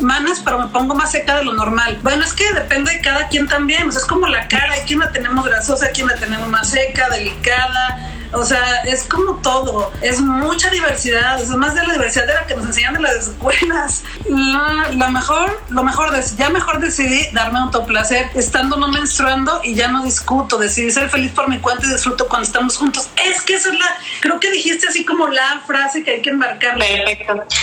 manas, 0.00 0.40
pero 0.44 0.58
me 0.58 0.68
pongo 0.68 0.94
más 0.94 1.12
seca 1.12 1.36
de 1.36 1.44
lo 1.44 1.52
normal. 1.52 1.98
Bueno, 2.02 2.24
es 2.24 2.32
que 2.32 2.52
depende 2.52 2.92
de 2.92 3.00
cada 3.00 3.28
quien 3.28 3.46
también. 3.46 3.88
O 3.88 3.92
sea, 3.92 4.00
es 4.00 4.06
como 4.06 4.26
la 4.26 4.48
cara, 4.48 4.72
hay 4.72 4.82
quien 4.82 5.00
la 5.00 5.12
tenemos 5.12 5.44
grasosa, 5.44 5.86
hay 5.86 5.92
quien 5.92 6.06
la 6.06 6.16
tenemos 6.16 6.48
más 6.48 6.70
seca, 6.70 7.08
delicada 7.10 8.12
o 8.32 8.44
sea, 8.44 8.82
es 8.84 9.04
como 9.04 9.36
todo, 9.36 9.92
es 10.02 10.20
mucha 10.20 10.70
diversidad, 10.70 11.40
es 11.40 11.48
más 11.50 11.74
de 11.74 11.86
la 11.86 11.92
diversidad 11.94 12.26
de 12.26 12.34
la 12.34 12.46
que 12.46 12.54
nos 12.54 12.66
enseñan 12.66 12.94
de 12.94 13.00
las 13.00 13.28
escuelas. 13.28 14.02
La, 14.28 15.10
mejor, 15.10 15.60
lo 15.68 15.84
mejor, 15.84 16.12
ya 16.36 16.50
mejor 16.50 16.80
decidí 16.80 17.26
darme 17.32 17.58
un 17.58 17.66
autoplacer 17.66 18.28
estando 18.34 18.76
no 18.76 18.88
menstruando 18.88 19.60
y 19.62 19.74
ya 19.74 19.88
no 19.88 20.02
discuto, 20.02 20.58
decidí 20.58 20.90
ser 20.90 21.08
feliz 21.10 21.32
por 21.32 21.48
mi 21.48 21.58
cuenta 21.58 21.86
y 21.86 21.90
disfruto 21.90 22.28
cuando 22.28 22.46
estamos 22.46 22.76
juntos. 22.76 23.08
Es 23.24 23.42
que 23.42 23.54
eso 23.54 23.70
es 23.70 23.78
la, 23.78 23.96
creo 24.20 24.40
que 24.40 24.50
dijiste 24.50 24.88
así 24.88 25.04
como 25.04 25.28
la 25.28 25.62
frase 25.66 26.02
que 26.02 26.12
hay 26.12 26.22
que 26.22 26.30
enmarcar. 26.30 26.78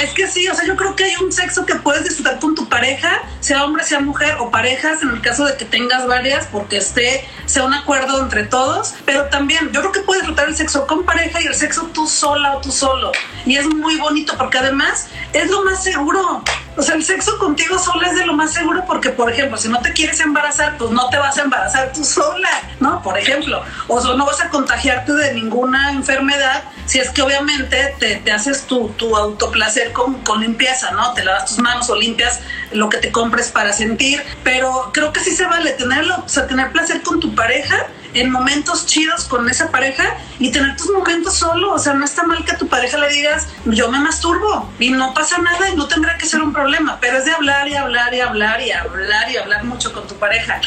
Es 0.01 0.11
que 0.13 0.27
sí, 0.27 0.47
o 0.47 0.55
sea, 0.55 0.65
yo 0.65 0.75
creo 0.75 0.95
que 0.95 1.03
hay 1.05 1.15
un 1.17 1.31
sexo 1.31 1.65
que 1.65 1.75
puedes 1.75 2.03
disfrutar 2.03 2.39
con 2.39 2.55
tu 2.55 2.67
pareja, 2.69 3.21
sea 3.39 3.65
hombre, 3.65 3.83
sea 3.83 3.99
mujer 3.99 4.37
o 4.39 4.49
parejas, 4.49 5.01
en 5.01 5.09
el 5.09 5.21
caso 5.21 5.45
de 5.45 5.57
que 5.57 5.65
tengas 5.65 6.07
varias, 6.07 6.47
porque 6.47 6.77
esté, 6.77 7.27
sea 7.45 7.65
un 7.65 7.73
acuerdo 7.73 8.21
entre 8.21 8.43
todos, 8.43 8.93
pero 9.05 9.25
también 9.25 9.71
yo 9.71 9.81
creo 9.81 9.91
que 9.91 10.01
puedes 10.01 10.23
disfrutar 10.23 10.47
el 10.47 10.52
sexo 10.55 10.87
con 10.87 11.03
pareja 11.03 11.41
y 11.41 11.45
el 11.45 11.55
sexo 11.55 11.89
tú 11.93 12.07
sola 12.07 12.57
o 12.57 12.61
tú 12.61 12.71
solo. 12.71 13.11
Y 13.45 13.55
es 13.57 13.65
muy 13.67 13.97
bonito 13.97 14.33
porque 14.37 14.57
además 14.57 15.09
es 15.33 15.49
lo 15.49 15.63
más 15.63 15.83
seguro. 15.83 16.43
O 16.75 16.81
sea, 16.81 16.95
el 16.95 17.03
sexo 17.03 17.37
contigo 17.37 17.77
sola 17.77 18.07
es 18.07 18.15
de 18.15 18.25
lo 18.25 18.33
más 18.33 18.53
seguro 18.53 18.83
porque, 18.87 19.09
por 19.09 19.31
ejemplo, 19.31 19.57
si 19.57 19.69
no 19.69 19.79
te 19.79 19.93
quieres 19.93 20.19
embarazar, 20.19 20.77
pues 20.77 20.91
no 20.91 21.09
te 21.09 21.17
vas 21.17 21.37
a 21.37 21.41
embarazar 21.41 21.93
tú 21.93 22.03
sola, 22.03 22.49
¿no? 22.79 23.01
Por 23.01 23.17
ejemplo. 23.17 23.63
O 23.87 24.01
no 24.15 24.25
vas 24.25 24.41
a 24.41 24.49
contagiarte 24.49 25.13
de 25.13 25.33
ninguna 25.33 25.91
enfermedad 25.91 26.63
si 26.85 26.99
es 26.99 27.09
que 27.11 27.21
obviamente 27.21 27.95
te, 27.99 28.31
haces 28.31 28.63
tu, 28.63 28.89
tu 28.89 29.15
autoplacer 29.15 29.93
con, 29.93 30.15
con 30.21 30.41
limpieza, 30.41 30.91
¿no? 30.91 31.13
Te 31.13 31.23
lavas 31.23 31.45
tus 31.45 31.59
manos 31.59 31.89
o 31.89 31.95
limpias 31.95 32.41
lo 32.71 32.89
que 32.89 32.97
te 32.97 33.11
compres 33.11 33.49
para 33.49 33.71
sentir. 33.71 34.23
Pero 34.43 34.89
creo 34.93 35.13
que 35.13 35.19
sí 35.19 35.31
se 35.31 35.45
vale 35.45 35.71
tenerlo, 35.71 36.23
o 36.25 36.29
sea, 36.29 36.47
tener 36.47 36.71
placer 36.71 37.01
con 37.01 37.19
tu 37.19 37.33
pareja 37.35 37.87
en 38.13 38.31
momentos 38.31 38.85
chidos 38.85 39.25
con 39.25 39.49
esa 39.49 39.71
pareja 39.71 40.17
y 40.39 40.51
tener 40.51 40.75
tus 40.77 40.91
momentos 40.91 41.35
solo. 41.35 41.73
O 41.73 41.79
sea, 41.79 41.93
no 41.93 42.05
está 42.05 42.23
mal 42.23 42.43
que 42.45 42.51
a 42.51 42.57
tu 42.57 42.67
pareja 42.67 42.97
le 42.97 43.09
digas, 43.09 43.47
yo 43.65 43.89
me 43.89 43.99
masturbo 43.99 44.69
y 44.79 44.91
no 44.91 45.13
pasa 45.13 45.37
nada 45.39 45.69
y 45.69 45.75
no 45.75 45.87
tendrá 45.87 46.17
que 46.17 46.25
ser 46.25 46.41
un 46.41 46.53
problema, 46.53 46.62
pero 46.99 47.17
es 47.17 47.25
de 47.25 47.31
hablar 47.31 47.67
y 47.67 47.75
hablar 47.75 48.13
y 48.13 48.19
hablar 48.21 48.61
y 48.61 48.71
hablar 48.71 49.31
y 49.31 49.37
hablar 49.37 49.63
mucho 49.63 49.91
con 49.93 50.07
tu 50.07 50.15
pareja. 50.15 50.61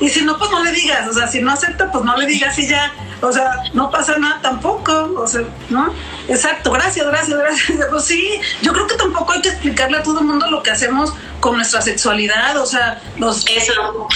Y 0.00 0.08
si 0.08 0.24
no, 0.24 0.38
pues 0.38 0.50
no 0.50 0.62
le 0.64 0.72
digas, 0.72 1.06
o 1.06 1.12
sea, 1.12 1.28
si 1.28 1.40
no 1.40 1.52
acepta, 1.52 1.90
pues 1.92 2.04
no 2.04 2.16
le 2.16 2.26
digas 2.26 2.58
y 2.58 2.66
ya, 2.66 2.92
o 3.20 3.30
sea, 3.30 3.62
no 3.72 3.90
pasa 3.90 4.18
nada 4.18 4.40
tampoco, 4.42 5.14
o 5.16 5.26
sea, 5.28 5.42
¿no? 5.68 5.94
Exacto, 6.28 6.72
gracias, 6.72 7.06
gracias, 7.06 7.38
gracias. 7.38 7.78
Pues 7.90 8.04
sí, 8.04 8.40
yo 8.62 8.72
creo 8.72 8.86
que 8.86 8.96
tampoco 8.96 9.32
hay 9.32 9.42
que 9.42 9.50
explicarle 9.50 9.98
a 9.98 10.02
todo 10.02 10.20
el 10.20 10.26
mundo 10.26 10.50
lo 10.50 10.62
que 10.62 10.70
hacemos 10.70 11.12
con 11.40 11.56
nuestra 11.56 11.82
sexualidad, 11.82 12.56
o 12.56 12.66
sea, 12.66 13.00
los... 13.16 13.44
Eso. 13.48 14.08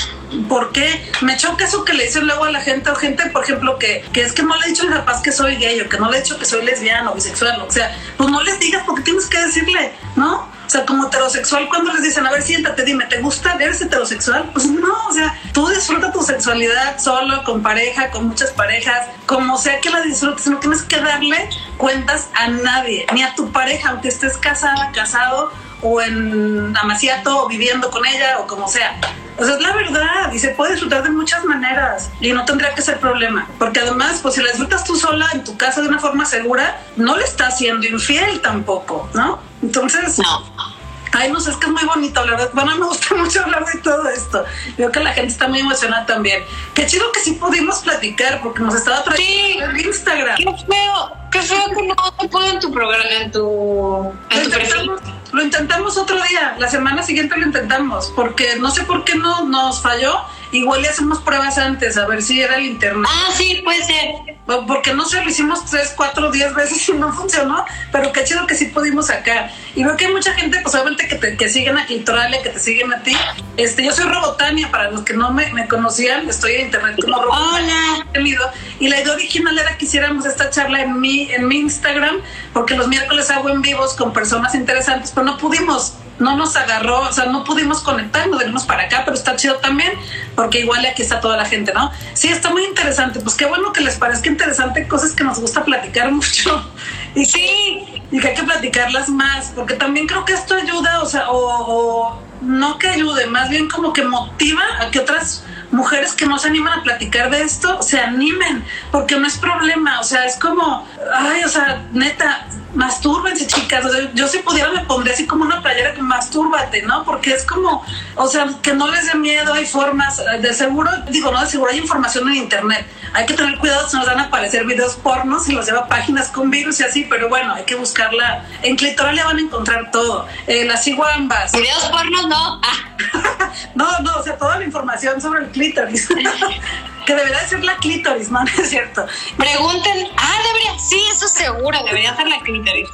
¿Por 0.48 0.72
qué? 0.72 1.08
Me 1.20 1.36
choca 1.36 1.66
eso 1.66 1.84
que 1.84 1.92
le 1.92 2.04
dicen 2.04 2.26
luego 2.26 2.44
a 2.44 2.50
la 2.50 2.60
gente, 2.60 2.90
o 2.90 2.96
gente, 2.96 3.30
por 3.30 3.44
ejemplo, 3.44 3.78
que, 3.78 4.04
que 4.12 4.22
es 4.22 4.32
que 4.32 4.42
no 4.42 4.56
le 4.56 4.66
he 4.66 4.68
dicho 4.70 4.88
a 4.88 4.90
capaz 4.90 5.22
que 5.22 5.30
soy 5.30 5.54
gay, 5.56 5.80
o 5.80 5.88
que 5.88 5.98
no 5.98 6.10
le 6.10 6.18
he 6.18 6.22
dicho 6.22 6.36
que 6.36 6.44
soy 6.44 6.64
lesbiana 6.64 7.12
o 7.12 7.14
bisexual, 7.14 7.60
o 7.62 7.70
sea, 7.70 7.96
pues 8.16 8.28
no 8.28 8.42
les 8.42 8.58
digas 8.58 8.82
porque 8.84 9.02
tienes 9.02 9.26
que 9.26 9.38
decirle, 9.38 9.92
¿no? 10.16 10.48
O 10.66 10.70
sea, 10.70 10.84
como 10.84 11.06
heterosexual, 11.06 11.68
cuando 11.68 11.92
les 11.92 12.02
dicen, 12.02 12.26
a 12.26 12.32
ver, 12.32 12.42
siéntate, 12.42 12.84
dime, 12.84 13.06
¿te 13.06 13.20
gusta? 13.20 13.54
¿Eres 13.54 13.80
heterosexual? 13.80 14.50
Pues 14.52 14.66
no, 14.66 15.06
o 15.08 15.12
sea, 15.12 15.38
tú 15.52 15.68
disfruta 15.68 16.10
tu 16.12 16.22
sexualidad 16.22 16.98
solo, 16.98 17.44
con 17.44 17.62
pareja, 17.62 18.10
con 18.10 18.26
muchas 18.28 18.50
parejas, 18.50 19.06
como 19.26 19.58
sea 19.58 19.80
que 19.80 19.90
la 19.90 20.00
disfrutes, 20.02 20.46
no 20.48 20.58
tienes 20.58 20.82
que 20.82 21.00
darle 21.00 21.48
cuentas 21.76 22.28
a 22.34 22.48
nadie, 22.48 23.06
ni 23.14 23.22
a 23.22 23.34
tu 23.36 23.52
pareja, 23.52 23.90
aunque 23.90 24.08
estés 24.08 24.36
casada, 24.38 24.90
casado, 24.92 25.52
o 25.82 26.00
en 26.00 26.76
amaciato, 26.76 27.46
viviendo 27.48 27.90
con 27.90 28.04
ella, 28.06 28.38
o 28.40 28.46
como 28.46 28.68
sea. 28.68 28.98
O 29.38 29.44
sea, 29.44 29.54
es 29.54 29.60
la 29.60 29.72
verdad 29.74 30.32
y 30.32 30.38
se 30.38 30.48
puede 30.50 30.72
disfrutar 30.72 31.02
de 31.02 31.10
muchas 31.10 31.44
maneras 31.44 32.10
y 32.20 32.32
no 32.32 32.44
tendría 32.44 32.74
que 32.74 32.82
ser 32.82 32.98
problema. 32.98 33.46
Porque 33.58 33.80
además, 33.80 34.20
pues 34.22 34.34
si 34.34 34.42
la 34.42 34.48
disfrutas 34.48 34.84
tú 34.84 34.96
sola 34.96 35.28
en 35.34 35.44
tu 35.44 35.56
casa 35.56 35.82
de 35.82 35.88
una 35.88 35.98
forma 35.98 36.24
segura, 36.24 36.80
no 36.96 37.16
le 37.16 37.24
estás 37.24 37.58
siendo 37.58 37.86
infiel 37.86 38.40
tampoco, 38.40 39.08
¿no? 39.14 39.40
Entonces... 39.62 40.18
No. 40.18 40.76
Ay, 41.12 41.32
no 41.32 41.40
sé, 41.40 41.50
es 41.50 41.56
que 41.56 41.66
es 41.66 41.72
muy 41.72 41.84
bonito, 41.84 42.22
la 42.24 42.32
verdad. 42.32 42.50
Bueno, 42.52 42.76
me 42.78 42.86
gusta 42.86 43.14
mucho 43.14 43.42
hablar 43.42 43.64
de 43.64 43.78
todo 43.80 44.08
esto. 44.08 44.44
Veo 44.76 44.90
que 44.90 45.00
la 45.00 45.12
gente 45.12 45.32
está 45.32 45.48
muy 45.48 45.60
emocionada 45.60 46.04
también. 46.04 46.44
Qué 46.74 46.86
chido 46.86 47.10
que 47.12 47.20
sí 47.20 47.32
pudimos 47.32 47.78
platicar 47.80 48.40
porque 48.42 48.62
nos 48.62 48.74
estaba 48.74 49.02
trayendo 49.04 49.26
sí. 49.26 49.80
en 49.80 49.86
Instagram. 49.86 50.36
Qué 50.36 50.44
feo, 50.44 51.12
qué 51.30 51.42
feo 51.42 51.64
que 51.76 51.86
no 51.86 51.94
te 52.18 52.28
puedo 52.28 52.50
en 52.50 52.60
tu 52.60 52.72
programa, 52.72 53.04
en 53.20 53.30
tu, 53.30 54.12
en 54.30 54.44
tu 54.44 54.50
perfil 54.50 54.90
lo 55.32 55.42
intentamos 55.42 55.98
otro 55.98 56.16
día, 56.30 56.56
la 56.58 56.68
semana 56.68 57.02
siguiente 57.02 57.36
lo 57.36 57.44
intentamos, 57.44 58.10
porque 58.16 58.56
no 58.58 58.70
sé 58.70 58.84
por 58.84 59.04
qué 59.04 59.16
no 59.16 59.44
nos 59.46 59.82
falló 59.82 60.18
igual 60.52 60.82
le 60.82 60.88
hacemos 60.88 61.18
pruebas 61.20 61.58
antes 61.58 61.96
a 61.96 62.06
ver 62.06 62.22
si 62.22 62.40
era 62.40 62.56
el 62.56 62.66
internet. 62.66 63.10
Ah, 63.12 63.30
sí, 63.34 63.60
puede 63.64 63.82
ser. 63.84 64.36
Porque 64.66 64.94
no 64.94 65.04
sé, 65.06 65.22
lo 65.22 65.28
hicimos 65.28 65.64
tres, 65.64 65.92
cuatro, 65.96 66.30
diez 66.30 66.54
veces 66.54 66.88
y 66.88 66.92
no 66.92 67.12
funcionó, 67.12 67.64
pero 67.90 68.12
qué 68.12 68.22
chido 68.22 68.46
que 68.46 68.54
sí 68.54 68.66
pudimos 68.66 69.08
sacar. 69.08 69.50
Y 69.74 69.82
veo 69.82 69.96
que 69.96 70.06
hay 70.06 70.12
mucha 70.12 70.32
gente, 70.34 70.60
pues 70.62 70.74
obviamente 70.74 71.08
que, 71.08 71.16
te, 71.16 71.36
que 71.36 71.48
siguen 71.48 71.76
a 71.76 71.86
Clitoralia, 71.86 72.42
que 72.42 72.50
te 72.50 72.60
siguen 72.60 72.92
a 72.92 73.02
ti. 73.02 73.16
Este, 73.56 73.84
yo 73.84 73.92
soy 73.92 74.04
Robotania, 74.04 74.70
para 74.70 74.90
los 74.90 75.02
que 75.02 75.14
no 75.14 75.32
me, 75.32 75.52
me 75.52 75.66
conocían, 75.66 76.28
estoy 76.28 76.54
en 76.54 76.66
internet 76.66 76.96
como 77.02 77.22
Robotania. 77.22 78.06
Hola. 78.14 78.52
Y 78.78 78.88
la 78.88 79.00
idea 79.00 79.12
original 79.12 79.58
era 79.58 79.76
que 79.76 79.84
hiciéramos 79.84 80.26
esta 80.26 80.50
charla 80.50 80.82
en 80.82 81.00
mi, 81.00 81.15
en 81.22 81.48
mi 81.48 81.58
Instagram, 81.58 82.16
porque 82.52 82.76
los 82.76 82.88
miércoles 82.88 83.30
hago 83.30 83.48
en 83.48 83.62
vivos 83.62 83.94
con 83.94 84.12
personas 84.12 84.54
interesantes, 84.54 85.12
pero 85.14 85.26
no 85.26 85.38
pudimos 85.38 85.94
no 86.18 86.36
nos 86.36 86.56
agarró, 86.56 87.00
o 87.00 87.12
sea, 87.12 87.26
no 87.26 87.44
pudimos 87.44 87.80
conectarnos, 87.80 88.38
venimos 88.38 88.64
para 88.64 88.84
acá, 88.84 89.02
pero 89.04 89.16
está 89.16 89.36
chido 89.36 89.56
también, 89.56 89.92
porque 90.34 90.60
igual 90.60 90.84
aquí 90.86 91.02
está 91.02 91.20
toda 91.20 91.36
la 91.36 91.44
gente, 91.44 91.72
¿no? 91.74 91.90
Sí, 92.14 92.28
está 92.28 92.50
muy 92.50 92.64
interesante, 92.64 93.20
pues 93.20 93.34
qué 93.34 93.46
bueno 93.46 93.72
que 93.72 93.82
les 93.82 93.96
parezca 93.96 94.28
interesante, 94.28 94.88
cosas 94.88 95.12
que 95.12 95.24
nos 95.24 95.38
gusta 95.38 95.64
platicar 95.64 96.10
mucho. 96.12 96.70
Y 97.14 97.24
sí. 97.24 98.02
y 98.10 98.20
que 98.20 98.28
hay 98.28 98.34
que 98.34 98.42
platicarlas 98.42 99.08
más, 99.08 99.52
porque 99.54 99.74
también 99.74 100.06
creo 100.06 100.24
que 100.24 100.32
esto 100.32 100.54
ayuda, 100.54 101.02
o 101.02 101.06
sea, 101.06 101.30
o 101.30 102.18
no 102.40 102.78
que 102.78 102.88
ayude, 102.88 103.26
más 103.26 103.48
bien 103.48 103.68
como 103.68 103.92
que 103.92 104.04
motiva 104.04 104.62
a 104.80 104.90
que 104.90 105.00
otras 105.00 105.44
mujeres 105.70 106.12
que 106.12 106.26
no 106.26 106.38
se 106.38 106.48
animan 106.48 106.80
a 106.80 106.82
platicar 106.82 107.30
de 107.30 107.42
esto 107.42 107.82
se 107.82 108.00
animen, 108.00 108.64
porque 108.90 109.16
no 109.16 109.26
es 109.26 109.36
problema, 109.38 110.00
o 110.00 110.04
sea, 110.04 110.24
es 110.24 110.36
como, 110.36 110.86
ay, 111.14 111.44
o 111.44 111.48
sea, 111.48 111.82
neta, 111.92 112.46
mastúrbense, 112.76 113.46
chicas. 113.46 113.84
yo 114.14 114.28
si 114.28 114.38
pudiera 114.38 114.70
me 114.70 114.84
pondría 114.84 115.14
así 115.14 115.26
como 115.26 115.44
una 115.44 115.62
playera 115.62 115.94
que 115.94 116.02
mastúrbate, 116.02 116.82
¿no? 116.82 117.04
Porque 117.04 117.32
es 117.32 117.44
como, 117.44 117.84
o 118.14 118.28
sea, 118.28 118.48
que 118.62 118.74
no 118.74 118.88
les 118.90 119.06
dé 119.06 119.18
miedo, 119.18 119.52
hay 119.52 119.66
formas, 119.66 120.22
de 120.40 120.54
seguro, 120.54 120.90
digo, 121.10 121.32
no, 121.32 121.40
de 121.40 121.46
seguro 121.46 121.72
hay 121.72 121.78
información 121.78 122.28
en 122.28 122.34
internet. 122.36 122.86
Hay 123.14 123.26
que 123.26 123.34
tener 123.34 123.58
cuidado 123.58 123.88
si 123.88 123.96
nos 123.96 124.06
van 124.06 124.20
a 124.20 124.24
aparecer 124.24 124.66
videos 124.66 124.94
pornos 124.96 125.48
y 125.48 125.52
los 125.52 125.66
lleva 125.66 125.88
páginas 125.88 126.28
con 126.28 126.50
virus 126.50 126.80
y 126.80 126.84
así, 126.84 127.06
pero 127.08 127.28
bueno, 127.28 127.54
hay 127.54 127.64
que 127.64 127.74
buscarla. 127.74 128.44
En 128.62 128.76
Clitoral 128.76 129.16
le 129.16 129.24
van 129.24 129.38
a 129.38 129.40
encontrar 129.40 129.90
todo. 129.90 130.26
Eh, 130.46 130.64
las 130.66 130.86
iguambas. 130.86 131.52
Videos 131.52 131.84
pornos 131.84 132.28
no. 132.28 132.60
Ah. 132.62 133.50
no, 133.74 133.98
no, 134.00 134.16
o 134.16 134.22
sea, 134.22 134.36
toda 134.36 134.58
la 134.58 134.64
información 134.64 135.20
sobre 135.20 135.44
el 135.44 135.50
clítoris. 135.50 136.08
que 137.06 137.14
debería 137.14 137.40
de 137.40 137.48
ser 137.48 137.64
la 137.64 137.76
clítoris, 137.76 138.30
¿no? 138.30 138.44
es 138.44 138.68
cierto. 138.68 139.06
Pregunten, 139.38 140.08
ah, 140.18 140.38
debería, 140.48 140.78
sí, 140.78 141.00
eso 141.10 141.26
seguro, 141.28 141.78
debería 141.84 142.14
ser 142.14 142.28
la 142.28 142.40
clítoris. 142.40 142.90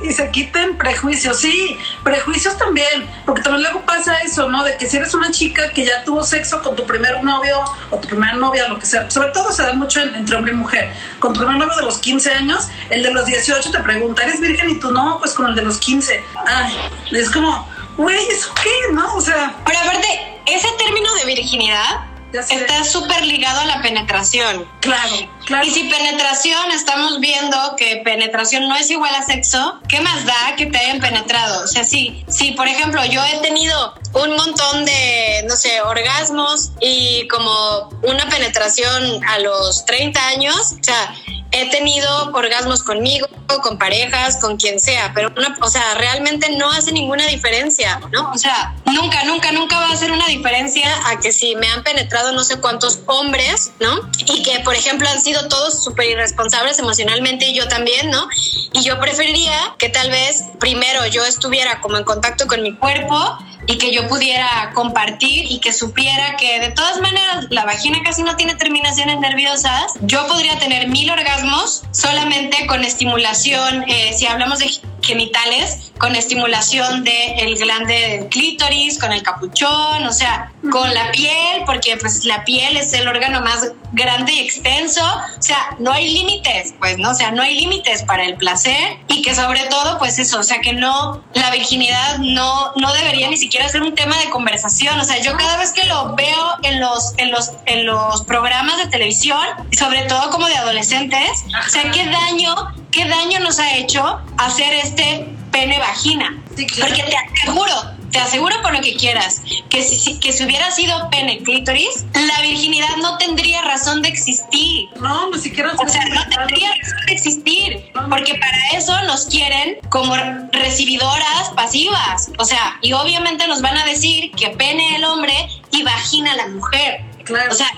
Y 0.00 0.12
se 0.12 0.30
quiten 0.30 0.78
prejuicios, 0.78 1.40
sí, 1.40 1.76
prejuicios 2.04 2.56
también, 2.56 3.10
porque 3.26 3.42
también 3.42 3.64
luego 3.64 3.84
pasa 3.84 4.16
eso, 4.18 4.48
¿no? 4.48 4.62
De 4.62 4.76
que 4.76 4.86
si 4.88 4.96
eres 4.96 5.12
una 5.12 5.32
chica 5.32 5.70
que 5.72 5.84
ya 5.84 6.04
tuvo 6.04 6.22
sexo 6.22 6.62
con 6.62 6.76
tu 6.76 6.86
primer 6.86 7.22
novio 7.22 7.60
o 7.90 7.98
tu 7.98 8.08
primera 8.08 8.34
novia, 8.34 8.68
lo 8.68 8.78
que 8.78 8.86
sea, 8.86 9.10
sobre 9.10 9.30
todo 9.30 9.50
se 9.50 9.64
da 9.64 9.72
mucho 9.72 10.00
entre 10.00 10.36
hombre 10.36 10.52
y 10.52 10.56
mujer. 10.56 10.92
Con 11.18 11.32
tu 11.32 11.40
primer 11.40 11.58
novio 11.58 11.76
de 11.76 11.82
los 11.82 11.98
15 11.98 12.32
años, 12.32 12.68
el 12.90 13.02
de 13.02 13.12
los 13.12 13.26
18 13.26 13.70
te 13.72 13.78
pregunta, 13.80 14.22
¿eres 14.22 14.40
virgen? 14.40 14.70
Y 14.70 14.78
tú 14.78 14.92
no, 14.92 15.18
pues 15.18 15.34
con 15.34 15.46
el 15.46 15.56
de 15.56 15.62
los 15.62 15.78
15. 15.78 16.24
Ay, 16.46 16.76
es 17.10 17.28
como, 17.28 17.68
güey, 17.96 18.24
¿eso 18.28 18.54
qué? 18.62 18.92
¿No? 18.92 19.16
O 19.16 19.20
sea. 19.20 19.56
Pero 19.66 19.78
aparte, 19.80 20.40
ese 20.46 20.68
término 20.78 21.12
de 21.16 21.24
virginidad 21.26 22.11
está 22.32 22.84
súper 22.84 23.24
ligado 23.24 23.60
a 23.60 23.64
la 23.66 23.82
penetración. 23.82 24.66
Claro, 24.80 25.30
claro. 25.44 25.66
Y 25.66 25.70
si 25.70 25.84
penetración 25.84 26.70
estamos 26.72 27.20
viendo 27.20 27.76
que 27.76 28.02
penetración 28.04 28.68
no 28.68 28.76
es 28.76 28.90
igual 28.90 29.14
a 29.14 29.22
sexo, 29.22 29.80
¿qué 29.88 30.00
más 30.00 30.24
da 30.24 30.56
que 30.56 30.66
te 30.66 30.78
hayan 30.78 31.00
penetrado? 31.00 31.64
O 31.64 31.66
sea, 31.66 31.84
sí, 31.84 32.24
si 32.28 32.52
por 32.52 32.68
ejemplo 32.68 33.04
yo 33.06 33.22
he 33.24 33.38
tenido 33.38 33.94
un 34.14 34.36
montón 34.36 34.84
de, 34.84 35.44
no 35.48 35.56
sé, 35.56 35.80
orgasmos 35.82 36.72
y 36.80 37.26
como 37.28 37.90
una 38.02 38.28
penetración 38.28 39.24
a 39.24 39.38
los 39.38 39.84
30 39.84 40.26
años, 40.28 40.76
o 40.80 40.84
sea, 40.84 41.14
he 41.52 41.70
tenido 41.70 42.30
orgasmos 42.32 42.82
conmigo, 42.82 43.28
con 43.62 43.78
parejas, 43.78 44.38
con 44.38 44.56
quien 44.56 44.80
sea, 44.80 45.12
pero 45.14 45.30
una, 45.36 45.56
o 45.60 45.68
sea, 45.68 45.94
realmente 45.94 46.50
no 46.56 46.70
hace 46.70 46.92
ninguna 46.92 47.26
diferencia, 47.26 48.00
¿no? 48.10 48.30
O 48.30 48.38
sea, 48.38 48.74
nunca, 48.86 49.24
nunca, 49.24 49.52
nunca 49.52 49.78
va 49.78 49.88
a 49.88 49.92
hacer 49.92 50.10
una 50.10 50.26
diferencia 50.26 50.88
a 51.06 51.20
que 51.20 51.32
si 51.32 51.54
me 51.56 51.68
han 51.68 51.82
penetrado 51.82 52.32
no 52.32 52.44
sé 52.44 52.60
cuántos 52.60 53.00
hombres, 53.06 53.72
¿no? 53.80 54.10
Y 54.26 54.42
que, 54.42 54.60
por 54.60 54.74
ejemplo, 54.74 55.08
han 55.08 55.20
sido 55.20 55.48
todos 55.48 55.84
súper 55.84 56.08
irresponsables 56.10 56.78
emocionalmente 56.78 57.46
y 57.46 57.54
yo 57.54 57.68
también, 57.68 58.10
¿no? 58.10 58.26
Y 58.72 58.82
yo 58.82 58.98
preferiría 58.98 59.74
que 59.78 59.90
tal 59.90 60.10
vez 60.10 60.44
primero 60.58 61.06
yo 61.06 61.24
estuviera 61.24 61.80
como 61.80 61.98
en 61.98 62.04
contacto 62.04 62.46
con 62.46 62.62
mi 62.62 62.74
cuerpo 62.74 63.38
y 63.66 63.78
que 63.78 63.92
yo 63.92 64.08
pudiera 64.08 64.72
compartir 64.74 65.46
y 65.50 65.60
que 65.60 65.72
supiera 65.72 66.36
que 66.36 66.60
de 66.60 66.70
todas 66.70 67.00
maneras 67.00 67.46
la 67.50 67.64
vagina 67.64 68.00
casi 68.04 68.22
no 68.22 68.36
tiene 68.36 68.54
terminaciones 68.54 69.18
nerviosas, 69.20 69.94
yo 70.02 70.26
podría 70.26 70.58
tener 70.58 70.88
mil 70.88 71.10
orgasmos 71.10 71.82
solamente 71.92 72.66
con 72.66 72.84
estimulación, 72.84 73.84
eh, 73.88 74.12
si 74.16 74.26
hablamos 74.26 74.58
de 74.58 74.66
genitales 75.02 75.92
con 75.98 76.16
estimulación 76.16 77.04
del 77.04 77.38
el 77.38 77.56
glande 77.56 77.94
del 77.94 78.28
clítoris, 78.28 78.98
con 78.98 79.12
el 79.12 79.22
capuchón, 79.22 80.04
o 80.04 80.12
sea, 80.12 80.52
con 80.70 80.92
la 80.92 81.10
piel, 81.12 81.62
porque 81.66 81.96
pues 81.96 82.24
la 82.24 82.44
piel 82.44 82.76
es 82.76 82.92
el 82.92 83.06
órgano 83.06 83.40
más 83.40 83.72
grande 83.92 84.32
y 84.32 84.40
extenso, 84.40 85.04
o 85.04 85.42
sea, 85.42 85.76
no 85.78 85.92
hay 85.92 86.12
límites, 86.12 86.74
pues, 86.78 86.98
¿no? 86.98 87.10
O 87.10 87.14
sea, 87.14 87.30
no 87.30 87.42
hay 87.42 87.58
límites 87.58 88.02
para 88.02 88.24
el 88.24 88.36
placer 88.36 88.98
y 89.08 89.22
que 89.22 89.34
sobre 89.34 89.64
todo, 89.66 89.98
pues 89.98 90.18
eso, 90.18 90.40
o 90.40 90.42
sea, 90.42 90.60
que 90.60 90.72
no, 90.72 91.22
la 91.34 91.50
virginidad 91.50 92.18
no, 92.18 92.72
no 92.76 92.92
debería 92.94 93.28
ni 93.28 93.36
siquiera 93.36 93.68
ser 93.68 93.82
un 93.82 93.94
tema 93.94 94.16
de 94.18 94.30
conversación, 94.30 94.98
o 94.98 95.04
sea, 95.04 95.20
yo 95.20 95.36
cada 95.36 95.56
vez 95.56 95.72
que 95.72 95.84
lo 95.84 96.14
veo 96.16 96.46
en 96.62 96.80
los, 96.80 97.12
en 97.18 97.30
los, 97.30 97.52
en 97.66 97.86
los 97.86 98.22
programas 98.24 98.78
de 98.78 98.86
televisión, 98.86 99.46
sobre 99.78 100.02
todo 100.02 100.30
como 100.30 100.46
de 100.46 100.56
adolescentes, 100.56 101.44
o 101.66 101.70
sea, 101.70 101.90
qué 101.90 102.06
daño 102.06 102.72
qué 102.92 103.06
daño 103.06 103.40
nos 103.40 103.58
ha 103.58 103.74
hecho 103.76 104.20
hacer 104.36 104.74
este 104.92 105.26
pene 105.50 105.78
vagina. 105.78 106.42
Porque 106.48 107.02
te 107.02 107.16
aseguro, 107.16 107.72
te 108.10 108.18
aseguro 108.18 108.54
por 108.62 108.74
lo 108.74 108.80
que 108.80 108.94
quieras, 108.94 109.42
que 109.70 109.82
si, 109.82 110.18
que 110.20 110.32
si 110.32 110.44
hubiera 110.44 110.70
sido 110.70 111.08
pene 111.10 111.42
clítoris, 111.42 112.04
la 112.12 112.42
virginidad 112.42 112.96
no 113.00 113.16
tendría 113.18 113.62
razón 113.62 114.02
de 114.02 114.08
existir. 114.08 114.88
No, 115.00 115.30
ni 115.30 115.38
siquiera. 115.38 115.72
O 115.72 115.88
sea, 115.88 116.04
no 116.06 116.22
tendría 116.28 116.70
razón 116.70 117.06
de 117.06 117.12
existir, 117.12 117.92
porque 118.10 118.34
para 118.34 118.68
eso 118.74 119.02
nos 119.04 119.26
quieren 119.26 119.78
como 119.88 120.14
recibidoras 120.52 121.50
pasivas. 121.56 122.30
O 122.38 122.44
sea, 122.44 122.78
y 122.82 122.92
obviamente 122.92 123.46
nos 123.46 123.62
van 123.62 123.78
a 123.78 123.84
decir 123.84 124.30
que 124.32 124.50
pene 124.50 124.96
el 124.96 125.04
hombre 125.04 125.34
y 125.70 125.82
vagina 125.82 126.36
la 126.36 126.48
mujer. 126.48 127.04
Claro. 127.24 127.52
O 127.52 127.54
sea, 127.54 127.68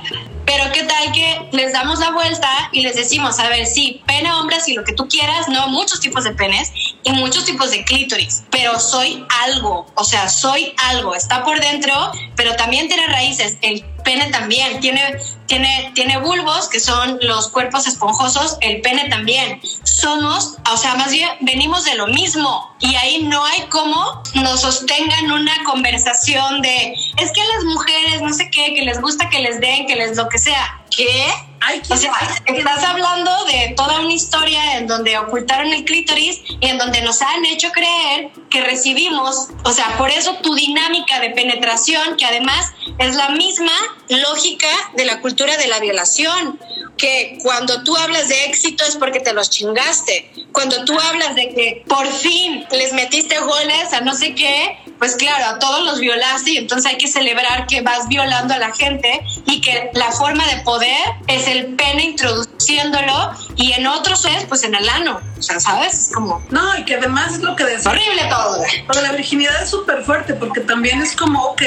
pero 0.47 0.65
qué 0.73 0.83
tal 0.83 1.13
que 1.13 1.49
les 1.53 1.73
damos 1.73 1.99
la 2.01 2.11
vuelta 2.11 2.49
y 2.73 2.83
les 2.83 2.97
decimos, 2.97 3.39
a 3.39 3.49
ver, 3.49 3.67
sí, 3.67 4.03
pene 4.07 4.33
hombres 4.33 4.69
y 4.69 4.75
lo 4.75 4.85
que 4.85 4.93
tú 4.93 5.09
quieras, 5.09 5.49
no, 5.49 5.69
muchos 5.69 6.01
tipos 6.01 6.25
de 6.25 6.33
penes 6.33 6.73
y 7.03 7.13
muchos 7.13 7.45
tipos 7.45 7.71
de 7.71 7.85
clítoris, 7.85 8.45
pero 8.51 8.79
soy 8.79 9.25
algo, 9.45 9.87
o 9.95 10.05
sea, 10.05 10.29
soy 10.29 10.75
algo, 10.91 11.15
está 11.15 11.45
por 11.45 11.61
dentro, 11.61 11.95
pero 12.37 12.55
también 12.57 12.89
tiene 12.89 13.07
raíces. 13.07 13.57
El 13.63 13.85
pene 14.05 14.31
también 14.31 14.81
tiene, 14.81 15.19
tiene, 15.47 15.93
tiene 15.95 16.19
bulbos, 16.19 16.69
que 16.69 16.79
son 16.79 17.19
los 17.23 17.49
cuerpos 17.49 17.87
esponjosos, 17.87 18.59
el 18.61 18.81
pene 18.83 19.09
también. 19.09 19.61
Somos, 19.83 20.57
o 20.71 20.77
sea, 20.77 20.95
más 20.97 21.11
bien 21.11 21.31
venimos 21.41 21.85
de 21.85 21.95
lo 21.95 22.07
mismo 22.09 22.74
y 22.85 22.95
ahí 22.97 23.23
no 23.23 23.43
hay 23.45 23.63
cómo 23.71 24.23
nos 24.35 24.61
sostengan 24.61 25.33
una 25.33 25.65
conversación 25.65 26.61
de, 26.61 26.95
es 27.17 27.33
que 27.33 27.41
las 27.43 27.65
mujeres, 27.65 28.21
no 28.21 28.33
sé 28.33 28.51
qué, 28.51 28.75
que 28.75 28.83
les 28.83 29.01
gusta 29.01 29.31
que 29.31 29.39
les 29.39 29.59
den, 29.61 29.87
que 29.87 29.97
les 29.97 30.17
lo 30.17 30.29
que 30.29 30.39
sea. 30.39 30.83
¿Qué? 30.95 31.27
o 31.89 31.97
sea, 31.97 32.13
estás 32.45 32.85
hablando 32.85 33.31
de 33.47 33.75
toda 33.75 34.01
una 34.01 34.13
historia 34.13 34.77
en 34.77 34.87
donde 34.87 35.17
ocultaron 35.17 35.73
el 35.73 35.85
clítoris 35.85 36.43
y 36.61 36.67
en 36.67 36.77
donde 36.77 37.01
nos 37.01 37.23
han 37.23 37.45
hecho 37.47 37.73
creer 37.73 38.31
que 38.51 38.61
recibimos, 38.61 39.49
o 39.65 39.73
sea, 39.73 39.97
por 39.97 40.11
eso 40.11 40.37
tu 40.43 40.55
dinámica 40.55 41.21
de 41.21 41.31
penetración, 41.31 42.17
que 42.17 42.27
además 42.27 42.73
es 42.99 43.17
la 43.17 43.31
misma 43.31 43.73
lógica 44.09 44.69
de 44.95 45.07
la 45.07 45.21
cultura 45.21 45.57
de 45.57 45.67
la 45.69 45.81
violación, 45.81 46.61
que 46.97 47.39
cuando 47.43 47.83
tú 47.83 47.97
hablas 47.97 48.29
de 48.29 48.45
éxito 48.45 48.85
es 48.85 48.97
porque 48.97 49.21
te 49.21 49.33
los 49.33 49.51
chingaste, 49.51 50.31
cuando 50.53 50.85
tú 50.85 50.99
hablas 50.99 51.35
de 51.35 51.49
que 51.49 51.85
por 51.89 52.07
fin 52.07 52.67
les 52.75 52.93
metiste 52.93 53.39
goles 53.41 53.93
a 53.93 54.01
no 54.01 54.15
sé 54.15 54.35
qué, 54.35 54.79
pues 55.05 55.17
claro, 55.17 55.57
a 55.57 55.59
todos 55.59 55.85
los 55.85 56.01
violaste 56.01 56.53
y 56.53 56.57
entonces 56.57 56.91
hay 56.91 56.97
que 56.97 57.09
celebrar 57.09 57.67
que 57.67 57.83
vas 57.83 58.09
violando 58.09 58.55
a 58.55 58.59
la 58.59 58.73
gente 58.73 59.21
y 59.45 59.61
que 59.61 59.91
la 59.93 60.11
forma 60.13 60.47
de 60.47 60.63
poder 60.63 60.99
es 61.27 61.47
el 61.47 61.75
pene 61.75 62.05
introduciéndolo 62.05 63.33
y 63.55 63.73
en 63.73 63.87
otros 63.87 64.25
es 64.25 64.45
pues 64.47 64.65
en 64.65 64.75
el 64.75 64.89
ano. 64.89 65.21
O 65.39 65.43
sea, 65.43 65.61
¿sabes? 65.61 66.11
Como... 66.15 66.43
No, 66.49 66.79
y 66.79 66.87
que 66.87 66.95
además 66.95 67.35
es 67.35 67.41
lo 67.41 67.55
que 67.55 67.65
decía. 67.65 67.91
Horrible 67.91 68.23
todo. 68.31 68.63
Pero 68.89 69.03
la 69.03 69.13
virginidad 69.13 69.63
es 69.63 69.69
súper 69.69 70.03
fuerte 70.05 70.33
porque 70.33 70.61
también 70.61 71.03
es 71.03 71.15
como, 71.15 71.43
ok, 71.49 71.63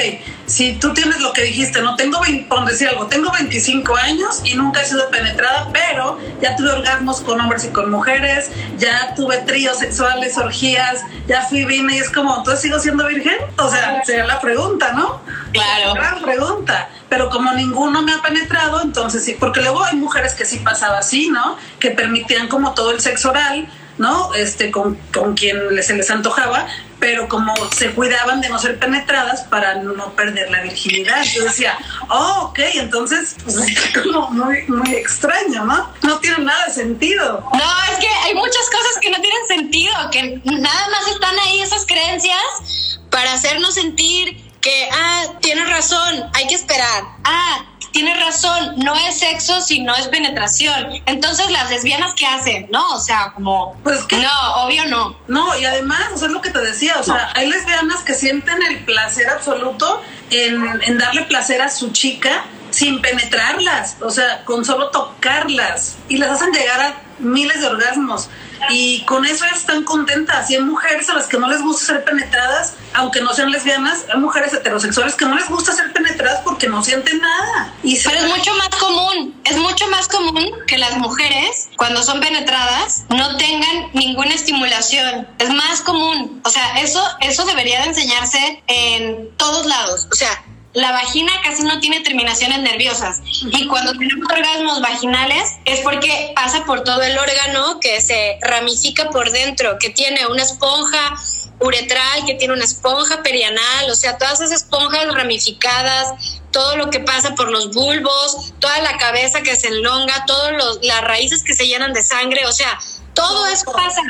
si 0.46 0.72
tú 0.74 0.92
tienes 0.92 1.20
lo 1.20 1.32
que 1.32 1.42
dijiste, 1.42 1.80
no 1.80 1.94
tengo, 1.94 2.20
20, 2.20 2.48
por 2.48 2.64
decir 2.64 2.88
algo, 2.88 3.06
tengo 3.06 3.30
25 3.30 3.96
años 3.96 4.40
y 4.44 4.54
nunca 4.54 4.82
he 4.82 4.84
sido 4.86 5.08
penetrada, 5.10 5.68
pero 5.72 6.18
ya 6.40 6.56
tuve 6.56 6.70
orgasmos 6.70 7.20
con 7.20 7.40
hombres 7.40 7.64
y 7.64 7.68
con 7.68 7.90
mujeres, 7.90 8.50
ya 8.78 9.14
tuve 9.14 9.38
tríos 9.38 9.78
sexuales, 9.78 10.36
orgías, 10.38 11.02
ya 11.28 11.42
fui, 11.42 11.64
vine 11.66 11.96
y 11.96 11.98
es 11.98 12.10
como, 12.10 12.38
¿entonces 12.38 12.62
sigo 12.62 12.80
siendo 12.80 13.06
virgen? 13.06 13.27
O 13.56 13.68
sea, 13.68 14.02
sería 14.04 14.26
la 14.26 14.40
pregunta, 14.40 14.92
¿no? 14.92 15.20
Claro. 15.52 15.94
Gran 15.94 16.22
pregunta. 16.22 16.88
Pero 17.08 17.30
como 17.30 17.52
ninguno 17.52 18.02
me 18.02 18.12
ha 18.12 18.22
penetrado, 18.22 18.82
entonces 18.82 19.24
sí, 19.24 19.36
porque 19.38 19.60
luego 19.60 19.82
hay 19.82 19.96
mujeres 19.96 20.34
que 20.34 20.44
sí 20.44 20.58
pasaba 20.58 20.98
así, 20.98 21.28
¿no? 21.30 21.56
Que 21.78 21.90
permitían 21.90 22.48
como 22.48 22.74
todo 22.74 22.90
el 22.90 23.00
sexo 23.00 23.30
oral, 23.30 23.68
¿no? 23.96 24.34
Este, 24.34 24.70
con, 24.70 24.96
con 25.12 25.34
quien 25.34 25.82
se 25.82 25.94
les 25.94 26.10
antojaba, 26.10 26.66
pero 27.00 27.28
como 27.28 27.54
se 27.70 27.92
cuidaban 27.92 28.40
de 28.40 28.48
no 28.48 28.58
ser 28.58 28.78
penetradas 28.78 29.42
para 29.42 29.76
no 29.76 30.12
perder 30.12 30.50
la 30.50 30.62
virginidad. 30.62 31.22
Yo 31.24 31.44
decía, 31.44 31.78
oh, 32.08 32.48
ok, 32.50 32.58
entonces 32.74 33.36
pues, 33.44 33.56
es 33.56 34.02
como 34.02 34.30
muy, 34.30 34.64
muy 34.68 34.94
extraño, 34.94 35.64
¿no? 35.64 35.90
No 36.02 36.18
tiene 36.18 36.38
nada 36.38 36.66
de 36.66 36.72
sentido. 36.72 37.44
No, 37.52 37.92
es 37.92 37.98
que 37.98 38.08
hay 38.08 38.34
muchas 38.34 38.68
cosas 38.70 38.98
que 39.00 39.10
no 39.10 39.20
tienen 39.20 39.46
sentido, 39.46 39.94
que 40.10 40.40
nada 40.44 40.88
más 40.90 41.08
están 41.08 41.34
ahí 41.46 41.62
esas 41.62 41.86
creencias 41.86 42.97
para 43.18 43.32
hacernos 43.32 43.74
sentir 43.74 44.36
que, 44.60 44.88
ah, 44.92 45.24
tienes 45.40 45.68
razón, 45.68 46.30
hay 46.34 46.46
que 46.46 46.54
esperar. 46.54 47.02
Ah, 47.24 47.64
tienes 47.90 48.16
razón, 48.24 48.74
no 48.76 48.94
es 48.94 49.18
sexo, 49.18 49.60
sino 49.60 49.92
es 49.96 50.06
penetración. 50.06 51.02
Entonces, 51.04 51.50
las 51.50 51.68
lesbianas, 51.68 52.14
¿qué 52.14 52.26
hacen? 52.26 52.68
No, 52.70 52.94
o 52.94 53.00
sea, 53.00 53.32
como. 53.34 53.76
Pues 53.82 54.04
que. 54.04 54.18
No, 54.18 54.54
obvio 54.62 54.86
no. 54.86 55.18
No, 55.26 55.58
y 55.58 55.64
además, 55.64 56.10
o 56.14 56.18
sea, 56.18 56.28
es 56.28 56.32
lo 56.32 56.40
que 56.40 56.50
te 56.50 56.60
decía, 56.60 56.94
o 57.00 57.02
sea, 57.02 57.32
hay 57.34 57.48
lesbianas 57.48 58.02
que 58.02 58.14
sienten 58.14 58.62
el 58.62 58.84
placer 58.84 59.28
absoluto 59.28 60.00
en, 60.30 60.80
en 60.84 60.98
darle 60.98 61.22
placer 61.22 61.60
a 61.60 61.70
su 61.70 61.90
chica 61.90 62.44
sin 62.78 63.00
penetrarlas, 63.02 63.96
o 64.00 64.08
sea, 64.08 64.44
con 64.44 64.64
solo 64.64 64.90
tocarlas. 64.90 65.96
Y 66.08 66.18
las 66.18 66.30
hacen 66.30 66.52
llegar 66.52 66.80
a 66.80 67.02
miles 67.18 67.60
de 67.60 67.66
orgasmos. 67.66 68.28
Y 68.70 69.02
con 69.02 69.24
eso 69.24 69.44
están 69.46 69.82
contentas. 69.82 70.48
Y 70.48 70.54
hay 70.54 70.62
mujeres 70.62 71.10
a 71.10 71.14
las 71.14 71.26
que 71.26 71.38
no 71.38 71.48
les 71.48 71.60
gusta 71.60 71.86
ser 71.86 72.04
penetradas, 72.04 72.74
aunque 72.94 73.20
no 73.20 73.34
sean 73.34 73.50
lesbianas, 73.50 74.04
hay 74.12 74.20
mujeres 74.20 74.52
heterosexuales 74.52 75.16
que 75.16 75.24
no 75.24 75.34
les 75.34 75.48
gusta 75.48 75.72
ser 75.72 75.92
penetradas 75.92 76.40
porque 76.44 76.68
no 76.68 76.84
sienten 76.84 77.20
nada. 77.20 77.72
Y 77.82 77.98
Pero 78.00 78.16
es 78.16 78.36
mucho 78.36 78.54
más 78.54 78.68
común, 78.68 79.40
es 79.44 79.56
mucho 79.56 79.88
más 79.88 80.06
común 80.06 80.48
que 80.68 80.78
las 80.78 80.96
mujeres 80.98 81.70
cuando 81.76 82.02
son 82.04 82.20
penetradas 82.20 83.04
no 83.08 83.36
tengan 83.36 83.90
ninguna 83.92 84.34
estimulación, 84.34 85.26
es 85.38 85.50
más 85.50 85.80
común, 85.82 86.40
o 86.44 86.50
sea, 86.50 86.80
eso, 86.80 87.02
eso 87.20 87.44
debería 87.44 87.80
de 87.82 87.88
enseñarse 87.88 88.62
en 88.66 89.30
todos 89.36 89.66
lados, 89.66 90.08
o 90.10 90.14
sea, 90.14 90.42
la 90.74 90.92
vagina 90.92 91.32
casi 91.42 91.62
no 91.62 91.80
tiene 91.80 92.00
terminaciones 92.00 92.60
nerviosas 92.60 93.20
y 93.24 93.66
cuando 93.68 93.92
tenemos 93.92 94.30
orgasmos 94.30 94.80
vaginales 94.80 95.56
es 95.64 95.80
porque 95.80 96.32
pasa 96.34 96.64
por 96.64 96.84
todo 96.84 97.02
el 97.02 97.18
órgano 97.18 97.80
que 97.80 98.00
se 98.00 98.38
ramifica 98.42 99.10
por 99.10 99.30
dentro, 99.30 99.78
que 99.78 99.90
tiene 99.90 100.26
una 100.26 100.42
esponja 100.42 101.16
uretral, 101.60 102.24
que 102.26 102.34
tiene 102.34 102.54
una 102.54 102.64
esponja 102.64 103.22
perianal, 103.22 103.90
o 103.90 103.94
sea, 103.94 104.16
todas 104.18 104.40
esas 104.40 104.62
esponjas 104.62 105.12
ramificadas, 105.12 106.40
todo 106.52 106.76
lo 106.76 106.90
que 106.90 107.00
pasa 107.00 107.34
por 107.34 107.50
los 107.50 107.72
bulbos, 107.72 108.52
toda 108.60 108.78
la 108.80 108.96
cabeza 108.98 109.42
que 109.42 109.56
se 109.56 109.68
enlonga, 109.68 110.24
todas 110.26 110.52
las 110.82 111.00
raíces 111.02 111.42
que 111.42 111.54
se 111.54 111.66
llenan 111.66 111.92
de 111.92 112.02
sangre, 112.02 112.46
o 112.46 112.52
sea, 112.52 112.78
todo 113.14 113.46
eso 113.46 113.72
pasa. 113.72 114.02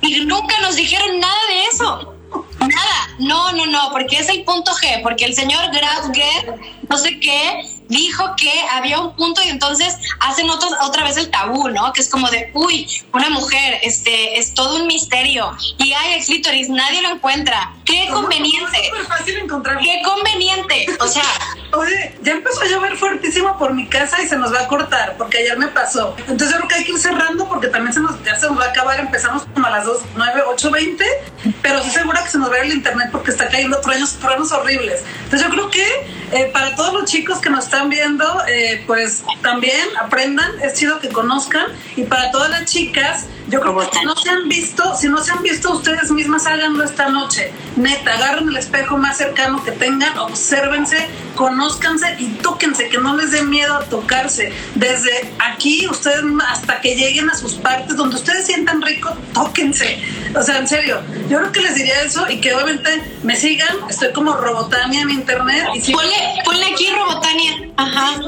Y 0.00 0.24
nunca 0.24 0.58
nos 0.60 0.74
dijeron 0.74 1.20
nada 1.20 1.46
de 1.48 1.64
eso. 1.66 2.16
Nada, 2.60 3.08
no, 3.18 3.52
no, 3.52 3.66
no, 3.66 3.90
porque 3.90 4.18
es 4.18 4.28
el 4.28 4.44
punto 4.44 4.72
G, 4.72 5.02
porque 5.02 5.24
el 5.24 5.34
señor 5.34 5.70
Grausger, 5.72 6.60
no 6.88 6.98
sé 6.98 7.18
qué, 7.18 7.64
dijo 7.88 8.34
que 8.36 8.52
había 8.72 9.00
un 9.00 9.14
punto 9.16 9.42
y 9.42 9.48
entonces 9.48 9.96
hacen 10.20 10.48
otra 10.48 11.04
vez 11.04 11.16
el 11.16 11.30
tabú, 11.30 11.68
¿no? 11.68 11.92
Que 11.92 12.00
es 12.00 12.08
como 12.08 12.30
de, 12.30 12.50
uy, 12.54 12.86
una 13.12 13.30
mujer, 13.30 13.80
este, 13.82 14.38
es 14.38 14.54
todo 14.54 14.76
un 14.76 14.86
misterio 14.86 15.56
y 15.78 15.92
hay 15.92 16.14
el 16.14 16.24
clítoris, 16.24 16.68
nadie 16.68 17.02
lo 17.02 17.10
encuentra. 17.10 17.74
Qué 17.84 18.08
conveniente. 18.12 18.90
Es 19.00 19.08
fácil 19.08 19.38
encontrarlo. 19.38 19.80
Qué 19.82 20.02
conveniente. 20.04 20.86
O 21.00 21.08
sea, 21.08 21.24
Oye, 21.72 22.16
ya 22.22 22.32
empezó 22.32 22.62
a 22.62 22.66
llover 22.66 22.96
fuertísimo 22.96 23.56
por 23.56 23.74
mi 23.74 23.86
casa 23.86 24.20
y 24.20 24.28
se 24.28 24.36
nos 24.36 24.52
va 24.52 24.62
a 24.62 24.68
cortar, 24.68 25.14
porque 25.16 25.38
ayer 25.38 25.56
me 25.56 25.68
pasó. 25.68 26.16
Entonces 26.18 26.50
yo 26.50 26.56
creo 26.56 26.68
que 26.68 26.74
hay 26.74 26.84
que 26.84 26.92
ir 26.92 26.98
cerrando 26.98 27.48
porque 27.48 27.68
también 27.68 27.92
se 27.92 28.00
nos, 28.00 28.20
ya 28.24 28.36
se 28.38 28.48
nos 28.48 28.58
va 28.58 28.64
a 28.64 28.68
acabar. 28.70 28.98
Empezamos 28.98 29.44
como 29.54 29.66
a 29.66 29.70
las 29.70 29.84
2, 29.84 29.98
9, 30.16 30.42
8, 30.48 30.70
20, 30.70 31.04
pero 31.62 31.82
sí 31.82 31.90
segura 31.90 32.24
que 32.24 32.30
se 32.30 32.38
nos 32.38 32.49
ir 32.58 32.64
el 32.64 32.72
internet 32.72 33.08
porque 33.12 33.30
está 33.30 33.48
cayendo 33.48 33.80
truenos, 33.80 34.14
truenos 34.14 34.52
horribles. 34.52 35.02
Entonces 35.24 35.42
yo 35.42 35.50
creo 35.50 35.70
que 35.70 36.19
eh, 36.32 36.50
para 36.52 36.74
todos 36.76 36.92
los 36.92 37.04
chicos 37.10 37.38
que 37.38 37.50
nos 37.50 37.64
están 37.64 37.88
viendo, 37.88 38.24
eh, 38.46 38.82
pues 38.86 39.24
también 39.42 39.88
aprendan, 40.00 40.60
es 40.60 40.74
chido 40.74 41.00
que 41.00 41.08
conozcan. 41.08 41.66
Y 41.96 42.04
para 42.04 42.30
todas 42.30 42.50
las 42.50 42.66
chicas, 42.66 43.26
yo 43.48 43.60
creo 43.60 43.76
que 43.78 43.98
si 43.98 44.04
no 44.04 44.14
se 44.14 44.30
han 44.30 44.48
visto, 44.48 44.96
si 44.96 45.08
no 45.08 45.18
se 45.22 45.32
han 45.32 45.42
visto 45.42 45.72
ustedes 45.72 46.10
mismas, 46.12 46.46
háganlo 46.46 46.84
esta 46.84 47.08
noche. 47.08 47.52
Neta, 47.76 48.14
agarren 48.14 48.48
el 48.48 48.56
espejo 48.56 48.96
más 48.96 49.16
cercano 49.16 49.64
que 49.64 49.72
tengan, 49.72 50.16
obsérvense, 50.18 51.08
conózcanse 51.34 52.14
y 52.18 52.28
tóquense, 52.34 52.88
que 52.88 52.98
no 52.98 53.16
les 53.16 53.32
dé 53.32 53.42
miedo 53.42 53.74
a 53.74 53.84
tocarse. 53.86 54.52
Desde 54.76 55.32
aquí, 55.38 55.88
ustedes 55.88 56.22
hasta 56.48 56.80
que 56.80 56.94
lleguen 56.94 57.28
a 57.28 57.34
sus 57.34 57.54
partes, 57.54 57.96
donde 57.96 58.16
ustedes 58.16 58.46
sientan 58.46 58.82
rico, 58.82 59.16
tóquense. 59.34 60.00
O 60.36 60.42
sea, 60.42 60.58
en 60.58 60.68
serio, 60.68 61.00
yo 61.28 61.38
creo 61.38 61.52
que 61.52 61.60
les 61.60 61.74
diría 61.74 62.02
eso 62.02 62.30
y 62.30 62.40
que 62.40 62.54
obviamente 62.54 63.02
me 63.24 63.34
sigan. 63.34 63.76
Estoy 63.88 64.12
como 64.12 64.34
Robotania 64.34 65.02
en 65.02 65.10
internet. 65.10 65.68
Y 65.74 65.80
si 65.80 65.92
ponle, 65.92 66.14
ponle 66.44 66.66
aquí 66.66 66.88
Robotania. 66.90 67.72
Ajá. 67.76 68.20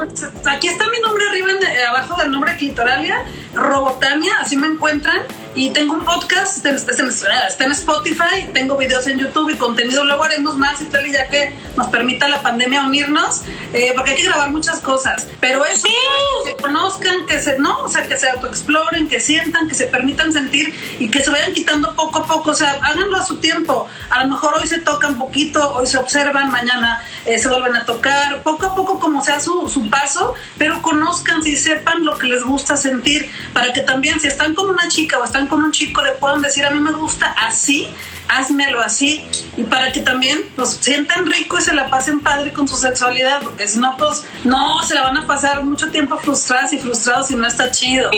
Aquí 0.46 0.68
está 0.68 0.88
mi 0.88 1.00
nombre 1.00 1.24
arriba, 1.28 1.50
en, 1.50 1.86
abajo 1.88 2.20
del 2.20 2.30
nombre 2.30 2.56
Clitoralia, 2.56 3.24
Robotania, 3.54 4.32
así 4.40 4.56
me 4.56 4.66
encuentran. 4.66 5.22
Y 5.54 5.70
tengo 5.70 5.92
un 5.92 6.04
podcast, 6.04 6.64
está 6.64 7.64
en 7.64 7.72
Spotify, 7.72 8.48
tengo 8.54 8.78
videos 8.78 9.06
en 9.06 9.18
YouTube 9.18 9.50
y 9.50 9.56
contenido. 9.56 10.02
Luego 10.02 10.24
haremos 10.24 10.56
más 10.56 10.80
y 10.80 10.86
tal, 10.86 11.06
y 11.06 11.12
ya 11.12 11.28
que 11.28 11.54
nos 11.76 11.88
permita 11.88 12.26
la 12.26 12.40
pandemia 12.40 12.84
unirnos, 12.84 13.42
eh, 13.74 13.92
porque 13.94 14.12
hay 14.12 14.16
que 14.16 14.22
grabar 14.24 14.50
muchas 14.50 14.80
cosas. 14.80 15.26
Pero 15.40 15.62
eso, 15.66 15.86
que 15.86 16.50
se 16.50 16.56
conozcan, 16.56 17.26
que 17.26 17.38
se, 17.38 17.58
no, 17.58 17.80
o 17.80 17.88
sea, 17.88 18.08
que 18.08 18.16
se 18.16 18.30
autoexploren, 18.30 19.08
que 19.08 19.20
sientan, 19.20 19.68
que 19.68 19.74
se 19.74 19.88
permitan 19.88 20.32
sentir 20.32 20.74
y 20.98 21.10
que 21.10 21.22
se 21.22 21.28
vayan 21.28 21.52
quitando 21.52 21.94
poco 21.94 22.20
a 22.20 22.26
poco. 22.26 22.52
O 22.52 22.54
sea, 22.54 22.78
háganlo 22.82 23.18
a 23.18 23.26
su 23.26 23.36
tiempo. 23.36 23.86
A 24.08 24.24
lo 24.24 24.30
mejor 24.30 24.54
hoy 24.58 24.66
se 24.66 24.78
tocan 24.78 25.18
poquito, 25.18 25.74
hoy 25.74 25.86
se 25.86 25.98
observan, 25.98 26.50
mañana 26.50 27.02
eh, 27.26 27.38
se 27.38 27.48
vuelven 27.48 27.76
a 27.76 27.84
tocar, 27.84 28.42
poco 28.42 28.66
a 28.66 28.74
poco 28.74 28.98
como 28.98 29.22
sea 29.22 29.38
su, 29.38 29.68
su 29.68 29.90
paso, 29.90 30.34
pero 30.56 30.80
conozcan 30.80 31.46
y 31.46 31.56
sepan 31.56 32.04
lo 32.06 32.16
que 32.16 32.26
les 32.26 32.42
gusta 32.42 32.78
sentir, 32.78 33.30
para 33.52 33.72
que 33.74 33.82
también 33.82 34.18
si 34.18 34.28
están 34.28 34.54
con 34.54 34.70
una 34.70 34.88
chica 34.88 35.18
o 35.18 35.24
están 35.24 35.41
con 35.48 35.62
un 35.62 35.72
chico 35.72 36.02
le 36.02 36.12
puedan 36.12 36.42
decir 36.42 36.64
a 36.64 36.70
mí 36.70 36.80
me 36.80 36.92
gusta 36.92 37.34
así, 37.38 37.88
házmelo 38.28 38.80
así, 38.80 39.24
y 39.56 39.64
para 39.64 39.92
que 39.92 40.00
también 40.00 40.40
pues 40.56 40.78
sientan 40.80 41.26
rico 41.26 41.58
y 41.58 41.62
se 41.62 41.74
la 41.74 41.90
pasen 41.90 42.20
padre 42.20 42.52
con 42.52 42.66
su 42.66 42.76
sexualidad, 42.76 43.42
porque 43.42 43.68
si 43.68 43.78
no, 43.78 43.96
pues 43.96 44.24
no, 44.44 44.82
se 44.82 44.94
la 44.94 45.02
van 45.02 45.18
a 45.18 45.26
pasar 45.26 45.62
mucho 45.64 45.90
tiempo 45.90 46.18
frustradas 46.18 46.72
y 46.72 46.78
frustrados 46.78 47.30
y 47.30 47.36
no 47.36 47.46
está 47.46 47.70
chido. 47.70 48.10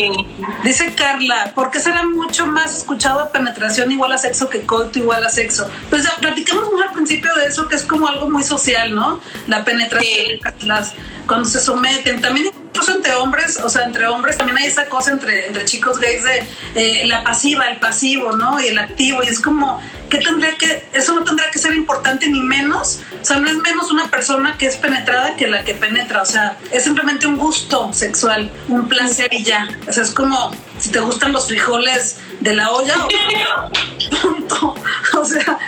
Dice 0.62 0.94
Carla, 0.94 1.52
¿por 1.54 1.70
qué 1.70 1.80
será 1.80 2.04
mucho 2.04 2.46
más 2.46 2.76
escuchado 2.76 3.30
penetración 3.30 3.90
igual 3.90 4.12
a 4.12 4.18
sexo 4.18 4.48
que 4.48 4.62
coito 4.62 4.98
igual 4.98 5.24
a 5.24 5.30
sexo? 5.30 5.68
Pues 5.90 6.04
ya 6.04 6.14
platicamos 6.20 6.70
muy 6.72 6.82
al 6.82 6.92
principio 6.92 7.34
de 7.34 7.46
eso, 7.46 7.68
que 7.68 7.76
es 7.76 7.82
como 7.84 8.06
algo 8.08 8.30
muy 8.30 8.42
social, 8.42 8.94
¿no? 8.94 9.20
La 9.46 9.64
penetración, 9.64 10.40
las, 10.62 10.94
cuando 11.26 11.48
se 11.48 11.60
someten, 11.60 12.20
también 12.20 12.50
incluso 12.74 12.92
entre 12.92 13.14
hombres, 13.14 13.58
o 13.58 13.68
sea, 13.68 13.84
entre 13.84 14.06
hombres 14.08 14.36
también 14.36 14.58
hay 14.58 14.66
esa 14.66 14.86
cosa 14.86 15.12
entre, 15.12 15.46
entre 15.46 15.64
chicos 15.64 15.98
gays 16.00 16.24
de 16.24 16.42
eh, 16.74 17.06
la 17.06 17.22
pasiva, 17.22 17.68
el 17.68 17.78
pasivo, 17.78 18.32
¿no? 18.32 18.60
Y 18.60 18.66
el 18.66 18.78
activo, 18.78 19.22
y 19.22 19.28
es 19.28 19.40
como, 19.40 19.80
¿qué 20.18 20.24
tendría 20.24 20.56
que, 20.56 20.88
eso 20.92 21.12
no 21.12 21.24
tendrá 21.24 21.50
que 21.50 21.58
ser 21.58 21.74
importante 21.74 22.28
ni 22.28 22.40
menos? 22.40 23.00
O 23.20 23.24
sea, 23.24 23.38
no 23.38 23.48
es 23.48 23.56
menos 23.56 23.90
una 23.90 24.08
persona 24.08 24.56
que 24.56 24.66
es 24.66 24.76
penetrada 24.76 25.34
que 25.34 25.48
la 25.48 25.64
que 25.64 25.74
penetra, 25.74 26.22
o 26.22 26.26
sea, 26.26 26.56
es 26.70 26.84
simplemente 26.84 27.26
un 27.26 27.36
gusto 27.36 27.92
sexual, 27.92 28.50
un 28.68 28.88
placer 28.88 29.32
y 29.32 29.42
ya. 29.42 29.68
O 29.88 29.92
sea, 29.92 30.04
es 30.04 30.12
como 30.12 30.52
si 30.78 30.90
te 30.90 31.00
gustan 31.00 31.32
los 31.32 31.48
frijoles 31.48 32.18
de 32.40 32.54
la 32.54 32.70
olla, 32.70 32.94
punto. 34.22 34.74
O 35.18 35.24
sea, 35.24 35.58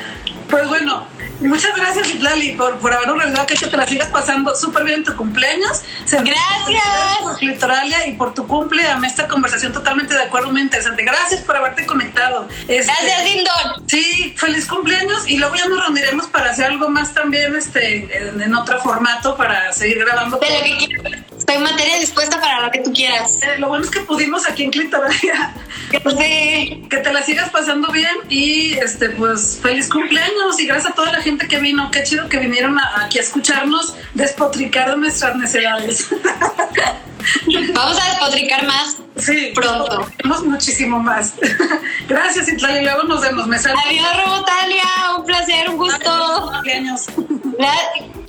pues 0.49 0.69
bueno, 0.69 1.07
Muchas 1.41 1.77
gracias, 1.77 2.09
Itlali, 2.09 2.53
por, 2.53 2.79
por 2.79 2.93
habernos 2.93 3.19
regalado 3.19 3.47
que 3.47 3.55
te 3.55 3.77
la 3.77 3.87
sigas 3.87 4.09
pasando 4.09 4.55
súper 4.55 4.85
bien 4.85 4.99
en 4.99 5.05
tu 5.05 5.17
cumpleaños. 5.17 5.83
Gracias. 6.11 7.19
Por 7.23 7.37
Clitoralia 7.39 8.07
y 8.07 8.13
por 8.13 8.35
tu 8.35 8.47
cumple. 8.47 8.87
Amé 8.89 9.09
esta 9.09 9.29
conversación 9.29 9.73
totalmente 9.73 10.15
de 10.15 10.23
acuerdo, 10.23 10.51
muy 10.51 10.63
interesante. 10.63 11.03
Gracias 11.03 11.43
por 11.43 11.57
haberte 11.57 11.87
conectado. 11.87 12.49
Este, 12.69 12.85
gracias, 12.85 13.25
Lindon. 13.25 13.89
Sí, 13.89 14.35
feliz 14.37 14.67
cumpleaños 14.67 15.29
y 15.29 15.37
luego 15.39 15.55
ya 15.55 15.67
nos 15.67 15.81
reuniremos 15.81 16.27
para 16.27 16.51
hacer 16.51 16.67
algo 16.67 16.89
más 16.89 17.13
también 17.13 17.55
este, 17.55 18.19
en, 18.19 18.55
otro 18.55 18.81
formato 18.81 19.37
para 19.37 19.73
seguir 19.73 19.99
grabando. 19.99 20.39
De 20.39 20.51
lo 20.51 20.65
que 20.65 20.87
quieras. 20.87 21.26
Estoy 21.49 21.63
materia 21.63 21.99
dispuesta 22.01 22.41
para 22.41 22.63
lo 22.63 22.73
que 22.73 22.81
tú 22.81 22.93
quieras. 22.93 23.39
Eh, 23.41 23.59
lo 23.59 23.69
bueno 23.69 23.85
es 23.85 23.91
que 23.93 24.01
pudimos 24.01 24.49
aquí 24.49 24.65
en 24.65 24.73
Clitoralia 24.73 25.55
Que 25.93 26.97
te 26.99 27.13
la 27.13 27.23
sigas 27.23 27.51
pasando 27.51 27.93
bien 27.93 28.17
y 28.29 28.73
este 28.73 29.11
pues 29.11 29.61
feliz 29.63 29.89
cumpleaños 29.89 30.59
y 30.59 30.67
gracias 30.67 30.91
a 30.91 30.95
toda 30.97 31.13
la 31.13 31.23
gente 31.23 31.47
que 31.47 31.61
vino. 31.61 31.89
Qué 31.93 32.03
chido 32.03 32.29
que 32.29 32.39
vinieron 32.39 32.77
aquí 32.97 33.19
a 33.19 33.23
escucharnos 33.23 33.95
despotricar 34.15 34.91
de 34.91 34.97
nuestras 34.97 35.37
necesidades. 35.37 36.09
Vamos 37.75 38.01
a 38.01 38.09
despotricar 38.09 38.67
más 38.67 38.97
sí, 39.17 39.53
pronto. 39.55 40.09
muchísimo 40.45 40.99
más. 40.99 41.35
Gracias, 42.09 42.49
y 42.49 42.57
luego 42.57 43.05
nos 43.05 43.21
vemos. 43.21 43.47
Me 43.47 43.57
Adiós, 43.57 44.25
Robotalia. 44.25 44.85
Un 45.17 45.25
placer, 45.25 45.71
un 45.71 45.77
gusto. 45.77 46.53
Adiós. 46.55 47.07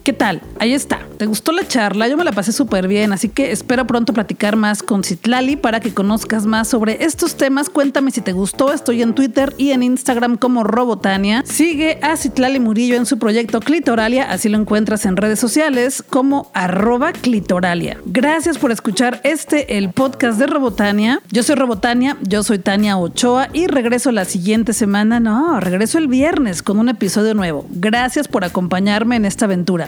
¿Qué 0.08 0.14
tal? 0.14 0.42
Ahí 0.60 0.72
está. 0.72 1.02
¿Te 1.18 1.26
gustó 1.26 1.52
la 1.52 1.68
charla? 1.68 2.08
Yo 2.08 2.16
me 2.16 2.24
la 2.24 2.32
pasé 2.32 2.54
súper 2.54 2.88
bien, 2.88 3.12
así 3.12 3.28
que 3.28 3.52
espero 3.52 3.86
pronto 3.88 4.14
platicar 4.14 4.56
más 4.56 4.82
con 4.82 5.04
Citlali 5.04 5.58
para 5.58 5.82
que 5.82 5.94
conozcas 5.94 6.46
más 6.46 6.70
sobre 6.70 7.04
estos 7.04 7.36
temas. 7.36 7.70
Cuéntame 7.70 8.12
si 8.12 8.22
te 8.22 8.32
gustó. 8.32 8.72
Estoy 8.72 9.02
en 9.02 9.16
Twitter 9.16 9.54
y 9.58 9.72
en 9.72 9.84
Instagram 9.84 10.38
como 10.38 10.64
Robotania. 10.64 11.44
Sigue 11.46 12.00
a 12.02 12.16
Citlali 12.16 12.60
Murillo 12.62 12.96
en 12.96 13.06
su 13.06 13.20
proyecto 13.20 13.60
Clitoralia, 13.60 14.32
así 14.32 14.48
lo 14.48 14.58
encuentras 14.58 15.06
en 15.06 15.18
redes 15.18 15.42
sociales 15.42 16.02
como 16.10 16.52
arroba 16.54 17.12
clitoralia. 17.12 17.98
Gracias 18.06 18.58
por 18.58 18.72
escuchar 18.72 19.20
este, 19.26 19.78
el 19.78 19.90
podcast 19.90 20.40
de 20.40 20.48
Robotania. 20.48 21.22
Yo 21.32 21.44
soy 21.44 21.56
Robotania, 21.56 22.16
yo 22.22 22.44
soy 22.44 22.60
Tania 22.60 22.98
Ochoa 22.98 23.50
y 23.52 23.68
regreso 23.68 24.14
la 24.14 24.24
siguiente 24.24 24.72
semana. 24.72 25.20
No, 25.20 25.60
regreso 25.60 25.98
el 25.98 26.08
viernes 26.08 26.64
con 26.64 26.80
un 26.80 26.88
episodio 26.88 27.34
nuevo. 27.34 27.66
Gracias 27.72 28.30
por 28.30 28.46
acompañarme 28.46 29.18
en 29.18 29.26
esta 29.26 29.46
aventura. 29.46 29.88